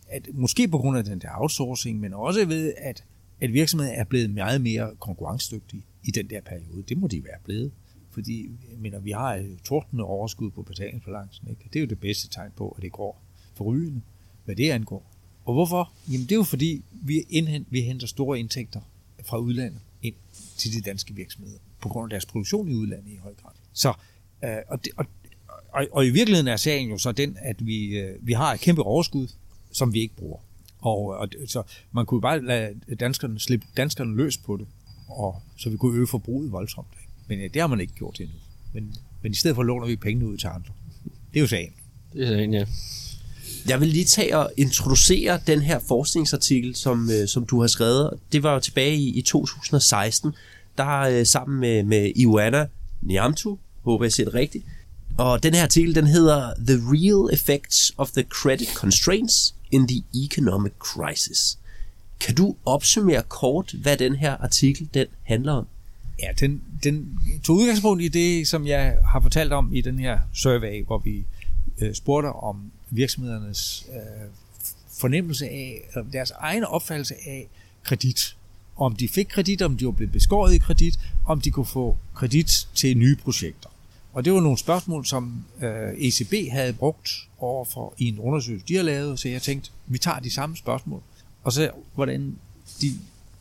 at 0.07 0.27
måske 0.33 0.67
på 0.67 0.77
grund 0.77 0.97
af 0.97 1.03
den 1.03 1.19
der 1.19 1.29
outsourcing, 1.33 1.99
men 1.99 2.13
også 2.13 2.45
ved, 2.45 2.73
at, 2.77 3.03
at 3.41 3.53
virksomheden 3.53 3.95
er 3.95 4.03
blevet 4.03 4.29
meget 4.29 4.61
mere 4.61 4.95
konkurrencedygtige 4.99 5.83
i 6.03 6.11
den 6.11 6.29
der 6.29 6.41
periode. 6.41 6.83
Det 6.89 6.97
må 6.97 7.07
de 7.07 7.23
være 7.23 7.39
blevet. 7.43 7.71
Fordi 8.11 8.49
jeg 8.71 8.79
mener, 8.79 8.99
vi 8.99 9.11
har 9.11 9.33
et 9.35 9.59
tordende 9.63 10.03
overskud 10.03 10.51
på 10.51 10.61
betalingsbalancen. 10.61 11.47
Ikke? 11.49 11.61
Det 11.73 11.75
er 11.75 11.79
jo 11.83 11.89
det 11.89 11.99
bedste 11.99 12.29
tegn 12.29 12.51
på, 12.55 12.69
at 12.69 12.83
det 12.83 12.91
går 12.91 13.21
forrygende, 13.55 14.01
hvad 14.45 14.55
det 14.55 14.69
angår. 14.71 15.14
Og 15.45 15.53
hvorfor? 15.53 15.93
Jamen 16.11 16.23
det 16.23 16.31
er 16.31 16.35
jo 16.35 16.43
fordi, 16.43 16.83
vi, 16.91 17.25
indhent, 17.29 17.67
vi 17.69 17.81
henter 17.81 18.07
store 18.07 18.39
indtægter 18.39 18.79
fra 19.25 19.37
udlandet 19.37 19.79
ind 20.01 20.15
til 20.57 20.73
de 20.73 20.81
danske 20.81 21.15
virksomheder, 21.15 21.57
på 21.81 21.89
grund 21.89 22.05
af 22.05 22.09
deres 22.09 22.25
produktion 22.25 22.69
i 22.71 22.73
udlandet 22.73 23.11
i 23.11 23.15
høj 23.15 23.33
grad. 23.33 23.51
Så, 23.73 23.93
øh, 24.43 24.57
og, 24.67 24.85
det, 24.85 24.93
og, 24.97 25.05
og, 25.73 25.87
og 25.91 26.05
i 26.05 26.09
virkeligheden 26.09 26.47
er 26.47 26.57
sagen 26.57 26.89
jo 26.89 26.97
så 26.97 27.11
den, 27.11 27.37
at 27.39 27.65
vi, 27.65 27.85
øh, 27.85 28.27
vi 28.27 28.33
har 28.33 28.53
et 28.53 28.59
kæmpe 28.59 28.83
overskud, 28.83 29.27
som 29.71 29.93
vi 29.93 29.99
ikke 29.99 30.15
bruger. 30.15 30.39
Og, 30.79 31.05
og 31.05 31.29
så 31.47 31.63
man 31.91 32.05
kunne 32.05 32.21
bare 32.21 32.45
lade 32.45 32.95
danskerne 32.99 33.39
slippe 33.39 33.67
danskerne 33.77 34.15
løs 34.15 34.37
på 34.37 34.57
det, 34.57 34.67
og 35.07 35.41
så 35.57 35.69
vi 35.69 35.77
kunne 35.77 35.97
øge 35.97 36.07
forbruget 36.07 36.51
voldsomt. 36.51 36.87
Ikke? 37.01 37.11
Men 37.27 37.39
ja, 37.39 37.47
det 37.47 37.61
har 37.61 37.67
man 37.67 37.79
ikke 37.79 37.93
gjort 37.93 38.19
endnu. 38.19 38.35
Men, 38.73 38.95
men 39.21 39.31
i 39.31 39.35
stedet 39.35 39.55
for 39.55 39.63
låner 39.63 39.87
vi 39.87 39.95
pengene 39.95 40.27
ud 40.27 40.37
til 40.37 40.47
andre. 40.47 40.73
Det 41.03 41.39
er 41.39 41.41
jo 41.41 41.47
sagen. 41.47 41.73
Det 42.13 42.23
er 42.23 42.27
sagen, 42.27 42.53
ja. 42.53 42.65
Jeg 43.67 43.79
vil 43.79 43.87
lige 43.87 44.05
tage 44.05 44.37
og 44.37 44.51
introducere 44.57 45.39
den 45.47 45.61
her 45.61 45.79
forskningsartikel, 45.87 46.75
som, 46.75 47.09
øh, 47.11 47.27
som 47.27 47.45
du 47.45 47.61
har 47.61 47.67
skrevet. 47.67 48.19
Det 48.31 48.43
var 48.43 48.53
jo 48.53 48.59
tilbage 48.59 48.95
i, 48.95 49.09
i 49.09 49.21
2016, 49.21 50.33
der 50.77 50.99
øh, 50.99 51.25
sammen 51.25 51.59
med, 51.59 51.83
med 51.83 52.11
Iwana 52.15 52.67
Niamtu, 53.01 53.57
håber 53.83 54.05
jeg 54.05 54.11
siger 54.11 54.25
det 54.25 54.33
rigtigt, 54.33 54.65
og 55.17 55.43
den 55.43 55.53
her 55.53 55.63
artikel, 55.63 55.95
den 55.95 56.07
hedder 56.07 56.53
The 56.67 56.75
Real 56.75 57.33
Effects 57.33 57.93
of 57.97 58.11
the 58.11 58.23
Credit 58.23 58.67
Constraints 58.73 59.55
in 59.71 59.87
the 59.87 60.03
Economic 60.25 60.73
Crisis. 60.79 61.57
Kan 62.19 62.35
du 62.35 62.55
opsummere 62.65 63.23
kort, 63.27 63.71
hvad 63.81 63.97
den 63.97 64.15
her 64.15 64.37
artikel 64.37 64.89
den 64.93 65.07
handler 65.23 65.53
om? 65.53 65.67
Ja, 66.19 66.27
den, 66.39 66.61
den 66.83 67.19
tog 67.43 67.55
udgangspunkt 67.55 68.03
i 68.03 68.07
det, 68.07 68.47
som 68.47 68.67
jeg 68.67 68.97
har 69.11 69.19
fortalt 69.19 69.53
om 69.53 69.73
i 69.73 69.81
den 69.81 69.99
her 69.99 70.19
survey, 70.33 70.85
hvor 70.85 70.97
vi 70.97 71.25
øh, 71.81 71.93
spurgte 71.93 72.27
om 72.27 72.71
virksomhedernes 72.95 73.87
øh, 73.93 74.29
fornemmelse 74.99 75.49
af, 75.49 75.89
deres 76.13 76.31
egen 76.31 76.63
opfattelse 76.63 77.15
af 77.27 77.47
kredit. 77.83 78.35
Om 78.77 78.95
de 78.95 79.07
fik 79.07 79.25
kredit, 79.25 79.61
om 79.61 79.77
de 79.77 79.85
var 79.85 79.91
blevet 79.91 80.11
beskåret 80.11 80.53
i 80.53 80.57
kredit, 80.57 80.99
om 81.25 81.41
de 81.41 81.51
kunne 81.51 81.65
få 81.65 81.97
kredit 82.15 82.67
til 82.75 82.97
nye 82.97 83.15
projekter. 83.15 83.69
Og 84.13 84.25
det 84.25 84.33
var 84.33 84.41
nogle 84.41 84.57
spørgsmål, 84.57 85.05
som 85.05 85.45
øh, 85.61 85.93
ECB 85.97 86.51
havde 86.51 86.73
brugt 86.73 87.09
overfor 87.37 87.93
i 87.97 88.07
en 88.07 88.19
undersøgelse, 88.19 88.67
de 88.67 88.75
har 88.75 88.83
lavet, 88.83 89.19
så 89.19 89.29
jeg 89.29 89.41
tænkte, 89.41 89.71
vi 89.87 89.97
tager 89.97 90.19
de 90.19 90.33
samme 90.33 90.57
spørgsmål. 90.57 91.01
Og 91.43 91.51
så, 91.51 91.71
hvordan 91.95 92.35
de, 92.81 92.91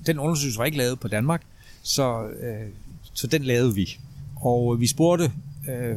den 0.06 0.18
undersøgelse 0.18 0.58
var 0.58 0.64
ikke 0.64 0.78
lavet 0.78 1.00
på 1.00 1.08
Danmark, 1.08 1.42
så, 1.82 2.26
øh, 2.26 2.68
så 3.12 3.26
den 3.26 3.44
lavede 3.44 3.74
vi. 3.74 3.98
Og 4.36 4.74
øh, 4.74 4.80
vi 4.80 4.86
spurgte 4.86 5.32
øh, 5.68 5.96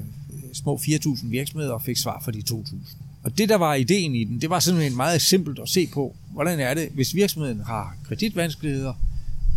små 0.54 0.78
4.000 0.78 1.28
virksomheder 1.28 1.74
og 1.74 1.82
fik 1.82 1.98
svar 1.98 2.22
fra 2.26 2.32
de 2.32 2.44
2.000. 2.52 2.76
Og 3.28 3.38
det, 3.38 3.50
der 3.50 3.56
var 3.56 3.74
ideen 3.74 4.16
i 4.16 4.24
den, 4.24 4.42
det 4.42 4.50
var 4.50 4.60
simpelthen 4.60 4.96
meget 4.96 5.22
simpelt 5.22 5.60
at 5.60 5.70
se 5.70 5.88
på, 5.88 6.16
hvordan 6.32 6.60
er 6.60 6.74
det, 6.74 6.90
hvis 6.94 7.16
virksomheden 7.16 7.62
har 7.62 7.98
kreditvanskeligheder, 8.04 8.94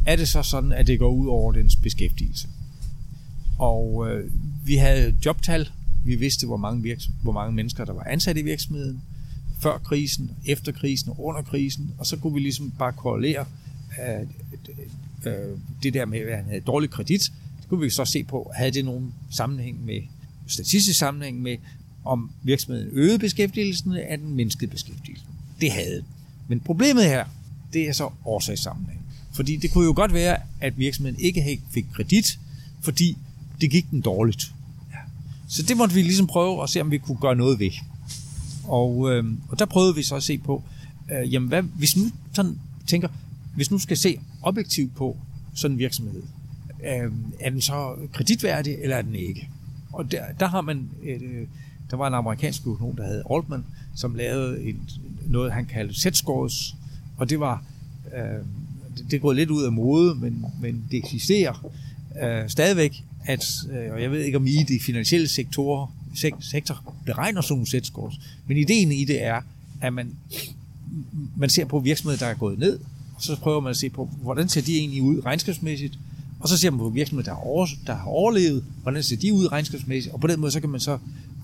er 0.06 0.16
det 0.16 0.28
så 0.28 0.42
sådan, 0.42 0.72
at 0.72 0.86
det 0.86 0.98
går 0.98 1.10
ud 1.10 1.28
over 1.28 1.52
dens 1.52 1.76
beskæftigelse. 1.76 2.48
Og 3.58 4.10
øh, 4.10 4.30
vi 4.64 4.74
havde 4.76 5.16
jobtal, 5.26 5.68
vi 6.04 6.14
vidste, 6.14 6.46
hvor 6.46 6.56
mange, 6.56 6.82
virksom- 6.82 7.12
hvor 7.22 7.32
mange 7.32 7.52
mennesker, 7.52 7.84
der 7.84 7.92
var 7.92 8.04
ansat 8.04 8.36
i 8.36 8.42
virksomheden, 8.42 9.02
før 9.60 9.78
krisen, 9.78 10.30
efter 10.46 10.72
krisen 10.72 11.10
og 11.10 11.24
under 11.24 11.42
krisen, 11.42 11.90
og 11.98 12.06
så 12.06 12.16
kunne 12.16 12.34
vi 12.34 12.40
ligesom 12.40 12.72
bare 12.78 12.92
korrelere 12.92 13.46
øh, 14.02 15.32
øh, 15.32 15.58
det 15.82 15.94
der 15.94 16.04
med, 16.04 16.18
at 16.18 16.36
han 16.36 16.46
havde 16.46 16.60
dårlig 16.60 16.90
kredit, 16.90 17.32
det 17.60 17.68
kunne 17.68 17.80
vi 17.80 17.90
så 17.90 18.04
se 18.04 18.24
på, 18.24 18.50
havde 18.54 18.70
det 18.70 18.84
nogen 18.84 19.14
sammenhæng 19.30 19.84
med, 19.84 20.00
statistisk 20.46 20.98
sammenhæng 20.98 21.42
med, 21.42 21.56
om 22.04 22.30
virksomheden 22.42 22.88
øgede 22.92 23.18
beskæftigelsen, 23.18 23.92
eller 23.92 24.16
den 24.16 24.34
mindskede 24.34 24.70
beskæftigelsen. 24.70 25.28
Det 25.60 25.72
havde. 25.72 26.04
Men 26.48 26.60
problemet 26.60 27.04
her, 27.04 27.24
det 27.72 27.88
er 27.88 27.92
så 27.92 28.10
årsagssammenhæng. 28.24 29.00
Fordi 29.32 29.56
det 29.56 29.72
kunne 29.72 29.84
jo 29.84 29.92
godt 29.96 30.12
være, 30.12 30.36
at 30.60 30.78
virksomheden 30.78 31.20
ikke 31.20 31.60
fik 31.70 31.86
kredit, 31.94 32.38
fordi 32.80 33.16
det 33.60 33.70
gik 33.70 33.90
den 33.90 34.00
dårligt. 34.00 34.52
Så 35.48 35.62
det 35.62 35.76
måtte 35.76 35.94
vi 35.94 36.02
ligesom 36.02 36.26
prøve 36.26 36.62
at 36.62 36.70
se, 36.70 36.80
om 36.80 36.90
vi 36.90 36.98
kunne 36.98 37.18
gøre 37.20 37.36
noget 37.36 37.58
ved. 37.58 37.70
Og, 38.64 39.10
øh, 39.10 39.24
og 39.48 39.58
der 39.58 39.66
prøvede 39.66 39.94
vi 39.94 40.02
så 40.02 40.16
at 40.16 40.22
se 40.22 40.38
på, 40.38 40.62
øh, 41.12 41.32
jamen 41.32 41.48
hvad, 41.48 41.62
hvis 41.62 41.96
nu 41.96 42.04
sådan 42.32 42.58
tænker, 42.86 43.08
hvis 43.54 43.70
nu 43.70 43.78
skal 43.78 43.96
se 43.96 44.20
objektivt 44.42 44.94
på 44.94 45.16
sådan 45.54 45.72
en 45.74 45.78
virksomhed, 45.78 46.22
øh, 46.84 47.12
er 47.40 47.50
den 47.50 47.60
så 47.60 47.96
kreditværdig, 48.12 48.74
eller 48.74 48.96
er 48.96 49.02
den 49.02 49.14
ikke? 49.14 49.48
Og 49.92 50.12
der, 50.12 50.24
der 50.40 50.46
har 50.46 50.60
man, 50.60 50.90
øh, 51.02 51.46
der 51.90 51.96
var 51.96 52.06
en 52.06 52.14
amerikansk 52.14 52.66
økonom, 52.66 52.96
der 52.96 53.06
hed 53.06 53.22
Altman, 53.30 53.64
som 53.94 54.14
lavede 54.14 54.62
et, 54.62 54.76
noget, 55.26 55.52
han 55.52 55.66
kaldte 55.66 55.94
Z-scores, 55.94 56.74
og 57.16 57.30
det 57.30 57.40
var, 57.40 57.64
øh, 58.16 58.44
det, 58.96 59.10
det 59.10 59.20
går 59.20 59.32
lidt 59.32 59.50
ud 59.50 59.64
af 59.64 59.72
mode, 59.72 60.14
men, 60.14 60.44
men 60.60 60.84
det 60.90 60.98
eksisterer 60.98 61.70
øh, 62.22 62.48
stadigvæk, 62.48 63.04
at, 63.24 63.44
øh, 63.72 63.92
og 63.92 64.02
jeg 64.02 64.10
ved 64.10 64.24
ikke 64.24 64.36
om 64.36 64.46
I 64.46 64.60
i 64.60 64.62
de 64.62 64.80
finansielle 64.80 65.28
sektorer, 65.28 65.94
sek, 66.14 66.34
sektor 66.40 66.94
beregner 67.06 67.40
sådan 67.40 67.54
nogle 67.54 67.66
Z-scores, 67.66 68.20
men 68.46 68.56
ideen 68.56 68.92
i 68.92 69.04
det 69.04 69.22
er, 69.24 69.40
at 69.80 69.92
man, 69.92 70.14
man 71.36 71.50
ser 71.50 71.64
på 71.64 71.78
virksomheder, 71.78 72.18
der 72.18 72.26
er 72.26 72.34
gået 72.34 72.58
ned, 72.58 72.78
og 73.14 73.22
så 73.22 73.36
prøver 73.36 73.60
man 73.60 73.70
at 73.70 73.76
se 73.76 73.90
på, 73.90 74.10
hvordan 74.22 74.48
ser 74.48 74.60
de 74.60 74.78
egentlig 74.78 75.02
ud 75.02 75.24
regnskabsmæssigt, 75.26 75.98
og 76.40 76.48
så 76.48 76.56
ser 76.56 76.70
man 76.70 76.78
på 76.78 76.88
virksomheder, 76.88 77.32
der 77.32 77.40
over, 77.40 77.66
der 77.86 77.94
har 77.94 78.04
overlevet, 78.04 78.64
hvordan 78.82 79.02
ser 79.02 79.16
de 79.16 79.32
ud 79.32 79.52
regnskabsmæssigt, 79.52 80.14
og 80.14 80.20
på 80.20 80.26
den 80.26 80.40
måde, 80.40 80.52
så 80.52 80.60
kan 80.60 80.68
man 80.68 80.80
så 80.80 80.98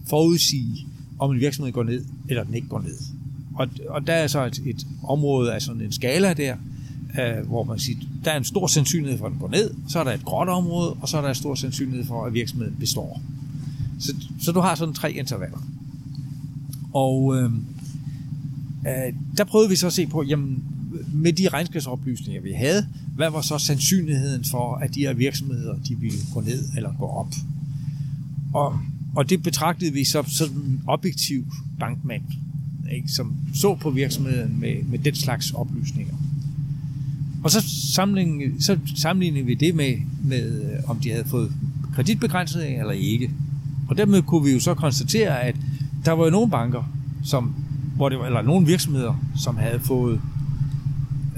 forudsige, 0.07 0.87
om 1.19 1.31
en 1.31 1.41
virksomhed 1.41 1.73
går 1.73 1.83
ned, 1.83 2.05
eller 2.29 2.45
den 2.45 2.55
ikke 2.55 2.69
går 2.69 2.81
ned. 2.81 2.99
Og, 3.55 3.69
og 3.89 4.07
der 4.07 4.13
er 4.13 4.27
så 4.27 4.45
et, 4.45 4.63
et 4.67 4.87
område 5.03 5.55
af 5.55 5.63
sådan 5.63 5.81
en 5.81 5.93
skala 5.93 6.33
der, 6.33 6.57
øh, 7.21 7.47
hvor 7.47 7.65
man 7.65 7.79
siger, 7.79 7.99
der 8.25 8.31
er 8.31 8.37
en 8.37 8.45
stor 8.45 8.67
sandsynlighed 8.67 9.19
for, 9.19 9.27
at 9.27 9.33
den 9.33 9.41
går 9.41 9.49
ned, 9.49 9.71
så 9.89 9.99
er 9.99 10.05
der 10.05 10.13
et 10.13 10.25
gråt 10.25 10.49
område, 10.49 10.93
og 10.93 11.09
så 11.09 11.17
er 11.17 11.21
der 11.21 11.29
en 11.29 11.35
stor 11.35 11.55
sandsynlighed 11.55 12.07
for, 12.07 12.25
at 12.25 12.35
virksomheden 12.35 12.77
består. 12.81 13.23
Så, 14.01 14.15
så 14.41 14.53
du 14.53 14.61
har 14.61 14.75
sådan 14.75 14.95
tre 14.95 15.13
intervaller. 15.13 15.59
Og 16.93 17.37
øh, 17.37 17.51
øh, 18.87 19.15
der 19.37 19.45
prøvede 19.45 19.71
vi 19.71 19.77
så 19.77 19.87
at 19.87 19.93
se 19.93 20.07
på, 20.07 20.23
jamen, 20.23 20.65
med 21.13 21.33
de 21.33 21.49
regnskabsoplysninger, 21.49 22.43
vi 22.43 22.53
havde, 22.53 22.87
hvad 23.17 23.31
var 23.31 23.41
så 23.41 23.59
sandsynligheden 23.59 24.45
for, 24.45 24.77
at 24.77 24.95
de 24.95 25.01
her 25.01 25.13
virksomheder, 25.13 25.75
de 25.89 25.95
ville 25.95 26.19
gå 26.35 26.41
ned 26.41 26.65
eller 26.77 26.93
gå 26.99 27.07
op? 27.07 27.35
Og, 28.55 28.79
og 29.17 29.31
det 29.31 29.43
betragtede 29.43 29.93
vi 29.93 30.05
så 30.05 30.25
som 30.27 30.49
en 30.49 30.83
objektiv 30.87 31.45
bankmand, 31.79 32.23
ikke, 32.93 33.09
som 33.09 33.37
så 33.55 33.75
på 33.75 33.91
virksomheden 33.91 34.61
med, 34.61 34.83
med 34.83 34.99
den 34.99 35.15
slags 35.15 35.51
oplysninger. 35.51 36.15
Og 37.45 37.51
så 37.51 37.65
sammenlignede, 37.95 38.65
så 38.65 38.79
sammenlignede 38.97 39.47
vi 39.47 39.55
det 39.55 39.75
med, 39.75 39.97
med, 40.25 40.63
øh, 40.63 40.91
om 40.91 41.01
de 41.01 41.11
havde 41.11 41.25
fået 41.25 41.53
kreditbegrænsning 41.95 42.81
eller 42.81 42.93
ikke. 42.93 43.31
Og 43.89 43.97
dermed 43.97 44.23
kunne 44.23 44.45
vi 44.45 44.53
jo 44.53 44.61
så 44.61 44.75
konstatere, 44.75 45.43
at 45.43 45.57
der 46.05 46.13
var 46.13 46.25
jo 46.25 46.31
nogle 46.31 46.51
banker, 46.51 46.93
som, 47.25 47.55
hvor 47.97 48.09
det 48.09 48.19
var, 48.19 48.27
eller 48.27 48.43
nogle 48.43 48.67
virksomheder, 48.67 49.15
som 49.37 49.57
havde 49.57 49.81
fået, 49.81 50.21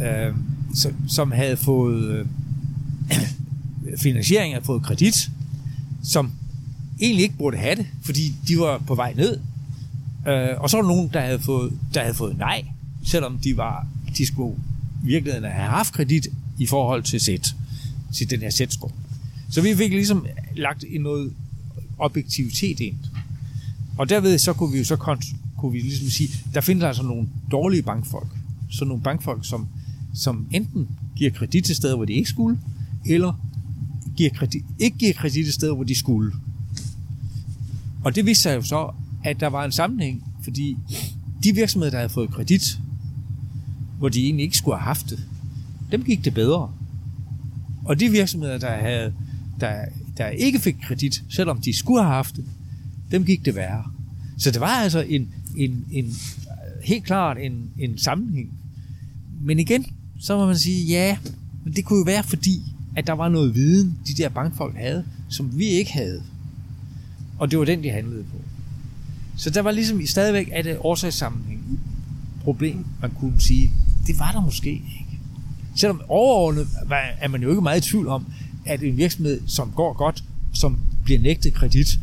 øh, 0.00 0.34
som, 0.74 0.92
som 1.08 1.32
havde 1.32 1.56
fået 1.56 2.04
øh, 2.04 2.26
finansiering, 4.04 4.54
havde 4.54 4.64
fået 4.64 4.82
kredit, 4.82 5.30
som 6.02 6.32
egentlig 7.00 7.22
ikke 7.22 7.36
burde 7.36 7.56
have 7.56 7.76
det, 7.76 7.86
fordi 8.02 8.34
de 8.48 8.58
var 8.58 8.78
på 8.78 8.94
vej 8.94 9.14
ned. 9.16 9.38
Øh, 10.28 10.48
og 10.58 10.70
så 10.70 10.76
var 10.76 10.82
der 10.82 10.88
nogen, 10.88 11.10
der 11.12 11.20
havde 11.20 11.40
fået, 11.40 11.72
der 11.94 12.00
havde 12.00 12.14
fået 12.14 12.38
nej, 12.38 12.64
selvom 13.04 13.38
de 13.38 13.56
var, 13.56 13.86
de 14.18 14.26
skulle 14.26 14.56
virkelig 15.02 15.34
have 15.34 15.70
haft 15.70 15.92
kredit 15.92 16.28
i 16.58 16.66
forhold 16.66 17.02
til 17.02 17.20
sæt, 17.20 17.54
til 18.14 18.30
den 18.30 18.40
her 18.40 18.50
sætscore. 18.50 18.90
Så 19.50 19.60
vi 19.60 19.74
fik 19.74 19.90
ligesom 19.90 20.26
lagt 20.56 20.82
i 20.82 20.98
noget 20.98 21.32
objektivitet 21.98 22.80
ind. 22.80 22.96
Og 23.98 24.08
derved 24.08 24.38
så 24.38 24.52
kunne 24.52 24.72
vi 24.72 24.78
jo 24.78 24.84
så 24.84 24.96
kunne 25.58 25.72
vi 25.72 25.78
ligesom 25.78 26.08
sige, 26.08 26.28
der 26.54 26.60
findes 26.60 26.84
altså 26.84 27.02
nogle 27.02 27.28
dårlige 27.50 27.82
bankfolk. 27.82 28.28
Så 28.70 28.84
nogle 28.84 29.02
bankfolk, 29.02 29.44
som, 29.44 29.68
som 30.14 30.46
enten 30.50 30.88
giver 31.16 31.30
kredit 31.30 31.64
til 31.64 31.76
steder, 31.76 31.96
hvor 31.96 32.04
de 32.04 32.12
ikke 32.12 32.28
skulle, 32.28 32.58
eller 33.06 33.32
giver 34.16 34.30
kredit, 34.30 34.64
ikke 34.78 34.98
giver 34.98 35.12
kredit 35.12 35.44
til 35.44 35.54
steder, 35.54 35.74
hvor 35.74 35.84
de 35.84 35.94
skulle. 35.94 36.32
Og 38.04 38.14
det 38.14 38.26
viste 38.26 38.42
sig 38.42 38.54
jo 38.54 38.62
så, 38.62 38.90
at 39.24 39.40
der 39.40 39.46
var 39.46 39.64
en 39.64 39.72
sammenhæng, 39.72 40.24
fordi 40.44 40.76
de 41.44 41.54
virksomheder, 41.54 41.90
der 41.90 41.98
havde 41.98 42.08
fået 42.08 42.30
kredit, 42.30 42.78
hvor 43.98 44.08
de 44.08 44.24
egentlig 44.24 44.44
ikke 44.44 44.56
skulle 44.56 44.76
have 44.76 44.84
haft 44.84 45.10
det, 45.10 45.18
dem 45.92 46.04
gik 46.04 46.24
det 46.24 46.34
bedre. 46.34 46.72
Og 47.84 48.00
de 48.00 48.10
virksomheder, 48.10 48.58
der, 48.58 48.76
havde, 48.76 49.14
der, 49.60 49.84
der 50.16 50.28
ikke 50.28 50.58
fik 50.58 50.76
kredit, 50.82 51.22
selvom 51.30 51.60
de 51.60 51.76
skulle 51.76 52.02
have 52.02 52.14
haft 52.14 52.36
det, 52.36 52.44
dem 53.10 53.24
gik 53.24 53.44
det 53.44 53.54
værre. 53.54 53.84
Så 54.38 54.50
det 54.50 54.60
var 54.60 54.66
altså 54.66 55.00
en, 55.00 55.28
en, 55.56 55.84
en 55.92 56.14
helt 56.84 57.04
klart 57.04 57.36
en, 57.40 57.70
en 57.78 57.98
sammenhæng. 57.98 58.52
Men 59.42 59.58
igen, 59.58 59.86
så 60.20 60.36
må 60.36 60.46
man 60.46 60.58
sige, 60.58 60.86
ja, 60.86 61.16
men 61.64 61.74
det 61.74 61.84
kunne 61.84 61.98
jo 61.98 62.04
være 62.04 62.22
fordi, 62.22 62.62
at 62.96 63.06
der 63.06 63.12
var 63.12 63.28
noget 63.28 63.54
viden, 63.54 63.98
de 64.08 64.14
der 64.14 64.28
bankfolk 64.28 64.76
havde, 64.76 65.04
som 65.28 65.58
vi 65.58 65.64
ikke 65.64 65.92
havde. 65.92 66.22
Og 67.38 67.50
det 67.50 67.58
var 67.58 67.64
den, 67.64 67.82
de 67.82 67.90
handlede 67.90 68.22
på. 68.22 68.36
Så 69.36 69.50
der 69.50 69.62
var 69.62 69.70
ligesom 69.70 70.06
stadigvæk 70.06 70.48
at 70.52 70.64
det 70.64 70.78
årsagssammenhæng 70.80 71.80
problem, 72.44 72.84
man 73.00 73.10
kunne 73.10 73.40
sige, 73.40 73.70
det 74.06 74.18
var 74.18 74.32
der 74.32 74.40
måske 74.40 74.70
ikke. 74.70 75.06
Selvom 75.76 76.00
overordnet 76.08 76.66
er 77.20 77.28
man 77.28 77.42
jo 77.42 77.50
ikke 77.50 77.62
meget 77.62 77.86
i 77.86 77.90
tvivl 77.90 78.08
om, 78.08 78.26
at 78.66 78.82
en 78.82 78.96
virksomhed, 78.96 79.40
som 79.46 79.72
går 79.76 79.92
godt, 79.92 80.24
som 80.54 80.78
bliver 81.04 81.20
nægtet 81.20 81.54
kredit, 81.54 81.98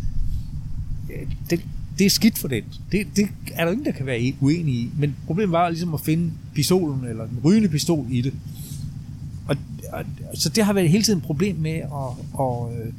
det, 1.50 1.66
det 2.00 2.06
er 2.06 2.10
skidt 2.10 2.38
for 2.38 2.48
den. 2.48 2.64
Det, 2.92 3.08
det 3.16 3.28
er 3.54 3.66
der 3.66 3.72
ingen, 3.72 3.86
der 3.86 3.92
kan 3.92 4.06
være 4.06 4.34
uenig 4.42 4.74
i. 4.74 4.90
Men 4.98 5.16
problemet 5.26 5.52
var 5.52 5.70
ligesom 5.70 5.94
at 5.94 6.02
finde 6.02 6.32
pistolen, 6.54 7.06
eller 7.06 7.26
den 7.26 7.40
rygende 7.44 7.70
pistol 7.70 8.06
i 8.10 8.22
det. 8.22 8.34
Og, 9.48 9.58
og, 9.94 10.06
så 10.34 10.50
det 10.50 10.66
har 10.66 10.74
været 10.74 10.90
hele 10.90 11.04
tiden 11.04 11.20
et 11.20 11.26
problem 11.26 11.56
med 11.56 11.72
at, 11.72 12.40
at 12.40 12.86
øh, 12.86 12.94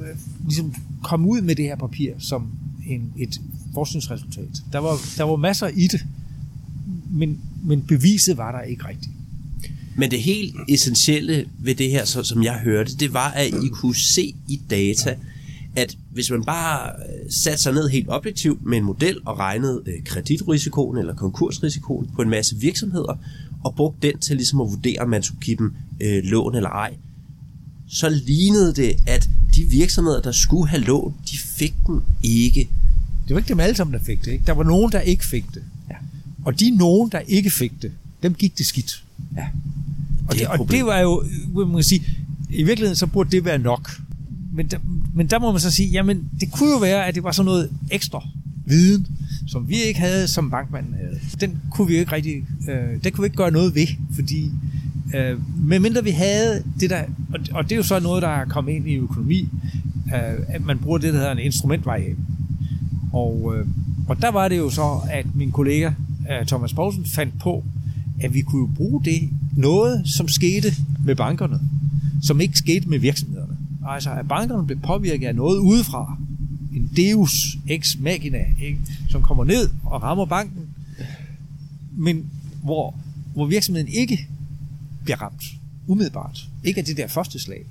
øh, 0.00 0.16
ligesom 0.44 0.74
komme 1.02 1.28
ud 1.28 1.40
med 1.40 1.56
det 1.56 1.64
her 1.64 1.76
papir 1.76 2.12
som 2.18 2.48
en, 2.86 3.12
et 3.18 3.40
forskningsresultat. 3.74 4.62
Der 4.72 4.78
var, 4.78 4.98
der 5.16 5.24
var 5.24 5.36
masser 5.36 5.68
i 5.68 5.86
det, 5.86 6.06
men, 7.10 7.40
men 7.64 7.82
beviset 7.82 8.36
var 8.36 8.52
der 8.52 8.60
ikke 8.60 8.88
rigtigt. 8.88 9.12
Men 9.96 10.10
det 10.10 10.22
helt 10.22 10.54
essentielle 10.68 11.46
ved 11.58 11.74
det 11.74 11.90
her, 11.90 12.04
så, 12.04 12.22
som 12.22 12.42
jeg 12.42 12.54
hørte, 12.54 12.96
det 12.96 13.12
var, 13.12 13.30
at 13.30 13.48
I 13.48 13.68
kunne 13.72 13.96
se 13.96 14.34
i 14.48 14.60
data, 14.70 15.16
at 15.76 15.96
hvis 16.10 16.30
man 16.30 16.44
bare 16.44 16.88
øh, 16.88 17.30
satte 17.30 17.62
sig 17.62 17.72
ned 17.72 17.88
helt 17.88 18.08
objektivt 18.08 18.66
med 18.66 18.78
en 18.78 18.84
model 18.84 19.18
og 19.24 19.38
regnede 19.38 19.82
øh, 19.86 20.04
kreditrisikoen 20.04 20.98
eller 20.98 21.14
konkursrisikoen 21.14 22.10
på 22.16 22.22
en 22.22 22.30
masse 22.30 22.56
virksomheder, 22.56 23.18
og 23.64 23.74
brugte 23.74 24.08
den 24.08 24.18
til 24.18 24.36
ligesom 24.36 24.60
at 24.60 24.70
vurdere, 24.70 24.98
om 24.98 25.08
man 25.08 25.22
skulle 25.22 25.40
give 25.40 25.56
dem 25.56 25.74
øh, 26.00 26.24
lån 26.24 26.54
eller 26.54 26.70
ej, 26.70 26.94
så 27.88 28.08
lignede 28.08 28.74
det, 28.74 28.96
at 29.06 29.28
de 29.58 29.64
virksomheder, 29.64 30.20
der 30.20 30.32
skulle 30.32 30.68
have 30.68 30.82
lån, 30.82 31.14
de 31.30 31.38
fik 31.38 31.74
dem 31.86 32.02
ikke. 32.22 32.68
Det 33.28 33.34
var 33.34 33.38
ikke 33.38 33.48
dem 33.48 33.60
alle 33.60 33.76
sammen, 33.76 33.94
der 33.94 34.04
fik 34.04 34.24
det. 34.24 34.32
Ikke? 34.32 34.44
Der 34.46 34.52
var 34.52 34.62
nogen, 34.62 34.92
der 34.92 35.00
ikke 35.00 35.26
fik 35.26 35.44
det. 35.54 35.62
Ja. 35.90 35.94
Og 36.44 36.60
de 36.60 36.70
nogen, 36.70 37.10
der 37.12 37.18
ikke 37.18 37.50
fik 37.50 37.72
det, 37.82 37.92
dem 38.22 38.34
gik 38.34 38.58
det 38.58 38.66
skidt. 38.66 39.04
Ja. 39.36 39.46
Og 40.28 40.34
det, 40.34 40.40
det, 40.40 40.48
og 40.48 40.70
det 40.70 40.84
var 40.84 40.98
jo, 40.98 41.24
man 41.54 41.74
kan 41.74 41.82
sige, 41.82 42.02
i 42.50 42.62
virkeligheden 42.62 42.96
så 42.96 43.06
burde 43.06 43.30
det 43.30 43.44
være 43.44 43.58
nok. 43.58 43.90
Men 44.52 44.66
der, 44.66 44.78
men 45.14 45.26
der 45.26 45.38
må 45.38 45.52
man 45.52 45.60
så 45.60 45.70
sige, 45.70 45.88
jamen 45.88 46.28
det 46.40 46.52
kunne 46.52 46.70
jo 46.70 46.78
være, 46.78 47.06
at 47.06 47.14
det 47.14 47.22
var 47.22 47.32
sådan 47.32 47.44
noget 47.46 47.70
ekstra 47.90 48.28
viden, 48.66 49.06
som 49.46 49.68
vi 49.68 49.82
ikke 49.82 50.00
havde, 50.00 50.28
som 50.28 50.50
bankmanden 50.50 50.94
havde. 50.94 51.20
Den 51.40 51.58
kunne 51.70 51.88
vi 51.88 51.96
ikke 51.96 52.12
rigtig, 52.12 52.44
øh, 52.68 53.04
den 53.04 53.12
kunne 53.12 53.22
vi 53.22 53.26
ikke 53.26 53.36
gøre 53.36 53.50
noget 53.50 53.74
ved, 53.74 53.86
fordi 54.14 54.50
øh, 55.14 55.40
medmindre 55.68 56.04
vi 56.04 56.10
havde 56.10 56.62
det 56.80 56.90
der, 56.90 57.02
og, 57.34 57.40
og 57.52 57.64
det 57.64 57.72
er 57.72 57.76
jo 57.76 57.82
så 57.82 58.00
noget, 58.00 58.22
der 58.22 58.28
er 58.28 58.44
kommet 58.44 58.72
ind 58.72 58.88
i 58.88 58.94
økonomi, 58.94 59.48
øh, 60.06 60.38
at 60.48 60.64
man 60.64 60.78
bruger 60.78 60.98
det, 60.98 61.12
der 61.12 61.18
hedder 61.18 61.32
en 61.32 61.38
instrumentvariabel. 61.38 62.24
Og, 63.12 63.54
øh, 63.56 63.66
og 64.08 64.22
der 64.22 64.30
var 64.30 64.48
det 64.48 64.58
jo 64.58 64.70
så, 64.70 65.00
at 65.10 65.26
min 65.34 65.52
kollega 65.52 65.90
øh, 66.30 66.46
Thomas 66.46 66.72
Poulsen 66.72 67.04
fandt 67.04 67.38
på, 67.40 67.64
at 68.20 68.34
vi 68.34 68.40
kunne 68.40 68.60
jo 68.60 68.70
bruge 68.76 69.04
det 69.04 69.30
noget, 69.56 70.08
som 70.08 70.28
skete 70.28 70.74
med 71.04 71.14
bankerne, 71.14 71.60
som 72.22 72.40
ikke 72.40 72.58
skete 72.58 72.88
med 72.88 72.98
virksomhederne. 72.98 73.56
Altså, 73.88 74.10
at 74.10 74.28
bankerne 74.28 74.66
blev 74.66 74.78
påvirket 74.78 75.26
af 75.26 75.34
noget 75.34 75.58
udefra. 75.58 76.16
En 76.74 76.90
deus 76.96 77.58
ex 77.68 77.96
machina, 78.00 78.38
ikke? 78.62 78.78
som 79.08 79.22
kommer 79.22 79.44
ned 79.44 79.70
og 79.84 80.02
rammer 80.02 80.24
banken, 80.24 80.62
men 81.96 82.24
hvor, 82.62 82.94
hvor 83.34 83.46
virksomheden 83.46 83.88
ikke 83.88 84.28
bliver 85.08 85.22
ramt 85.22 85.42
umiddelbart. 85.86 86.38
Ikke 86.64 86.78
af 86.78 86.84
det 86.84 86.96
der 86.96 87.06
første 87.06 87.38
slag. 87.38 87.66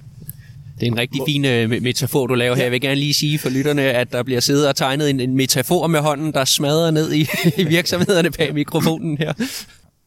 Det 0.80 0.88
er 0.88 0.92
en 0.92 0.98
rigtig 0.98 1.22
fin 1.26 1.46
øh, 1.46 1.70
metafor, 1.70 2.28
du 2.28 2.34
laver 2.34 2.56
her. 2.56 2.64
Jeg 2.64 2.72
vil 2.72 2.82
gerne 2.82 3.00
lige 3.00 3.14
sige 3.14 3.40
for 3.40 3.50
lytterne, 3.50 3.82
at 3.82 4.12
der 4.12 4.24
bliver 4.24 4.40
siddet 4.40 4.68
og 4.68 4.76
tegnet 4.76 5.10
en, 5.10 5.20
en 5.20 5.36
metafor 5.36 5.88
med 5.88 6.00
hånden, 6.00 6.34
der 6.34 6.46
smadrer 6.46 6.92
ned 6.92 7.14
i, 7.14 7.22
i 7.62 7.64
virksomhederne 7.64 8.32
bag 8.32 8.54
mikrofonen 8.54 9.18
her. 9.18 9.34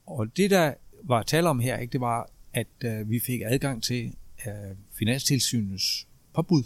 Og 0.06 0.26
det, 0.36 0.50
der 0.50 0.72
var 1.04 1.22
tale 1.22 1.48
om 1.48 1.60
her, 1.60 1.76
ikke, 1.76 1.92
det 1.92 2.00
var, 2.00 2.30
at 2.52 2.66
øh, 2.84 3.10
vi 3.10 3.20
fik 3.26 3.40
adgang 3.44 3.82
til 3.82 4.12
øh, 4.46 4.52
Finanstilsynets 4.98 6.06
påbud, 6.34 6.62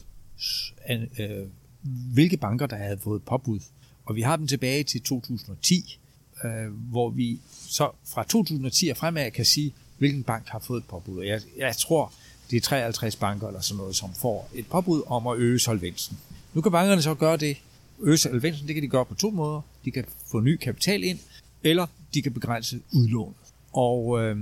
øh, 0.90 1.46
hvilke 2.14 2.36
banker, 2.36 2.66
der 2.66 2.76
havde 2.76 2.98
fået 3.02 3.22
påbud. 3.22 3.60
Og 4.04 4.16
vi 4.16 4.20
har 4.20 4.36
dem 4.36 4.46
tilbage 4.46 4.84
til 4.84 5.02
2010, 5.02 5.98
øh, 6.44 6.50
hvor 6.90 7.10
vi 7.10 7.40
så 7.68 7.90
fra 8.14 8.24
2010 8.24 8.88
og 8.88 8.96
fremad 8.96 9.30
kan 9.30 9.44
sige, 9.44 9.74
hvilken 9.98 10.22
bank 10.22 10.48
har 10.48 10.58
fået 10.58 10.80
et 10.80 10.84
påbud. 10.84 11.24
Jeg, 11.24 11.40
jeg 11.58 11.76
tror, 11.76 12.12
det 12.50 12.56
er 12.56 12.60
53 12.60 13.16
banker 13.16 13.46
eller 13.46 13.60
sådan 13.60 13.78
noget, 13.78 13.96
som 13.96 14.14
får 14.14 14.50
et 14.54 14.66
påbud 14.66 15.02
om 15.06 15.26
at 15.26 15.38
øge 15.38 15.58
solvensen. 15.58 16.18
Nu 16.54 16.60
kan 16.60 16.72
bankerne 16.72 17.02
så 17.02 17.14
gøre 17.14 17.36
det. 17.36 17.56
Øge 18.00 18.18
solvensen, 18.18 18.66
det 18.66 18.74
kan 18.74 18.82
de 18.82 18.88
gøre 18.88 19.04
på 19.04 19.14
to 19.14 19.30
måder. 19.30 19.60
De 19.84 19.90
kan 19.90 20.04
få 20.30 20.40
ny 20.40 20.56
kapital 20.56 21.04
ind, 21.04 21.18
eller 21.62 21.86
de 22.14 22.22
kan 22.22 22.32
begrænse 22.32 22.80
udlånet. 22.92 23.36
Og 23.72 24.22
øh, 24.22 24.38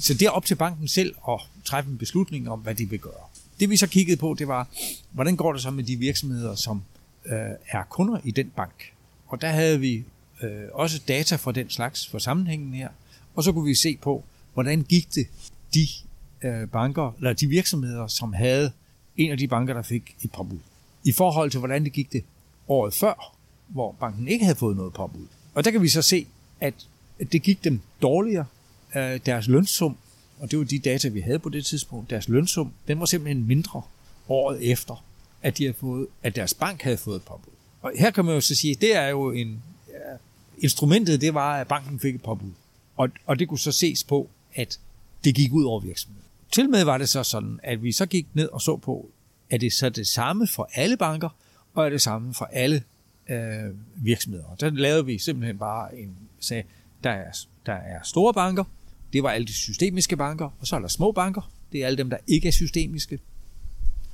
så 0.00 0.14
det 0.14 0.22
er 0.22 0.30
op 0.30 0.44
til 0.44 0.54
banken 0.54 0.88
selv 0.88 1.14
at 1.28 1.40
træffe 1.64 1.90
en 1.90 1.98
beslutning 1.98 2.50
om, 2.50 2.60
hvad 2.60 2.74
de 2.74 2.90
vil 2.90 2.98
gøre. 2.98 3.12
Det 3.60 3.70
vi 3.70 3.76
så 3.76 3.86
kiggede 3.86 4.16
på, 4.16 4.36
det 4.38 4.48
var, 4.48 4.68
hvordan 5.10 5.36
går 5.36 5.52
det 5.52 5.62
så 5.62 5.70
med 5.70 5.84
de 5.84 5.96
virksomheder, 5.96 6.54
som 6.54 6.82
øh, 7.26 7.34
er 7.68 7.82
kunder 7.90 8.18
i 8.24 8.30
den 8.30 8.52
bank. 8.56 8.92
Og 9.26 9.40
der 9.40 9.48
havde 9.48 9.80
vi 9.80 10.04
øh, 10.42 10.62
også 10.72 11.00
data 11.08 11.36
fra 11.36 11.52
den 11.52 11.70
slags, 11.70 12.08
for 12.08 12.18
sammenhængen 12.18 12.74
her. 12.74 12.88
Og 13.34 13.44
så 13.44 13.52
kunne 13.52 13.64
vi 13.64 13.74
se 13.74 13.98
på, 14.02 14.24
hvordan 14.56 14.82
gik 14.82 15.14
det 15.14 15.26
de 15.74 15.86
øh, 16.42 16.68
banker, 16.68 17.12
eller 17.16 17.32
de 17.32 17.46
virksomheder, 17.46 18.06
som 18.06 18.32
havde 18.32 18.72
en 19.16 19.30
af 19.30 19.38
de 19.38 19.48
banker, 19.48 19.74
der 19.74 19.82
fik 19.82 20.16
et 20.22 20.32
påbud. 20.32 20.58
I 21.04 21.12
forhold 21.12 21.50
til, 21.50 21.58
hvordan 21.58 21.84
det 21.84 21.92
gik 21.92 22.12
det 22.12 22.24
året 22.68 22.94
før, 22.94 23.36
hvor 23.68 23.96
banken 24.00 24.28
ikke 24.28 24.44
havde 24.44 24.58
fået 24.58 24.76
noget 24.76 24.92
påbud. 24.92 25.26
Og 25.54 25.64
der 25.64 25.70
kan 25.70 25.82
vi 25.82 25.88
så 25.88 26.02
se, 26.02 26.26
at 26.60 26.74
det 27.32 27.42
gik 27.42 27.64
dem 27.64 27.80
dårligere. 28.02 28.46
Øh, 28.96 29.20
deres 29.26 29.48
lønsum, 29.48 29.96
og 30.38 30.50
det 30.50 30.58
var 30.58 30.64
de 30.64 30.78
data, 30.78 31.08
vi 31.08 31.20
havde 31.20 31.38
på 31.38 31.48
det 31.48 31.66
tidspunkt, 31.66 32.10
deres 32.10 32.28
lønsum, 32.28 32.72
den 32.88 33.00
var 33.00 33.06
simpelthen 33.06 33.46
mindre 33.46 33.82
året 34.28 34.70
efter, 34.72 35.04
at, 35.42 35.58
de 35.58 35.64
havde 35.64 35.76
fået, 35.78 36.06
at 36.22 36.36
deres 36.36 36.54
bank 36.54 36.82
havde 36.82 36.96
fået 36.96 37.16
et 37.16 37.22
påbud. 37.22 37.52
Og 37.82 37.92
her 37.98 38.10
kan 38.10 38.24
man 38.24 38.34
jo 38.34 38.40
så 38.40 38.54
sige, 38.54 38.74
at 38.74 38.80
det 38.80 38.96
er 38.96 39.08
jo 39.08 39.32
en... 39.32 39.62
Ja, 39.88 40.16
instrumentet, 40.58 41.20
det 41.20 41.34
var, 41.34 41.60
at 41.60 41.68
banken 41.68 42.00
fik 42.00 42.14
et 42.14 42.22
påbud. 42.22 42.50
Og, 42.96 43.08
og 43.26 43.38
det 43.38 43.48
kunne 43.48 43.58
så 43.58 43.72
ses 43.72 44.04
på, 44.04 44.30
at 44.56 44.80
det 45.24 45.34
gik 45.34 45.52
ud 45.52 45.64
over 45.64 45.80
virksomheden. 45.80 46.26
Til 46.52 46.70
med 46.70 46.84
var 46.84 46.98
det 46.98 47.08
så 47.08 47.22
sådan, 47.22 47.60
at 47.62 47.82
vi 47.82 47.92
så 47.92 48.06
gik 48.06 48.26
ned 48.34 48.48
og 48.48 48.60
så 48.60 48.76
på, 48.76 49.10
er 49.50 49.58
det 49.58 49.72
så 49.72 49.88
det 49.88 50.06
samme 50.06 50.46
for 50.46 50.70
alle 50.74 50.96
banker, 50.96 51.28
og 51.74 51.86
er 51.86 51.90
det 51.90 52.02
samme 52.02 52.34
for 52.34 52.44
alle 52.44 52.82
øh, 53.28 53.74
virksomheder. 53.96 54.44
Og 54.44 54.60
der 54.60 54.70
lavede 54.70 55.06
vi 55.06 55.18
simpelthen 55.18 55.58
bare 55.58 55.98
en 55.98 56.16
sag, 56.40 56.66
der 57.04 57.10
er, 57.10 57.32
der 57.66 57.72
er 57.72 58.02
store 58.04 58.34
banker, 58.34 58.64
det 59.12 59.22
var 59.22 59.30
alle 59.30 59.46
de 59.46 59.54
systemiske 59.54 60.16
banker, 60.16 60.50
og 60.60 60.66
så 60.66 60.76
er 60.76 60.80
der 60.80 60.88
små 60.88 61.12
banker, 61.12 61.52
det 61.72 61.82
er 61.82 61.86
alle 61.86 61.98
dem, 61.98 62.10
der 62.10 62.18
ikke 62.26 62.48
er 62.48 62.52
systemiske. 62.52 63.18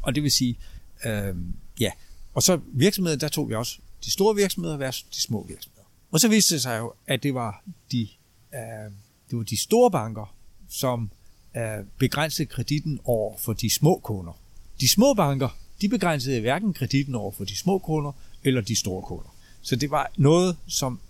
Og 0.02 0.14
det 0.14 0.22
vil 0.22 0.30
sige, 0.30 0.58
øh, 1.04 1.36
ja, 1.80 1.90
og 2.34 2.42
så 2.42 2.60
virksomheder, 2.66 3.16
der 3.16 3.28
tog 3.28 3.48
vi 3.48 3.54
også 3.54 3.78
de 4.04 4.10
store 4.10 4.36
virksomheder 4.36 4.76
versus 4.76 5.02
de 5.02 5.20
små 5.20 5.46
virksomheder. 5.48 5.84
Og 6.10 6.20
så 6.20 6.28
viste 6.28 6.54
det 6.54 6.62
sig 6.62 6.78
jo, 6.78 6.92
at 7.06 7.22
det 7.22 7.34
var 7.34 7.64
de, 7.92 8.08
øh, 8.54 8.92
det 9.32 9.38
var 9.38 9.44
de 9.44 9.56
store 9.56 9.90
banker, 9.90 10.34
som 10.68 11.10
øh, 11.56 11.84
begrænsede 11.98 12.46
kreditten 12.46 13.00
over 13.04 13.36
for 13.38 13.52
de 13.52 13.70
små 13.70 14.00
kunder. 14.02 14.32
De 14.80 14.88
små 14.88 15.14
banker, 15.14 15.48
de 15.80 15.88
begrænsede 15.88 16.40
hverken 16.40 16.72
kreditten 16.72 17.14
over 17.14 17.32
for 17.32 17.44
de 17.44 17.56
små 17.56 17.78
kunder 17.78 18.12
eller 18.44 18.60
de 18.60 18.76
store 18.76 19.02
kunder. 19.02 19.34
Så 19.62 19.76
det 19.76 19.90
var 19.90 20.10
noget, 20.16 20.56
som 20.66 21.00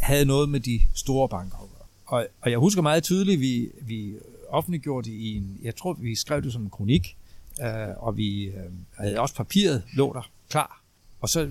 havde 0.00 0.24
noget 0.24 0.48
med 0.48 0.60
de 0.60 0.80
store 0.94 1.28
banker 1.28 1.56
at 1.56 1.68
gøre. 1.78 1.86
Og, 2.06 2.26
og 2.40 2.50
jeg 2.50 2.58
husker 2.58 2.82
meget 2.82 3.02
tydeligt, 3.02 3.40
vi, 3.40 3.68
vi 3.80 4.14
offentliggjorde 4.48 5.10
det 5.10 5.16
i 5.16 5.36
en, 5.36 5.58
jeg 5.62 5.76
tror, 5.76 5.92
vi 5.92 6.14
skrev 6.14 6.42
det 6.42 6.52
som 6.52 6.62
en 6.62 6.70
kronik, 6.70 7.16
øh, 7.62 7.68
og 7.98 8.16
vi 8.16 8.44
øh, 8.44 8.54
havde 8.94 9.20
også 9.20 9.34
papiret 9.34 9.82
lå 9.92 10.12
der 10.12 10.30
klar. 10.50 10.82
Og 11.20 11.28
så 11.28 11.50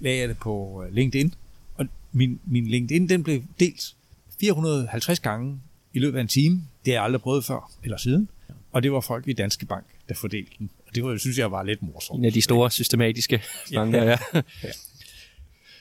lagde 0.00 0.18
jeg 0.18 0.28
det 0.28 0.38
på 0.38 0.84
øh, 0.86 0.94
LinkedIn, 0.94 1.34
og 1.74 1.86
min, 2.12 2.40
min 2.44 2.66
LinkedIn, 2.66 3.08
den 3.08 3.22
blev 3.22 3.42
delt 3.60 3.95
450 4.40 5.20
gange 5.20 5.60
i 5.92 5.98
løbet 5.98 6.18
af 6.18 6.22
en 6.22 6.28
time. 6.28 6.62
Det 6.84 6.92
har 6.92 6.92
jeg 6.92 7.04
aldrig 7.04 7.20
prøvet 7.20 7.44
før 7.44 7.70
eller 7.82 7.96
siden. 7.96 8.28
Og 8.72 8.82
det 8.82 8.92
var 8.92 9.00
folk 9.00 9.28
i 9.28 9.32
Danske 9.32 9.66
Bank, 9.66 9.84
der 10.08 10.14
fordelte 10.14 10.50
den. 10.58 10.70
Og 10.88 10.94
det 10.94 11.04
var, 11.04 11.16
synes 11.16 11.38
jeg 11.38 11.50
var 11.50 11.62
lidt 11.62 11.82
morsomt. 11.82 12.18
En 12.18 12.24
af 12.24 12.32
de 12.32 12.42
store 12.42 12.70
systematiske 12.70 13.42
banker, 13.74 14.02
ja. 14.02 14.10
ja. 14.10 14.42
ja. 14.64 14.70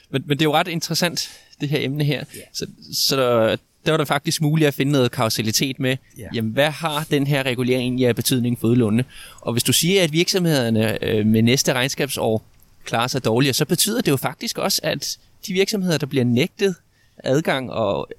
Men, 0.09 0.23
men 0.25 0.37
det 0.37 0.41
er 0.41 0.49
jo 0.49 0.53
ret 0.53 0.67
interessant, 0.67 1.29
det 1.61 1.69
her 1.69 1.79
emne 1.81 2.03
her. 2.03 2.23
Ja. 2.35 2.41
Så, 2.53 2.67
så 2.93 3.15
der, 3.15 3.55
der 3.85 3.91
var 3.91 3.97
det 3.97 4.07
faktisk 4.07 4.41
muligt 4.41 4.67
at 4.67 4.73
finde 4.73 4.91
noget 4.91 5.11
kausalitet 5.11 5.79
med, 5.79 5.97
ja. 6.17 6.27
jamen 6.33 6.51
hvad 6.51 6.71
har 6.71 7.07
den 7.11 7.27
her 7.27 7.43
regulering 7.43 7.83
egentlig 7.83 8.07
af 8.07 8.15
betydning 8.15 8.59
for 8.59 8.67
udlånene? 8.67 9.05
Og 9.41 9.53
hvis 9.53 9.63
du 9.63 9.73
siger, 9.73 10.03
at 10.03 10.11
virksomhederne 10.11 11.03
øh, 11.03 11.25
med 11.25 11.41
næste 11.41 11.73
regnskabsår 11.73 12.45
klarer 12.83 13.07
sig 13.07 13.25
dårligere, 13.25 13.53
så 13.53 13.65
betyder 13.65 14.01
det 14.01 14.11
jo 14.11 14.17
faktisk 14.17 14.57
også, 14.57 14.79
at 14.83 15.17
de 15.47 15.53
virksomheder, 15.53 15.97
der 15.97 16.05
bliver 16.05 16.25
nægtet 16.25 16.75
adgang 17.23 17.71
og 17.71 18.09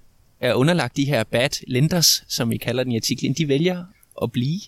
er 0.47 0.55
underlagt 0.55 0.97
de 0.97 1.05
her 1.05 1.25
bad 1.25 1.65
lenders, 1.67 2.25
som 2.29 2.51
vi 2.51 2.57
kalder 2.57 2.83
den 2.83 2.93
i 2.93 2.97
artiklen, 2.97 3.33
de 3.33 3.49
vælger 3.49 3.85
at 4.23 4.33
blive, 4.33 4.61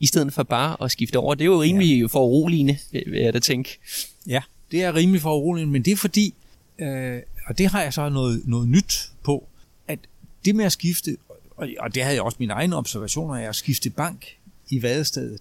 i 0.00 0.06
stedet 0.06 0.32
for 0.32 0.42
bare 0.42 0.76
at 0.84 0.90
skifte 0.90 1.16
over. 1.16 1.34
Det 1.34 1.44
er 1.44 1.46
jo 1.46 1.62
rimelig 1.62 2.00
ja. 2.00 2.06
foruroligende, 2.06 2.78
vil 2.92 3.20
jeg 3.20 3.34
da 3.34 3.38
tænke. 3.38 3.78
Ja, 4.26 4.42
det 4.70 4.82
er 4.82 4.94
rimelig 4.94 5.20
foruroligende, 5.20 5.72
men 5.72 5.82
det 5.82 5.92
er 5.92 5.96
fordi, 5.96 6.34
øh, 6.78 7.22
og 7.46 7.58
det 7.58 7.66
har 7.66 7.82
jeg 7.82 7.92
så 7.92 8.08
noget, 8.08 8.42
noget 8.46 8.68
nyt 8.68 9.10
på, 9.24 9.48
at 9.88 9.98
det 10.44 10.54
med 10.54 10.64
at 10.64 10.72
skifte, 10.72 11.16
og, 11.56 11.68
og 11.78 11.94
det 11.94 12.02
havde 12.02 12.14
jeg 12.14 12.22
også 12.22 12.36
mine 12.40 12.52
egne 12.52 12.76
observationer 12.76 13.34
af, 13.34 13.48
at 13.48 13.56
skifte 13.56 13.90
bank 13.90 14.26
i 14.70 14.82
vadestedet, 14.82 15.40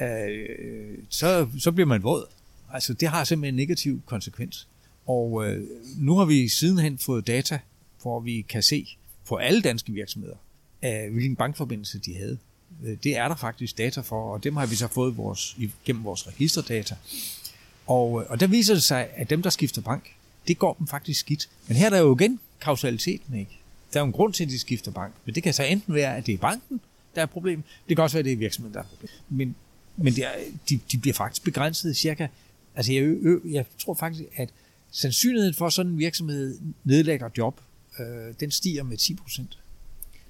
øh, 0.00 0.98
så, 1.08 1.46
så 1.58 1.72
bliver 1.72 1.86
man 1.86 2.02
våd. 2.02 2.26
Altså 2.72 2.94
det 2.94 3.08
har 3.08 3.24
simpelthen 3.24 3.54
en 3.54 3.56
negativ 3.56 4.02
konsekvens. 4.06 4.68
Og 5.06 5.46
øh, 5.46 5.66
nu 5.96 6.16
har 6.16 6.24
vi 6.24 6.48
sidenhen 6.48 6.98
fået 6.98 7.26
data, 7.26 7.58
hvor 8.02 8.20
vi 8.20 8.44
kan 8.48 8.62
se, 8.62 8.96
for 9.24 9.38
alle 9.38 9.62
danske 9.62 9.92
virksomheder, 9.92 10.36
af 10.82 11.10
hvilken 11.10 11.36
bankforbindelse 11.36 11.98
de 11.98 12.14
havde. 12.14 12.38
Øh, 12.84 12.96
det 13.04 13.16
er 13.16 13.28
der 13.28 13.36
faktisk 13.36 13.78
data 13.78 14.00
for, 14.00 14.32
og 14.32 14.44
dem 14.44 14.56
har 14.56 14.66
vi 14.66 14.76
så 14.76 14.88
fået 14.88 15.16
vores, 15.16 15.56
gennem 15.84 16.04
vores 16.04 16.28
registerdata. 16.28 16.96
Og, 17.86 18.22
øh, 18.22 18.30
og 18.30 18.40
der 18.40 18.46
viser 18.46 18.74
det 18.74 18.82
sig, 18.82 19.08
at 19.14 19.30
dem, 19.30 19.42
der 19.42 19.50
skifter 19.50 19.82
bank, 19.82 20.10
det 20.48 20.58
går 20.58 20.74
dem 20.74 20.86
faktisk 20.86 21.20
skidt. 21.20 21.48
Men 21.68 21.76
her 21.76 21.86
er 21.86 21.90
der 21.90 21.98
jo 21.98 22.16
igen 22.16 22.40
kausaliteten, 22.60 23.38
ikke? 23.38 23.58
Der 23.92 24.00
er 24.00 24.02
jo 24.02 24.06
en 24.06 24.12
grund 24.12 24.32
til, 24.32 24.44
at 24.44 24.50
de 24.50 24.58
skifter 24.58 24.90
bank. 24.90 25.14
Men 25.24 25.34
det 25.34 25.42
kan 25.42 25.54
så 25.54 25.62
enten 25.62 25.94
være, 25.94 26.16
at 26.16 26.26
det 26.26 26.34
er 26.34 26.38
banken, 26.38 26.80
der 27.14 27.22
er 27.22 27.26
problem. 27.26 27.62
Det 27.88 27.96
kan 27.96 28.02
også 28.02 28.16
være, 28.16 28.20
at 28.20 28.24
det 28.24 28.32
er 28.32 28.36
virksomheden, 28.36 28.74
der 28.74 28.80
er 28.80 28.84
problem. 28.84 29.10
Men, 29.28 29.54
men 29.96 30.14
det 30.14 30.24
er, 30.24 30.32
de, 30.68 30.80
de 30.92 30.98
bliver 30.98 31.14
faktisk 31.14 31.44
begrænset 31.44 31.96
cirka... 31.96 32.26
Altså 32.76 32.92
jeg, 32.92 33.16
jeg 33.44 33.64
tror 33.78 33.94
faktisk, 33.94 34.24
at 34.36 34.48
sandsynligheden 34.90 35.54
for, 35.54 35.66
at 35.66 35.72
sådan 35.72 35.92
en 35.92 35.98
virksomhed 35.98 36.58
nedlægger 36.84 37.28
job, 37.38 37.60
øh, 37.98 38.34
den 38.40 38.50
stiger 38.50 38.82
med 38.82 38.98
10%, 38.98 39.42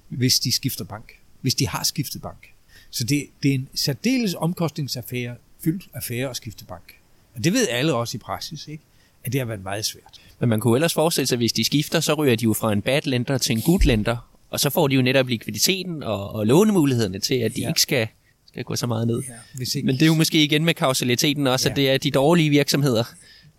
hvis 0.09 0.39
de 0.39 0.51
skifter 0.51 0.85
bank. 0.85 1.13
Hvis 1.41 1.55
de 1.55 1.67
har 1.67 1.83
skiftet 1.83 2.21
bank. 2.21 2.47
Så 2.89 3.03
det, 3.03 3.27
det 3.43 3.51
er 3.51 3.55
en 3.55 3.69
særdeles 3.75 4.33
omkostningsaffære, 4.33 5.35
fyldt 5.63 5.89
affære 5.93 6.29
at 6.29 6.35
skifte 6.35 6.65
bank. 6.65 6.93
Og 7.35 7.43
det 7.43 7.53
ved 7.53 7.67
alle 7.67 7.93
også 7.93 8.17
i 8.17 8.19
praksis, 8.19 8.67
ikke? 8.67 8.83
at 9.23 9.33
det 9.33 9.41
har 9.41 9.45
været 9.45 9.63
meget 9.63 9.85
svært. 9.85 10.21
Men 10.39 10.49
man 10.49 10.59
kunne 10.59 10.77
ellers 10.77 10.93
forestille 10.93 11.27
sig, 11.27 11.35
at 11.35 11.39
hvis 11.39 11.53
de 11.53 11.63
skifter, 11.63 11.99
så 11.99 12.13
ryger 12.13 12.35
de 12.35 12.43
jo 12.43 12.53
fra 12.53 12.73
en 12.73 12.81
bad 12.81 13.01
lender 13.05 13.37
til 13.37 13.55
en 13.55 13.61
good 13.61 13.79
lender, 13.85 14.17
og 14.49 14.59
så 14.59 14.69
får 14.69 14.87
de 14.87 14.95
jo 14.95 15.01
netop 15.01 15.27
likviditeten 15.27 16.03
og, 16.03 16.31
og 16.31 16.47
lånemulighederne 16.47 17.19
til, 17.19 17.35
at 17.35 17.55
de 17.55 17.61
ja. 17.61 17.67
ikke 17.67 17.81
skal, 17.81 18.07
skal 18.47 18.63
gå 18.63 18.75
så 18.75 18.87
meget 18.87 19.07
ned. 19.07 19.23
Ja, 19.27 19.33
hvis 19.53 19.75
ikke... 19.75 19.85
Men 19.85 19.95
det 19.95 20.01
er 20.01 20.05
jo 20.05 20.13
måske 20.13 20.43
igen 20.43 20.65
med 20.65 20.73
kausaliteten 20.73 21.47
også, 21.47 21.69
ja. 21.69 21.71
at 21.71 21.75
det 21.77 21.89
er 21.89 21.97
de 21.97 22.11
dårlige 22.11 22.49
virksomheder, 22.49 23.03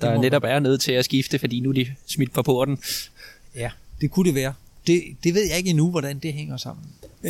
der 0.01 0.21
netop 0.21 0.45
er 0.45 0.59
nødt 0.59 0.81
til 0.81 0.93
at 0.93 1.05
skifte, 1.05 1.39
fordi 1.39 1.61
nu 1.61 1.69
er 1.69 1.75
de 1.75 1.87
smidt 2.07 2.33
på 2.33 2.43
porten. 2.43 2.79
Ja, 3.55 3.71
det 4.01 4.11
kunne 4.11 4.27
det 4.27 4.35
være. 4.35 4.55
det, 4.87 5.03
det 5.25 5.35
ved 5.35 5.49
jeg 5.49 5.59
ikke 5.59 5.71
endnu, 5.71 5.91
hvordan 5.91 6.19
det 6.19 6.33
hænger 6.33 6.57
sammen. 6.57 6.85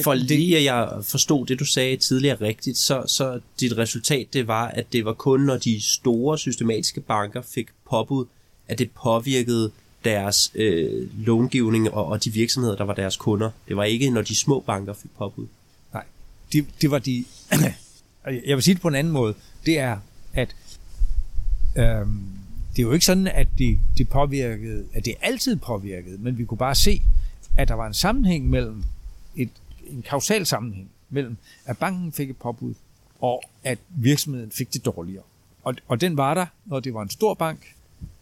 For 0.04 0.14
det, 0.14 0.30
lige 0.30 0.56
at 0.56 0.64
jeg 0.64 0.90
forstod 1.02 1.46
det, 1.46 1.58
du 1.58 1.64
sagde 1.64 1.96
tidligere 1.96 2.40
rigtigt, 2.40 2.78
så, 2.78 3.04
så 3.06 3.40
dit 3.60 3.78
resultat 3.78 4.26
det 4.32 4.46
var, 4.46 4.68
at 4.68 4.92
det 4.92 5.04
var 5.04 5.12
kun, 5.12 5.40
når 5.40 5.56
de 5.56 5.80
store 5.80 6.38
systematiske 6.38 7.00
banker 7.00 7.42
fik 7.42 7.66
påbud, 7.90 8.26
at 8.68 8.78
det 8.78 8.90
påvirkede 8.90 9.70
deres 10.04 10.52
øh, 10.54 11.08
långivning 11.26 11.90
og, 11.90 12.06
og 12.06 12.24
de 12.24 12.32
virksomheder, 12.32 12.76
der 12.76 12.84
var 12.84 12.94
deres 12.94 13.16
kunder. 13.16 13.50
Det 13.68 13.76
var 13.76 13.84
ikke, 13.84 14.10
når 14.10 14.22
de 14.22 14.36
små 14.36 14.60
banker 14.60 14.92
fik 14.92 15.10
påbud. 15.18 15.46
Nej, 15.92 16.04
det, 16.52 16.66
det 16.80 16.90
var 16.90 16.98
de... 16.98 17.24
jeg 18.46 18.56
vil 18.56 18.62
sige 18.62 18.74
det 18.74 18.82
på 18.82 18.88
en 18.88 18.94
anden 18.94 19.12
måde. 19.12 19.34
Det 19.66 19.78
er, 19.78 19.98
at 20.34 20.56
øhm, 21.76 22.35
det 22.76 22.82
er 22.82 22.86
jo 22.86 22.92
ikke 22.92 23.06
sådan, 23.06 23.26
at 23.26 23.48
det, 23.58 23.78
det 23.98 24.08
påvirkede, 24.08 24.86
at 24.92 25.04
det 25.04 25.14
altid 25.20 25.56
påvirkede, 25.56 26.18
men 26.18 26.38
vi 26.38 26.44
kunne 26.44 26.58
bare 26.58 26.74
se, 26.74 27.02
at 27.56 27.68
der 27.68 27.74
var 27.74 27.86
en 27.86 27.94
sammenhæng 27.94 28.50
mellem, 28.50 28.84
et, 29.36 29.50
en 29.86 30.02
kausal 30.02 30.46
sammenhæng 30.46 30.90
mellem, 31.10 31.36
at 31.64 31.78
banken 31.78 32.12
fik 32.12 32.30
et 32.30 32.36
påbud, 32.36 32.74
og 33.20 33.42
at 33.64 33.78
virksomheden 33.88 34.50
fik 34.50 34.72
det 34.72 34.84
dårligere. 34.84 35.22
Og, 35.64 35.74
og 35.88 36.00
den 36.00 36.16
var 36.16 36.34
der, 36.34 36.46
når 36.64 36.80
det 36.80 36.94
var 36.94 37.02
en 37.02 37.10
stor 37.10 37.34
bank, 37.34 37.74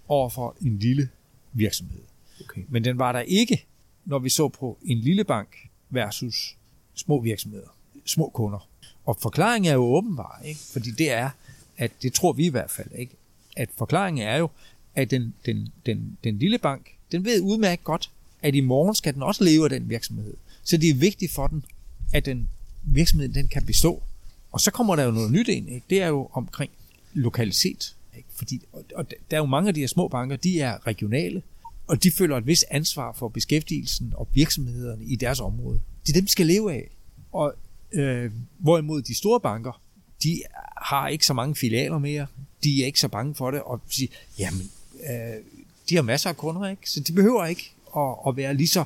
overfor 0.08 0.56
en 0.60 0.78
lille 0.78 1.08
virksomhed. 1.52 2.00
Okay. 2.44 2.62
Men 2.68 2.84
den 2.84 2.98
var 2.98 3.12
der 3.12 3.20
ikke, 3.20 3.64
når 4.04 4.18
vi 4.18 4.28
så 4.28 4.48
på 4.48 4.78
en 4.82 4.98
lille 4.98 5.24
bank 5.24 5.48
versus 5.90 6.56
små 6.94 7.20
virksomheder, 7.20 7.68
små 8.04 8.30
kunder. 8.34 8.68
Og 9.04 9.16
forklaringen 9.22 9.70
er 9.70 9.74
jo 9.74 9.82
åbenbar, 9.82 10.40
ikke? 10.44 10.60
fordi 10.72 10.90
det 10.90 11.12
er, 11.12 11.30
at 11.76 11.92
det 12.02 12.12
tror 12.12 12.32
vi 12.32 12.46
i 12.46 12.48
hvert 12.48 12.70
fald 12.70 12.88
ikke, 12.98 13.14
at 13.56 13.68
forklaringen 13.78 14.26
er 14.26 14.36
jo, 14.36 14.48
at 14.94 15.10
den, 15.10 15.34
den, 15.46 15.68
den, 15.86 16.18
den 16.24 16.38
lille 16.38 16.58
bank, 16.58 16.90
den 17.12 17.24
ved 17.24 17.40
udmærket 17.40 17.84
godt, 17.84 18.10
at 18.42 18.54
i 18.54 18.60
morgen 18.60 18.94
skal 18.94 19.14
den 19.14 19.22
også 19.22 19.44
leve 19.44 19.64
af 19.64 19.70
den 19.70 19.88
virksomhed. 19.88 20.34
Så 20.62 20.76
det 20.76 20.90
er 20.90 20.94
vigtigt 20.94 21.32
for 21.32 21.46
den, 21.46 21.64
at 22.12 22.24
den 22.24 22.48
virksomhed 22.82 23.28
den 23.28 23.48
kan 23.48 23.66
bestå. 23.66 24.02
Og 24.52 24.60
så 24.60 24.70
kommer 24.70 24.96
der 24.96 25.04
jo 25.04 25.10
noget 25.10 25.32
nyt 25.32 25.48
ind. 25.48 25.68
Ikke? 25.68 25.86
Det 25.90 26.02
er 26.02 26.08
jo 26.08 26.28
omkring 26.32 26.70
lokalitet. 27.14 27.94
Ikke? 28.16 28.28
Fordi, 28.34 28.62
og, 28.72 28.84
og 28.94 29.10
der 29.10 29.36
er 29.36 29.40
jo 29.40 29.46
mange 29.46 29.68
af 29.68 29.74
de 29.74 29.80
her 29.80 29.86
små 29.86 30.08
banker, 30.08 30.36
de 30.36 30.60
er 30.60 30.86
regionale, 30.86 31.42
og 31.86 32.02
de 32.02 32.10
føler 32.10 32.36
et 32.36 32.46
vis 32.46 32.62
ansvar 32.70 33.12
for 33.12 33.28
beskæftigelsen 33.28 34.12
og 34.16 34.28
virksomhederne 34.34 35.04
i 35.04 35.16
deres 35.16 35.40
område. 35.40 35.80
Det 36.06 36.12
er 36.12 36.20
dem, 36.20 36.24
de 36.24 36.32
skal 36.32 36.46
leve 36.46 36.72
af. 36.72 36.90
Og 37.32 37.54
øh, 37.92 38.32
hvorimod 38.58 39.02
de 39.02 39.14
store 39.14 39.40
banker, 39.40 39.80
de 40.22 40.42
har 40.82 41.08
ikke 41.08 41.26
så 41.26 41.34
mange 41.34 41.54
filialer 41.54 41.98
mere. 41.98 42.26
De 42.64 42.82
er 42.82 42.86
ikke 42.86 43.00
så 43.00 43.08
bange 43.08 43.34
for 43.34 43.50
det, 43.50 43.62
og 43.62 43.80
siger, 43.88 44.08
jamen, 44.38 44.70
øh, 45.10 45.42
de 45.88 45.94
har 45.94 46.02
masser 46.02 46.30
af 46.30 46.36
kunder, 46.36 46.68
ikke? 46.68 46.90
så 46.90 47.00
de 47.00 47.12
behøver 47.12 47.46
ikke 47.46 47.72
at, 47.96 48.14
at 48.28 48.36
være 48.36 48.54
lige 48.54 48.68
så 48.68 48.84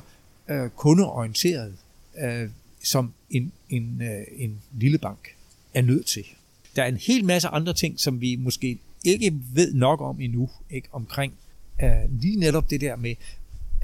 øh, 0.49 0.69
kundeorienteret, 0.69 1.75
øh, 2.17 2.49
som 2.83 3.13
en, 3.29 3.51
en, 3.69 4.01
øh, 4.01 4.25
en 4.37 4.61
lille 4.73 4.97
bank 4.97 5.27
er 5.73 5.81
nødt 5.81 6.05
til. 6.05 6.25
Der 6.75 6.83
er 6.83 6.87
en 6.87 6.97
hel 6.97 7.25
masse 7.25 7.47
andre 7.47 7.73
ting, 7.73 7.99
som 7.99 8.21
vi 8.21 8.35
måske 8.35 8.79
ikke 9.03 9.33
ved 9.53 9.73
nok 9.73 10.01
om 10.01 10.21
endnu, 10.21 10.49
ikke 10.69 10.87
omkring 10.91 11.33
øh, 11.83 12.21
lige 12.21 12.39
netop 12.39 12.69
det 12.69 12.81
der 12.81 12.95
med 12.95 13.15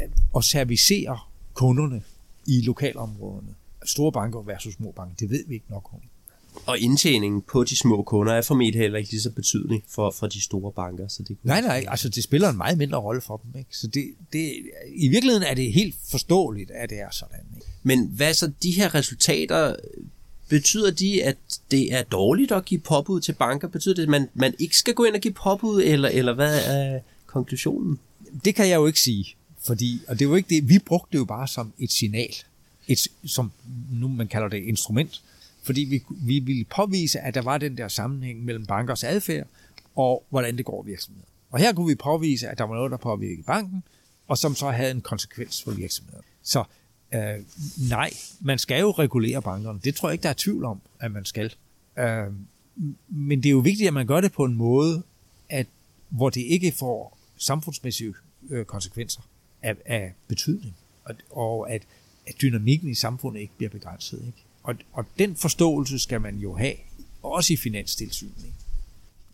øh, 0.02 0.10
at 0.36 0.44
servicere 0.44 1.20
kunderne 1.54 2.04
i 2.48 2.62
lokalområderne. 2.62 3.56
Store 3.86 4.12
banker 4.12 4.42
versus 4.42 4.74
små 4.74 4.92
banker, 4.92 5.16
det 5.16 5.30
ved 5.30 5.44
vi 5.48 5.54
ikke 5.54 5.66
nok 5.70 5.94
om. 5.94 6.00
Og 6.66 6.80
indtjeningen 6.80 7.42
på 7.42 7.64
de 7.64 7.76
små 7.76 8.04
kunder 8.04 8.34
er 8.34 8.42
formentlig 8.42 8.82
heller 8.82 8.98
ikke 8.98 9.12
lige 9.12 9.22
så 9.22 9.32
betydelig 9.32 9.84
for, 9.90 10.12
for 10.12 10.28
de 10.28 10.42
store 10.42 10.72
banker. 10.72 11.08
Så 11.08 11.24
det 11.24 11.28
kunne 11.28 11.38
nej, 11.44 11.62
nej, 11.62 11.86
altså 11.88 12.10
det 12.10 12.24
spiller 12.24 12.50
en 12.50 12.58
meget 12.58 12.78
mindre 12.78 12.98
rolle 12.98 13.22
for 13.22 13.38
dem. 13.38 13.60
Ikke? 13.60 13.78
Så 13.78 13.88
det, 13.88 14.06
det, 14.34 14.54
i 14.96 15.08
virkeligheden 15.08 15.48
er 15.48 15.54
det 15.54 15.74
helt 15.74 15.96
forståeligt, 16.12 16.72
at 16.72 16.90
det 16.90 17.00
er 17.00 17.12
sådan. 17.12 17.40
Ikke? 17.56 17.68
Men 17.84 18.06
hvad 18.06 18.34
så 18.34 18.52
de 18.64 18.72
her 18.72 18.96
resultater, 18.96 19.76
betyder 20.50 20.92
de, 20.92 21.24
at 21.24 21.38
det 21.72 21.94
er 21.94 22.04
dårligt 22.04 22.52
at 22.52 22.66
give 22.66 22.80
påbud 22.80 23.22
til 23.22 23.34
banker? 23.34 23.68
Betyder 23.68 23.96
det, 23.96 24.04
at 24.04 24.10
man, 24.10 24.30
man 24.34 24.54
ikke 24.60 24.78
skal 24.78 24.94
gå 24.94 25.04
ind 25.04 25.16
og 25.16 25.22
give 25.22 25.34
påbud, 25.34 25.82
eller, 25.84 26.10
eller 26.10 26.34
hvad 26.34 26.62
er 26.66 27.00
konklusionen? 27.26 28.00
Det 28.46 28.56
kan 28.56 28.70
jeg 28.70 28.76
jo 28.76 28.88
ikke 28.88 29.00
sige, 29.00 29.36
fordi, 29.62 30.02
og 30.08 30.20
det 30.20 30.26
er 30.26 30.30
jo 30.30 30.36
ikke 30.36 30.50
det, 30.50 30.70
vi 30.70 30.80
brugte 30.80 31.12
det 31.12 31.18
jo 31.18 31.26
bare 31.26 31.48
som 31.48 31.74
et 31.80 31.92
signal, 31.92 32.36
et, 32.88 33.08
som 33.26 33.52
nu 33.92 34.08
man 34.08 34.28
kalder 34.28 34.48
det 34.48 34.64
instrument, 34.64 35.22
fordi 35.66 35.82
vi, 35.82 36.04
vi 36.10 36.40
ville 36.40 36.66
påvise, 36.66 37.20
at 37.20 37.34
der 37.34 37.42
var 37.42 37.58
den 37.58 37.78
der 37.78 37.88
sammenhæng 37.88 38.46
mellem 38.46 38.66
bankers 38.66 39.04
adfærd 39.04 39.48
og 39.96 40.26
hvordan 40.30 40.58
det 40.58 40.66
går 40.66 40.84
virksomheden. 40.84 41.30
Og 41.52 41.60
her 41.60 41.74
kunne 41.74 41.88
vi 41.88 41.96
påvise, 41.96 42.48
at 42.50 42.58
der 42.58 42.64
var 42.64 42.76
noget, 42.76 42.92
der 42.92 42.98
påvirkede 42.98 43.44
banken, 43.44 43.84
og 44.28 44.38
som 44.38 44.56
så 44.56 44.70
havde 44.70 44.92
en 44.92 45.02
konsekvens 45.02 45.64
for 45.64 45.72
virksomheden. 45.72 46.24
Så 46.44 46.64
øh, 47.14 47.20
nej, 47.90 48.14
man 48.42 48.60
skal 48.60 48.80
jo 48.80 48.92
regulere 48.92 49.42
bankerne. 49.42 49.80
Det 49.84 49.96
tror 49.96 50.10
jeg 50.10 50.14
ikke, 50.14 50.24
der 50.24 50.30
er 50.30 50.36
tvivl 50.38 50.66
om, 50.66 50.82
at 51.00 51.12
man 51.12 51.26
skal. 51.26 51.54
Øh, 51.98 52.34
men 53.08 53.44
det 53.44 53.50
er 53.50 53.52
jo 53.52 53.60
vigtigt, 53.60 53.88
at 53.88 53.94
man 53.94 54.08
gør 54.08 54.22
det 54.22 54.32
på 54.32 54.44
en 54.44 54.56
måde, 54.56 55.04
at, 55.50 55.68
hvor 56.10 56.30
det 56.30 56.42
ikke 56.42 56.72
får 56.72 57.18
samfundsmæssige 57.38 58.14
øh, 58.50 58.66
konsekvenser 58.66 59.22
af, 59.62 59.76
af 59.86 60.14
betydning, 60.28 60.76
og, 61.04 61.16
og 61.32 61.72
at, 61.72 61.82
at 62.28 62.42
dynamikken 62.42 62.90
i 62.90 62.96
samfundet 62.96 63.42
ikke 63.42 63.54
bliver 63.58 63.70
begrænset. 63.70 64.24
Ikke? 64.28 64.45
Og, 64.66 64.76
og 64.94 65.06
den 65.20 65.36
forståelse 65.36 66.00
skal 66.00 66.22
man 66.22 66.36
jo 66.36 66.56
have, 66.56 66.74
også 67.24 67.54
i 67.54 67.58
finanstilsynet. 67.58 68.46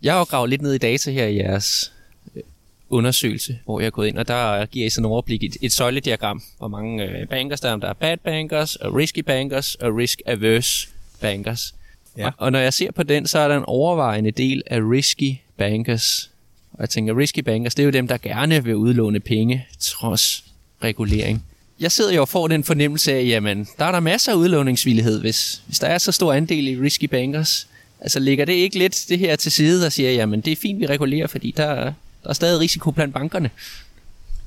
Jeg 0.02 0.14
har 0.14 0.26
gravet 0.26 0.50
lidt 0.50 0.62
ned 0.62 0.74
i 0.74 0.78
data 0.78 1.12
her 1.12 1.26
i 1.26 1.38
jeres 1.38 1.94
øh, 2.36 2.44
undersøgelse, 2.90 3.60
hvor 3.66 3.80
jeg 3.80 3.88
er 3.88 3.92
gået 3.92 4.08
ind, 4.08 4.18
og 4.18 4.28
der 4.28 4.66
giver 4.66 4.86
I 4.86 4.90
sådan 4.90 5.06
en 5.06 5.12
overblik 5.12 5.44
et, 5.44 5.58
et 5.62 5.72
søjlediagram, 5.72 6.44
hvor 6.58 6.68
mange 6.68 7.04
øh, 7.04 7.28
bankers 7.28 7.62
der 7.62 7.72
er. 7.72 7.78
Der 7.78 7.88
er 7.88 7.94
bad 7.94 8.18
bankers, 8.18 8.76
og 8.76 8.96
risky 8.96 9.20
bankers, 9.20 9.76
og 9.76 10.02
risk-averse 10.02 10.90
bankers. 11.22 11.76
Ja. 12.18 12.28
Og, 12.28 12.34
og 12.38 12.52
når 12.52 12.60
jeg 12.60 12.74
ser 12.74 12.92
på 12.92 13.04
den, 13.04 13.28
så 13.28 13.40
er 13.40 13.48
der 13.48 13.58
en 13.58 13.66
overvejende 13.68 14.32
del 14.32 14.64
af 14.66 14.80
risky 14.80 15.36
bankers. 15.58 16.32
Og 16.74 16.82
jeg 16.82 16.90
tænker, 16.90 17.18
risky 17.18 17.40
bankers, 17.40 17.76
det 17.76 17.84
er 17.84 17.86
jo 17.86 17.92
dem, 17.92 18.08
der 18.08 18.18
gerne 18.18 18.64
vil 18.64 18.76
udlåne 18.76 19.20
penge, 19.20 19.68
trods 19.80 20.46
regulering 20.84 21.46
jeg 21.82 21.92
sidder 21.92 22.14
jo 22.14 22.22
og 22.22 22.30
får 22.30 22.48
den 22.48 22.64
fornemmelse 22.64 23.14
af, 23.14 23.26
jamen, 23.26 23.68
der 23.80 23.86
er 23.86 23.92
der 23.92 24.00
masser 24.00 24.32
af 24.32 24.36
udlåningsvillighed, 24.36 25.20
hvis, 25.20 25.64
hvis 25.66 25.80
der 25.80 25.88
er 25.88 25.98
så 25.98 26.12
stor 26.12 26.34
andel 26.34 26.68
i 26.68 26.82
risky 26.82 27.06
bankers. 27.06 27.68
Altså 28.00 28.20
ligger 28.20 28.46
det 28.46 28.54
ikke 28.54 28.78
lidt 28.78 29.06
det 29.10 29.20
her 29.20 29.36
til 29.36 29.52
side 29.52 29.86
og 29.86 29.92
siger, 29.92 30.12
jamen 30.12 30.42
det 30.42 30.52
er 30.52 30.56
fint, 30.56 30.80
vi 30.80 30.86
regulerer, 30.86 31.28
fordi 31.28 31.54
der, 31.58 31.84
der 32.24 32.30
er 32.30 32.34
stadig 32.34 32.60
risiko 32.60 32.92
blandt 32.92 33.14
bankerne? 33.14 33.50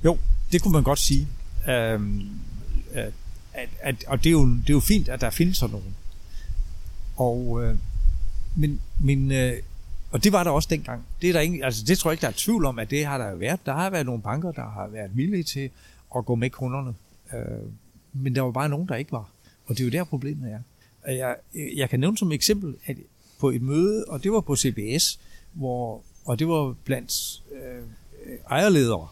Jo, 0.04 0.18
det 0.52 0.62
kunne 0.62 0.72
man 0.72 0.82
godt 0.82 0.98
sige. 0.98 1.28
Øhm, 1.68 2.28
at, 2.94 3.68
at, 3.80 4.04
og 4.06 4.18
det 4.18 4.26
er, 4.26 4.32
jo, 4.32 4.46
det 4.46 4.70
er 4.70 4.74
jo 4.74 4.80
fint, 4.80 5.08
at 5.08 5.20
der 5.20 5.30
findes 5.30 5.56
sådan 5.56 5.72
nogen. 5.72 5.96
Og, 7.16 7.64
øh, 7.64 7.76
men, 8.56 8.80
men, 9.00 9.32
øh, 9.32 9.52
og 10.10 10.24
det 10.24 10.32
var 10.32 10.44
der 10.44 10.50
også 10.50 10.68
dengang. 10.70 11.02
Det, 11.22 11.28
er 11.28 11.32
der 11.32 11.40
ingen, 11.40 11.64
altså 11.64 11.84
det 11.84 11.98
tror 11.98 12.10
jeg 12.10 12.12
ikke, 12.12 12.22
der 12.22 12.28
er 12.28 12.34
tvivl 12.36 12.64
om, 12.64 12.78
at 12.78 12.90
det 12.90 13.06
har 13.06 13.18
der 13.18 13.30
jo 13.30 13.36
været. 13.36 13.60
Der 13.66 13.72
har 13.72 13.90
været 13.90 14.06
nogle 14.06 14.22
banker, 14.22 14.52
der 14.52 14.70
har 14.70 14.88
været 14.92 15.10
villige 15.14 15.42
til 15.42 15.70
at 16.16 16.24
gå 16.24 16.34
med 16.34 16.50
kunderne 16.50 16.94
Øh, 17.34 17.40
men 18.12 18.34
der 18.34 18.42
var 18.42 18.50
bare 18.50 18.68
nogen, 18.68 18.88
der 18.88 18.96
ikke 18.96 19.12
var. 19.12 19.30
Og 19.66 19.78
det 19.78 19.80
er 19.80 19.84
jo 19.84 19.90
der 19.90 20.04
problemet 20.04 20.52
er. 20.52 20.60
Jeg, 21.12 21.36
jeg 21.76 21.90
kan 21.90 22.00
nævne 22.00 22.18
som 22.18 22.32
eksempel, 22.32 22.76
at 22.86 22.96
på 23.40 23.50
et 23.50 23.62
møde, 23.62 24.04
og 24.08 24.22
det 24.24 24.32
var 24.32 24.40
på 24.40 24.56
CBS, 24.56 25.20
hvor, 25.52 26.02
og 26.24 26.38
det 26.38 26.48
var 26.48 26.74
blandt 26.84 27.42
øh, 27.52 27.82
ejerledere, 28.50 29.08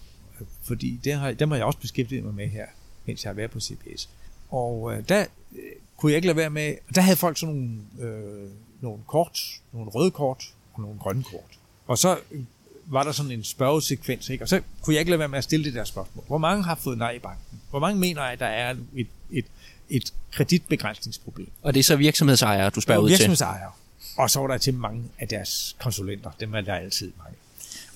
fordi 0.62 1.00
det 1.04 1.12
har, 1.12 1.32
dem 1.32 1.50
har 1.50 1.56
jeg 1.56 1.66
også 1.66 1.78
beskæftiget 1.78 2.24
mig 2.24 2.34
med 2.34 2.48
her, 2.48 2.66
mens 3.06 3.24
jeg 3.24 3.30
har 3.30 3.34
været 3.34 3.50
på 3.50 3.60
CBS. 3.60 4.08
Og 4.50 4.94
øh, 4.94 5.08
der 5.08 5.26
øh, 5.52 5.58
kunne 5.96 6.12
jeg 6.12 6.16
ikke 6.16 6.26
lade 6.26 6.36
være 6.36 6.50
med, 6.50 6.74
der 6.94 7.00
havde 7.00 7.16
folk 7.16 7.38
sådan 7.38 7.54
nogle, 7.54 8.10
øh, 8.12 8.50
nogle 8.80 8.98
kort, 9.06 9.38
nogle 9.72 9.90
røde 9.90 10.10
kort 10.10 10.54
og 10.74 10.82
nogle 10.82 10.98
grønne 10.98 11.22
kort. 11.22 11.58
Og 11.86 11.98
så 11.98 12.18
øh, 12.30 12.40
var 12.86 13.02
der 13.02 13.12
sådan 13.12 13.32
en 13.32 13.44
spørgesekvens, 13.44 14.28
ikke? 14.28 14.44
og 14.44 14.48
så 14.48 14.60
kunne 14.82 14.94
jeg 14.94 15.00
ikke 15.00 15.10
lade 15.10 15.18
være 15.18 15.28
med 15.28 15.38
at 15.38 15.44
stille 15.44 15.64
det 15.64 15.74
der 15.74 15.84
spørgsmål. 15.84 16.24
Hvor 16.26 16.38
mange 16.38 16.64
har 16.64 16.74
fået 16.74 16.98
nej 16.98 17.10
i 17.10 17.18
banken? 17.18 17.60
Hvor 17.70 17.78
mange 17.78 18.00
mener, 18.00 18.22
at 18.22 18.38
der 18.38 18.46
er 18.46 18.74
et, 18.96 19.06
et, 19.30 19.46
et 19.90 20.14
kreditbegrænsningsproblem? 20.32 21.48
Og 21.62 21.74
det 21.74 21.80
er 21.80 21.84
så 21.84 21.96
virksomhedsejere, 21.96 22.70
du 22.70 22.80
spørger 22.80 23.00
ud 23.00 23.08
til? 23.08 23.12
Virksomhedsejere. 23.12 23.70
Og 24.16 24.30
så 24.30 24.40
var 24.40 24.46
der 24.46 24.58
til 24.58 24.74
mange 24.74 25.04
af 25.18 25.28
deres 25.28 25.76
konsulenter. 25.80 26.30
Dem 26.40 26.54
er 26.54 26.60
der 26.60 26.74
altid 26.74 27.12
mange. 27.18 27.36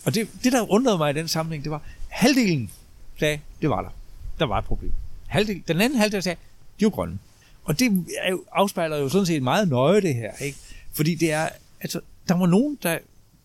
Og 0.05 0.15
det, 0.15 0.29
det 0.45 0.53
der 0.53 0.71
undrede 0.71 0.99
mig 0.99 1.11
i 1.11 1.15
den 1.15 1.29
sammenhæng, 1.29 1.65
det 1.65 1.73
var, 1.73 1.83
halvdelen 2.09 2.71
sagde, 3.19 3.41
det 3.63 3.71
var 3.71 3.83
der. 3.83 3.91
Der 4.39 4.47
var 4.47 4.59
et 4.59 4.65
problem. 4.65 4.93
Halvdel, 5.27 5.63
den 5.69 5.81
anden 5.81 5.99
halvdel 5.99 6.23
sagde, 6.23 6.41
de 6.81 6.85
er 6.85 6.91
grønne. 6.91 7.19
Og 7.65 7.79
det 7.79 8.07
er 8.19 8.31
jo, 8.31 8.45
afspejler 8.53 8.97
jo 8.97 9.09
sådan 9.09 9.27
set 9.27 9.43
meget 9.43 9.69
nøje 9.69 10.01
det 10.01 10.15
her. 10.15 10.33
Ikke? 10.41 10.59
Fordi 10.93 11.15
det 11.15 11.33
er, 11.33 11.49
altså, 11.81 12.01
der 12.29 12.35
var 12.35 12.47
nogen, 12.47 12.79
der, 12.83 12.99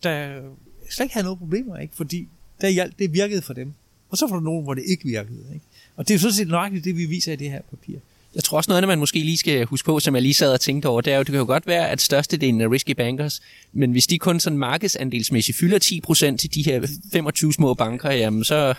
der 0.03 0.41
slet 0.93 1.05
ikke 1.05 1.13
havde 1.13 1.25
noget 1.25 1.39
problemer, 1.39 1.77
ikke? 1.77 1.95
fordi 1.95 2.27
der, 2.61 2.87
det 2.99 3.13
virkede 3.13 3.41
for 3.41 3.53
dem. 3.53 3.73
Og 4.09 4.17
så 4.17 4.27
var 4.27 4.35
der 4.35 4.43
nogen, 4.43 4.63
hvor 4.63 4.73
det 4.73 4.83
ikke 4.87 5.05
virkede. 5.05 5.45
Ikke? 5.53 5.65
Og 5.95 6.07
det 6.07 6.13
er 6.13 6.15
jo 6.15 6.19
sådan 6.19 6.33
set 6.33 6.47
nøjagtigt 6.47 6.85
det, 6.85 6.97
vi 6.97 7.05
viser 7.05 7.33
i 7.33 7.35
det 7.35 7.51
her 7.51 7.61
papir. 7.69 7.95
Jeg 8.35 8.43
tror 8.43 8.57
også 8.57 8.71
noget, 8.71 8.87
man 8.87 8.99
måske 8.99 9.19
lige 9.19 9.37
skal 9.37 9.65
huske 9.65 9.85
på, 9.85 9.99
som 9.99 10.15
jeg 10.15 10.21
lige 10.21 10.33
sad 10.33 10.53
og 10.53 10.61
tænkte 10.61 10.87
over, 10.87 11.01
det 11.01 11.13
er 11.13 11.17
jo, 11.17 11.23
det 11.23 11.27
kan 11.27 11.39
jo 11.39 11.45
godt 11.45 11.67
være, 11.67 11.89
at 11.89 12.01
størstedelen 12.01 12.61
af 12.61 12.69
risky 12.69 12.91
bankers, 12.91 13.41
men 13.73 13.91
hvis 13.91 14.07
de 14.07 14.19
kun 14.19 14.39
sådan 14.39 14.59
markedsandelsmæssigt 14.59 15.57
fylder 15.57 15.79
10% 16.33 16.37
til 16.37 16.53
de 16.53 16.63
her 16.63 16.87
25 17.13 17.53
små 17.53 17.73
banker, 17.73 18.11
jamen 18.11 18.43
så 18.43 18.73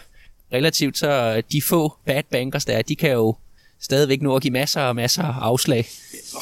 relativt 0.52 0.98
så 0.98 1.42
de 1.52 1.62
få 1.62 1.92
bad 2.04 2.22
bankers, 2.30 2.64
der 2.64 2.72
er, 2.72 2.82
de 2.82 2.96
kan 2.96 3.10
jo 3.10 3.36
stadigvæk 3.80 4.22
nå 4.22 4.36
at 4.36 4.42
give 4.42 4.52
masser 4.52 4.80
og 4.80 4.96
masser 4.96 5.22
af 5.22 5.38
afslag. 5.40 5.88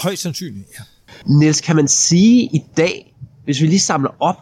Højst 0.02 0.22
sandsynligt, 0.22 0.68
ja. 0.78 0.84
Niels, 1.38 1.60
kan 1.60 1.76
man 1.76 1.88
sige 1.88 2.42
i 2.42 2.62
dag, 2.76 3.14
hvis 3.44 3.60
vi 3.60 3.66
lige 3.66 3.80
samler 3.80 4.10
op, 4.20 4.36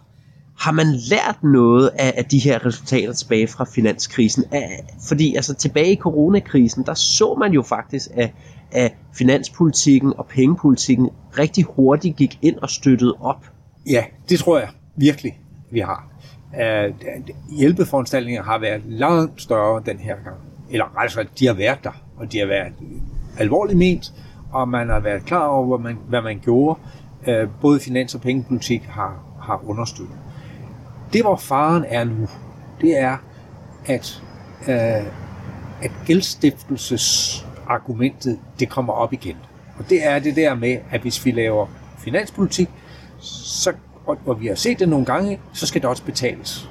har 0.59 0.73
man 0.73 0.87
lært 1.11 1.39
noget 1.43 1.91
af, 1.99 2.15
af 2.17 2.25
de 2.25 2.39
her 2.39 2.67
resultater 2.67 3.13
tilbage 3.13 3.49
fra 3.49 3.65
finanskrisen? 3.65 4.45
Af, 4.53 4.85
fordi 5.09 5.35
altså 5.35 5.55
tilbage 5.55 5.93
i 5.93 5.97
coronakrisen, 5.97 6.87
der 6.87 6.95
så 6.95 7.35
man 7.35 7.53
jo 7.53 7.63
faktisk, 7.63 8.09
at, 8.15 8.31
at 8.73 8.95
finanspolitikken 9.15 10.13
og 10.19 10.27
pengepolitikken 10.27 11.11
rigtig 11.39 11.65
hurtigt 11.65 12.17
gik 12.17 12.39
ind 12.43 12.57
og 12.57 12.71
støttede 12.71 13.15
op. 13.21 13.47
Ja, 13.91 14.05
det 14.29 14.39
tror 14.39 14.59
jeg 14.59 14.69
virkelig, 14.97 15.39
vi 15.71 15.81
har. 15.81 16.09
Uh, 16.53 16.95
hjælpeforanstaltninger 17.59 18.43
har 18.43 18.59
været 18.59 18.83
langt 18.87 19.43
større 19.43 19.83
den 19.87 19.99
her 19.99 20.15
gang. 20.25 20.37
Eller 20.71 20.85
altså, 20.97 21.27
de 21.39 21.47
har 21.47 21.55
været 21.55 21.79
der, 21.85 22.03
og 22.17 22.33
de 22.33 22.39
har 22.39 22.47
været 22.47 22.73
alvorligt 23.39 23.79
ment, 23.79 24.13
og 24.53 24.69
man 24.69 24.89
har 24.89 25.01
været 25.01 25.25
klar 25.25 25.47
over, 25.47 25.67
hvad 25.67 25.93
man, 25.93 25.99
hvad 26.09 26.23
man 26.23 26.41
gjorde. 26.45 26.81
Uh, 27.29 27.51
både 27.61 27.81
finans- 27.81 28.15
og 28.15 28.21
pengepolitik 28.21 28.83
har, 28.83 29.23
har 29.43 29.63
understøttet. 29.67 30.17
Det, 31.13 31.23
hvor 31.23 31.37
faren 31.37 31.85
er 31.89 32.05
nu, 32.05 32.29
det 32.81 32.99
er, 32.99 33.17
at, 33.87 34.23
øh, 34.69 35.07
at 35.83 35.91
gældstiftelsesargumentet, 36.07 38.39
det 38.61 38.69
kommer 38.69 38.93
op 38.93 39.13
igen. 39.13 39.37
Og 39.79 39.91
det 39.91 40.07
er 40.07 40.19
det 40.19 40.37
der 40.37 40.55
med, 40.55 40.79
at 40.91 41.01
hvis 41.01 41.25
vi 41.25 41.31
laver 41.31 41.67
finanspolitik, 41.99 42.69
så, 43.21 43.73
og, 44.07 44.19
og 44.27 44.41
vi 44.41 44.47
har 44.47 44.55
set 44.55 44.79
det 44.79 44.89
nogle 44.89 45.07
gange, 45.07 45.41
så 45.53 45.67
skal 45.67 45.83
det 45.83 45.91
også 45.91 46.05
betales. 46.05 46.71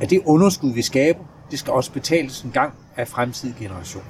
At 0.00 0.10
det 0.10 0.20
underskud, 0.24 0.74
vi 0.74 0.82
skaber, 0.82 1.24
det 1.50 1.58
skal 1.58 1.72
også 1.72 1.92
betales 1.92 2.42
en 2.42 2.50
gang 2.50 2.74
af 2.96 3.08
fremtidige 3.08 3.56
generationer. 3.58 4.06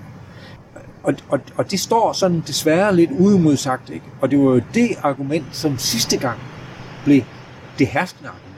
Og, 1.02 1.14
og, 1.28 1.40
og 1.56 1.70
det 1.70 1.80
står 1.80 2.12
sådan 2.12 2.42
desværre 2.46 2.96
lidt 2.96 3.10
uimodsagt, 3.10 3.90
ikke? 3.90 4.06
Og 4.20 4.30
det 4.30 4.38
var 4.38 4.44
jo 4.44 4.60
det 4.74 4.90
argument, 5.02 5.44
som 5.52 5.78
sidste 5.78 6.16
gang 6.16 6.38
blev 7.04 7.22
det 7.78 7.86
herskende 7.86 8.28
argument. 8.28 8.49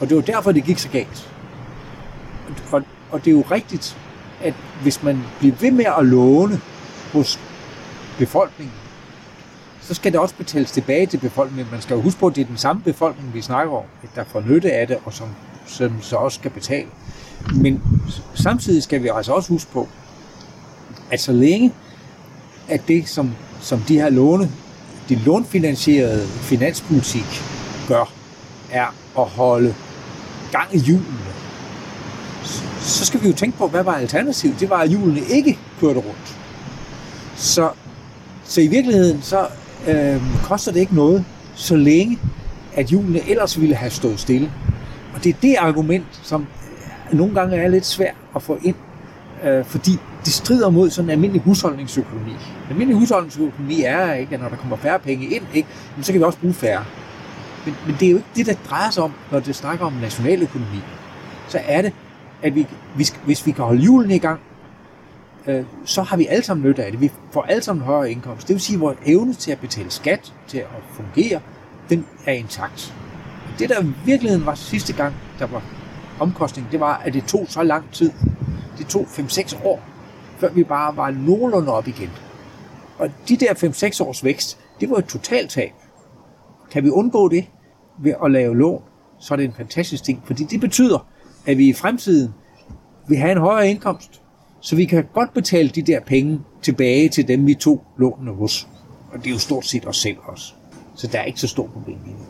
Og 0.00 0.08
det 0.08 0.16
var 0.16 0.22
derfor, 0.22 0.52
det 0.52 0.64
gik 0.64 0.78
så 0.78 0.88
galt. 0.88 1.30
Og, 2.72 2.82
og 3.10 3.24
det 3.24 3.30
er 3.30 3.34
jo 3.34 3.44
rigtigt, 3.50 3.96
at 4.42 4.54
hvis 4.82 5.02
man 5.02 5.22
bliver 5.38 5.54
ved 5.60 5.70
med 5.70 5.84
at 5.98 6.06
låne 6.06 6.60
hos 7.12 7.40
befolkningen, 8.18 8.74
så 9.80 9.94
skal 9.94 10.12
det 10.12 10.20
også 10.20 10.34
betales 10.34 10.70
tilbage 10.70 11.06
til 11.06 11.18
befolkningen. 11.18 11.70
Man 11.72 11.80
skal 11.80 11.94
jo 11.94 12.00
huske 12.00 12.20
på, 12.20 12.26
at 12.26 12.36
det 12.36 12.42
er 12.42 12.46
den 12.46 12.56
samme 12.56 12.82
befolkning, 12.82 13.34
vi 13.34 13.42
snakker 13.42 13.72
om, 13.72 13.84
der 14.14 14.24
får 14.24 14.40
nytte 14.40 14.72
af 14.72 14.86
det, 14.86 14.98
og 15.04 15.12
som, 15.12 15.28
som 15.66 16.02
så 16.02 16.16
også 16.16 16.38
skal 16.38 16.50
betale. 16.50 16.88
Men 17.54 17.82
samtidig 18.34 18.82
skal 18.82 19.02
vi 19.02 19.08
altså 19.14 19.32
også 19.32 19.52
huske 19.52 19.70
på, 19.72 19.88
at 21.10 21.20
så 21.20 21.32
længe 21.32 21.72
at 22.68 22.80
det, 22.88 23.08
som, 23.08 23.34
som 23.60 23.80
de 23.80 24.00
her 24.00 24.10
låne, 24.10 24.50
de 25.08 25.14
lånfinansierede 25.14 26.26
finanspolitik 26.26 27.42
gør, 27.88 28.12
er 28.70 28.86
at 29.18 29.24
holde 29.24 29.74
gang 30.52 30.74
i 30.74 30.78
hjulene, 30.78 31.18
så 32.80 33.04
skal 33.04 33.22
vi 33.22 33.28
jo 33.28 33.34
tænke 33.34 33.58
på, 33.58 33.68
hvad 33.68 33.82
var 33.82 33.94
alternativet? 33.94 34.60
Det 34.60 34.70
var, 34.70 34.76
at 34.76 34.88
hjulene 34.88 35.20
ikke 35.20 35.58
kørte 35.80 36.00
rundt. 36.00 36.38
Så, 37.36 37.70
så 38.44 38.60
i 38.60 38.66
virkeligheden, 38.66 39.22
så 39.22 39.46
øh, 39.88 40.22
koster 40.44 40.72
det 40.72 40.80
ikke 40.80 40.94
noget, 40.94 41.24
så 41.54 41.76
længe 41.76 42.18
at 42.74 42.86
hjulene 42.86 43.20
ellers 43.28 43.60
ville 43.60 43.74
have 43.74 43.90
stået 43.90 44.20
stille. 44.20 44.52
Og 45.14 45.24
det 45.24 45.30
er 45.30 45.40
det 45.42 45.56
argument, 45.58 46.04
som 46.22 46.46
øh, 47.10 47.18
nogle 47.18 47.34
gange 47.34 47.56
er 47.56 47.68
lidt 47.68 47.86
svært 47.86 48.14
at 48.36 48.42
få 48.42 48.58
ind, 48.62 48.76
øh, 49.44 49.64
fordi 49.64 49.92
det 50.24 50.32
strider 50.32 50.70
mod 50.70 50.90
sådan 50.90 51.06
en 51.06 51.10
almindelig 51.10 51.42
husholdningsøkonomi. 51.42 52.30
En 52.30 52.70
almindelig 52.70 52.98
husholdningsøkonomi 52.98 53.82
er 53.82 54.14
ikke, 54.14 54.34
at 54.34 54.40
når 54.40 54.48
der 54.48 54.56
kommer 54.56 54.76
færre 54.76 54.98
penge 54.98 55.26
ind, 55.26 55.42
ikke, 55.54 55.68
så 56.02 56.12
kan 56.12 56.20
vi 56.20 56.24
også 56.24 56.38
bruge 56.38 56.54
færre. 56.54 56.84
Men, 57.64 57.74
men 57.86 57.96
det 58.00 58.06
er 58.06 58.10
jo 58.10 58.16
ikke 58.16 58.28
det, 58.36 58.46
der 58.46 58.54
drejer 58.68 58.90
sig 58.90 59.02
om, 59.02 59.12
når 59.32 59.40
det 59.40 59.56
snakker 59.56 59.86
om 59.86 59.92
nationaløkonomi. 59.92 60.80
Så 61.48 61.60
er 61.64 61.82
det, 61.82 61.92
at 62.42 62.54
vi, 62.54 62.66
hvis, 62.94 63.10
hvis 63.24 63.46
vi 63.46 63.52
kan 63.52 63.64
holde 63.64 63.80
hjulene 63.80 64.14
i 64.14 64.18
gang, 64.18 64.40
øh, 65.46 65.64
så 65.84 66.02
har 66.02 66.16
vi 66.16 66.26
alle 66.26 66.44
sammen 66.44 66.66
nytte 66.66 66.84
af 66.84 66.90
det. 66.92 67.00
Vi 67.00 67.10
får 67.32 67.42
alle 67.42 67.62
sammen 67.62 67.84
højere 67.84 68.10
indkomst. 68.10 68.48
Det 68.48 68.54
vil 68.54 68.60
sige, 68.60 68.74
at 68.74 68.80
vores 68.80 68.98
evne 69.06 69.34
til 69.34 69.52
at 69.52 69.58
betale 69.58 69.90
skat, 69.90 70.32
til 70.48 70.58
at 70.58 70.66
fungere, 70.92 71.40
den 71.88 72.06
er 72.26 72.32
intakt. 72.32 72.94
Det, 73.58 73.68
der 73.68 73.82
i 73.82 73.86
virkeligheden 74.04 74.46
var 74.46 74.54
sidste 74.54 74.92
gang, 74.92 75.14
der 75.38 75.46
var 75.46 75.62
omkostning, 76.20 76.68
det 76.72 76.80
var, 76.80 77.02
at 77.04 77.14
det 77.14 77.24
tog 77.24 77.46
så 77.48 77.62
lang 77.62 77.92
tid. 77.92 78.12
Det 78.78 78.86
tog 78.86 79.02
5-6 79.02 79.64
år, 79.64 79.82
før 80.38 80.50
vi 80.50 80.64
bare 80.64 80.96
var 80.96 81.10
nogenlunde 81.10 81.72
op 81.72 81.88
igen. 81.88 82.10
Og 82.98 83.10
de 83.28 83.36
der 83.36 83.54
5-6 83.54 84.04
års 84.04 84.24
vækst, 84.24 84.58
det 84.80 84.90
var 84.90 84.96
et 84.96 85.06
totalt 85.06 85.50
tab. 85.50 85.72
Kan 86.70 86.84
vi 86.84 86.90
undgå 86.90 87.28
det 87.28 87.44
ved 87.98 88.14
at 88.24 88.30
lave 88.30 88.56
lån, 88.56 88.82
så 89.18 89.34
er 89.34 89.36
det 89.36 89.44
en 89.44 89.52
fantastisk 89.52 90.04
ting, 90.04 90.22
fordi 90.24 90.44
det 90.44 90.60
betyder, 90.60 91.06
at 91.46 91.58
vi 91.58 91.68
i 91.68 91.72
fremtiden 91.72 92.34
vil 93.08 93.18
have 93.18 93.32
en 93.32 93.38
højere 93.38 93.70
indkomst, 93.70 94.22
så 94.60 94.76
vi 94.76 94.84
kan 94.84 95.04
godt 95.14 95.34
betale 95.34 95.68
de 95.68 95.82
der 95.82 96.00
penge 96.00 96.40
tilbage 96.62 97.08
til 97.08 97.28
dem, 97.28 97.46
vi 97.46 97.54
tog 97.54 97.84
lånene 97.96 98.34
hos. 98.34 98.68
Og 99.12 99.18
det 99.18 99.26
er 99.26 99.30
jo 99.30 99.38
stort 99.38 99.66
set 99.66 99.86
os 99.86 99.96
selv 99.96 100.16
også. 100.22 100.52
Så 100.94 101.06
der 101.06 101.18
er 101.18 101.24
ikke 101.24 101.40
så 101.40 101.48
stort 101.48 101.70
problem 101.72 101.98
i 102.06 102.08
det. 102.08 102.26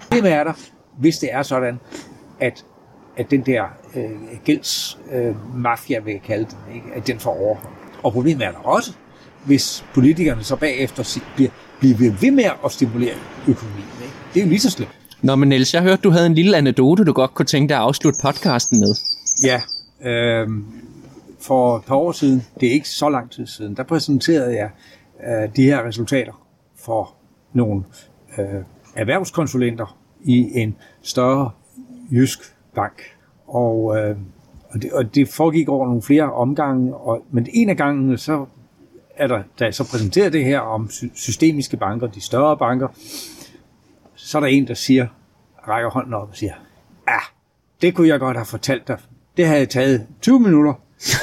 Problemet 0.00 0.32
er 0.32 0.44
der, 0.44 0.52
hvis 0.98 1.18
det 1.18 1.28
er 1.32 1.42
sådan, 1.42 1.80
at, 2.40 2.64
at 3.16 3.30
den 3.30 3.40
der 3.40 3.64
øh, 3.94 4.10
gældsmafia, 4.44 5.98
øh, 5.98 6.06
vil 6.06 6.12
jeg 6.12 6.22
kalde 6.22 6.44
den, 6.44 6.74
ikke, 6.74 6.86
at 6.94 7.06
den 7.06 7.18
får 7.18 7.40
overhånd. 7.40 7.72
Og 8.02 8.12
problemet 8.12 8.46
er 8.46 8.50
der 8.50 8.58
også, 8.58 8.92
hvis 9.48 9.84
politikerne 9.94 10.44
så 10.44 10.56
bagefter 10.56 11.20
bliver, 11.36 11.50
bliver 11.78 12.12
ved 12.20 12.30
med 12.30 12.44
at 12.64 12.72
stimulere 12.72 13.14
økonomien. 13.48 13.86
Ikke? 14.02 14.14
Det 14.34 14.40
er 14.40 14.44
jo 14.44 14.48
lige 14.48 14.60
så 14.60 14.70
slemt. 14.70 14.90
Nå, 15.22 15.36
men 15.36 15.48
Niels, 15.48 15.74
jeg 15.74 15.82
hørte, 15.82 16.02
du 16.02 16.10
havde 16.10 16.26
en 16.26 16.34
lille 16.34 16.56
anekdote, 16.56 17.04
du 17.04 17.12
godt 17.12 17.34
kunne 17.34 17.46
tænke 17.46 17.68
dig 17.68 17.76
at 17.76 17.82
afslutte 17.82 18.18
podcasten 18.22 18.80
med. 18.80 18.94
Ja, 19.44 19.60
øh, 20.10 20.48
for 21.40 21.76
et 21.76 21.84
par 21.84 21.96
år 21.96 22.12
siden, 22.12 22.46
det 22.60 22.68
er 22.68 22.72
ikke 22.72 22.88
så 22.88 23.08
lang 23.08 23.30
tid 23.30 23.46
siden, 23.46 23.76
der 23.76 23.82
præsenterede 23.82 24.56
jeg 24.56 24.70
øh, 25.26 25.56
de 25.56 25.62
her 25.62 25.86
resultater 25.86 26.46
for 26.76 27.14
nogle 27.52 27.84
øh, 28.38 28.62
erhvervskonsulenter 28.96 29.98
i 30.24 30.60
en 30.60 30.76
større 31.02 31.50
jysk 32.12 32.38
bank. 32.74 33.02
Og, 33.46 33.96
øh, 33.98 34.16
og, 34.70 34.82
det, 34.82 34.92
og 34.92 35.14
det 35.14 35.28
foregik 35.28 35.68
over 35.68 35.86
nogle 35.86 36.02
flere 36.02 36.32
omgange, 36.32 36.96
og, 36.96 37.22
men 37.30 37.46
en 37.52 37.68
af 37.68 37.76
gangene, 37.76 38.18
så 38.18 38.46
er 39.18 39.26
der, 39.26 39.42
jeg 39.60 39.74
så 39.74 39.90
præsenterer 39.90 40.30
det 40.30 40.44
her 40.44 40.60
om 40.60 40.90
systemiske 41.14 41.76
banker, 41.76 42.06
de 42.06 42.20
større 42.20 42.56
banker, 42.56 42.88
så 44.14 44.38
er 44.38 44.40
der 44.40 44.48
en, 44.48 44.68
der 44.68 44.74
siger, 44.74 45.06
rækker 45.68 45.90
hånden 45.90 46.14
op 46.14 46.28
og 46.28 46.36
siger, 46.36 46.52
ja, 47.08 47.18
det 47.82 47.94
kunne 47.94 48.08
jeg 48.08 48.18
godt 48.18 48.36
have 48.36 48.46
fortalt 48.46 48.88
dig. 48.88 48.98
Det 49.36 49.46
havde 49.46 49.66
taget 49.66 50.06
20 50.22 50.40
minutter 50.40 50.72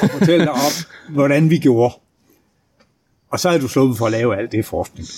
at 0.02 0.10
fortælle 0.10 0.44
dig 0.44 0.52
om, 0.52 0.72
hvordan 1.14 1.50
vi 1.50 1.58
gjorde. 1.58 1.94
Og 3.30 3.40
så 3.40 3.48
er 3.48 3.58
du 3.58 3.68
sluppet 3.68 3.98
for 3.98 4.06
at 4.06 4.12
lave 4.12 4.36
alt 4.36 4.52
det 4.52 4.64
forskning. 4.64 5.08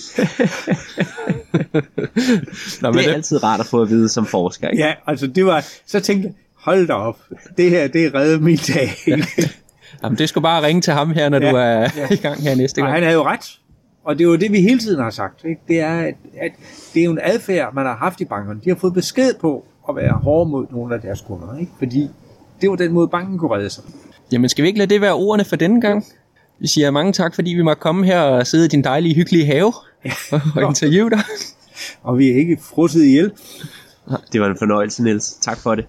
Nå, 2.81 2.91
det 2.91 2.99
er 2.99 3.07
det... 3.07 3.13
altid 3.13 3.43
rart 3.43 3.59
at 3.59 3.65
få 3.65 3.81
at 3.81 3.89
vide 3.89 4.09
som 4.09 4.25
forsker. 4.25 4.69
Ikke? 4.69 4.83
Ja, 4.83 4.93
altså 5.07 5.27
det 5.27 5.45
var, 5.45 5.65
så 5.85 5.99
tænkte 5.99 6.27
jeg, 6.27 6.35
hold 6.55 6.87
da 6.87 6.93
op, 6.93 7.19
det 7.57 7.69
her, 7.69 7.87
det 7.87 8.05
er 8.05 8.15
reddet 8.15 8.41
min 8.41 8.57
dag. 8.57 8.89
Jamen, 10.03 10.17
det 10.17 10.29
skulle 10.29 10.41
bare 10.41 10.63
ringe 10.63 10.81
til 10.81 10.93
ham 10.93 11.11
her, 11.11 11.29
når 11.29 11.39
ja, 11.41 11.51
du 11.51 11.55
er 11.55 11.79
ja. 11.79 12.07
i 12.11 12.15
gang 12.15 12.41
her 12.41 12.55
næste 12.55 12.81
gang. 12.81 12.87
Og 12.87 12.93
han 12.93 13.03
havde 13.03 13.15
jo 13.15 13.23
ret. 13.23 13.59
Og 14.03 14.17
det 14.17 14.23
er 14.25 14.29
jo 14.29 14.35
det, 14.35 14.51
vi 14.51 14.61
hele 14.61 14.79
tiden 14.79 15.03
har 15.03 15.09
sagt. 15.09 15.43
Ikke? 15.45 15.61
Det 15.67 15.79
er, 15.79 15.99
at, 15.99 16.15
at 16.41 16.51
det 16.93 17.01
er 17.01 17.05
jo 17.05 17.11
en 17.11 17.19
adfærd, 17.23 17.73
man 17.73 17.85
har 17.85 17.95
haft 17.95 18.21
i 18.21 18.25
bankerne. 18.25 18.59
De 18.63 18.69
har 18.69 18.77
fået 18.77 18.93
besked 18.93 19.33
på 19.41 19.65
at 19.89 19.95
være 19.95 20.13
hårde 20.13 20.49
mod 20.49 20.65
nogle 20.71 20.95
af 20.95 21.01
deres 21.01 21.21
kunder. 21.21 21.57
Ikke? 21.59 21.71
Fordi 21.77 22.09
det 22.61 22.69
var 22.69 22.75
den 22.75 22.91
måde, 22.91 23.07
banken 23.07 23.37
kunne 23.37 23.55
redde 23.55 23.69
sig. 23.69 23.83
Jamen, 24.31 24.49
skal 24.49 24.61
vi 24.61 24.67
ikke 24.67 24.79
lade 24.79 24.93
det 24.93 25.01
være 25.01 25.13
ordene 25.13 25.45
for 25.45 25.55
denne 25.55 25.81
gang? 25.81 26.05
Vi 26.59 26.67
siger 26.67 26.91
mange 26.91 27.13
tak, 27.13 27.35
fordi 27.35 27.53
vi 27.53 27.61
måtte 27.61 27.79
komme 27.79 28.05
her 28.05 28.21
og 28.21 28.47
sidde 28.47 28.65
i 28.65 28.67
din 28.67 28.83
dejlige, 28.83 29.15
hyggelige 29.15 29.45
have 29.45 29.73
ja. 30.05 30.11
og 30.55 30.63
interviewe 30.63 31.09
dig. 31.09 31.19
og 32.03 32.17
vi 32.17 32.29
er 32.29 32.35
ikke 32.35 32.57
frosset 32.61 33.03
ihjel. 33.03 33.31
Det 34.33 34.41
var 34.41 34.47
en 34.47 34.57
fornøjelse, 34.57 35.03
Niels. 35.03 35.33
Tak 35.33 35.57
for 35.57 35.75
det. 35.75 35.85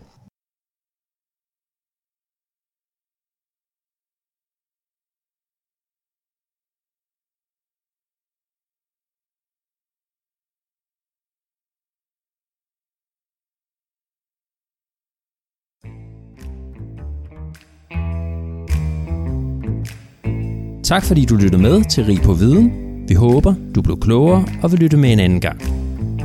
Tak 20.91 21.05
fordi 21.05 21.25
du 21.25 21.37
lyttede 21.37 21.63
med 21.63 21.85
til 21.85 22.05
Rig 22.05 22.23
på 22.23 22.33
Viden. 22.33 22.73
Vi 23.09 23.15
håber, 23.15 23.55
du 23.75 23.83
blev 23.83 24.01
klogere 24.01 24.45
og 24.63 24.73
vil 24.73 24.81
lytte 24.81 24.97
med 24.97 25.13
en 25.13 25.21
anden 25.21 25.41
gang. 25.41 25.61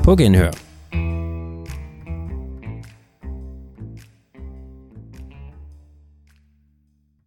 På 0.04 0.16
genhør. 0.16 0.65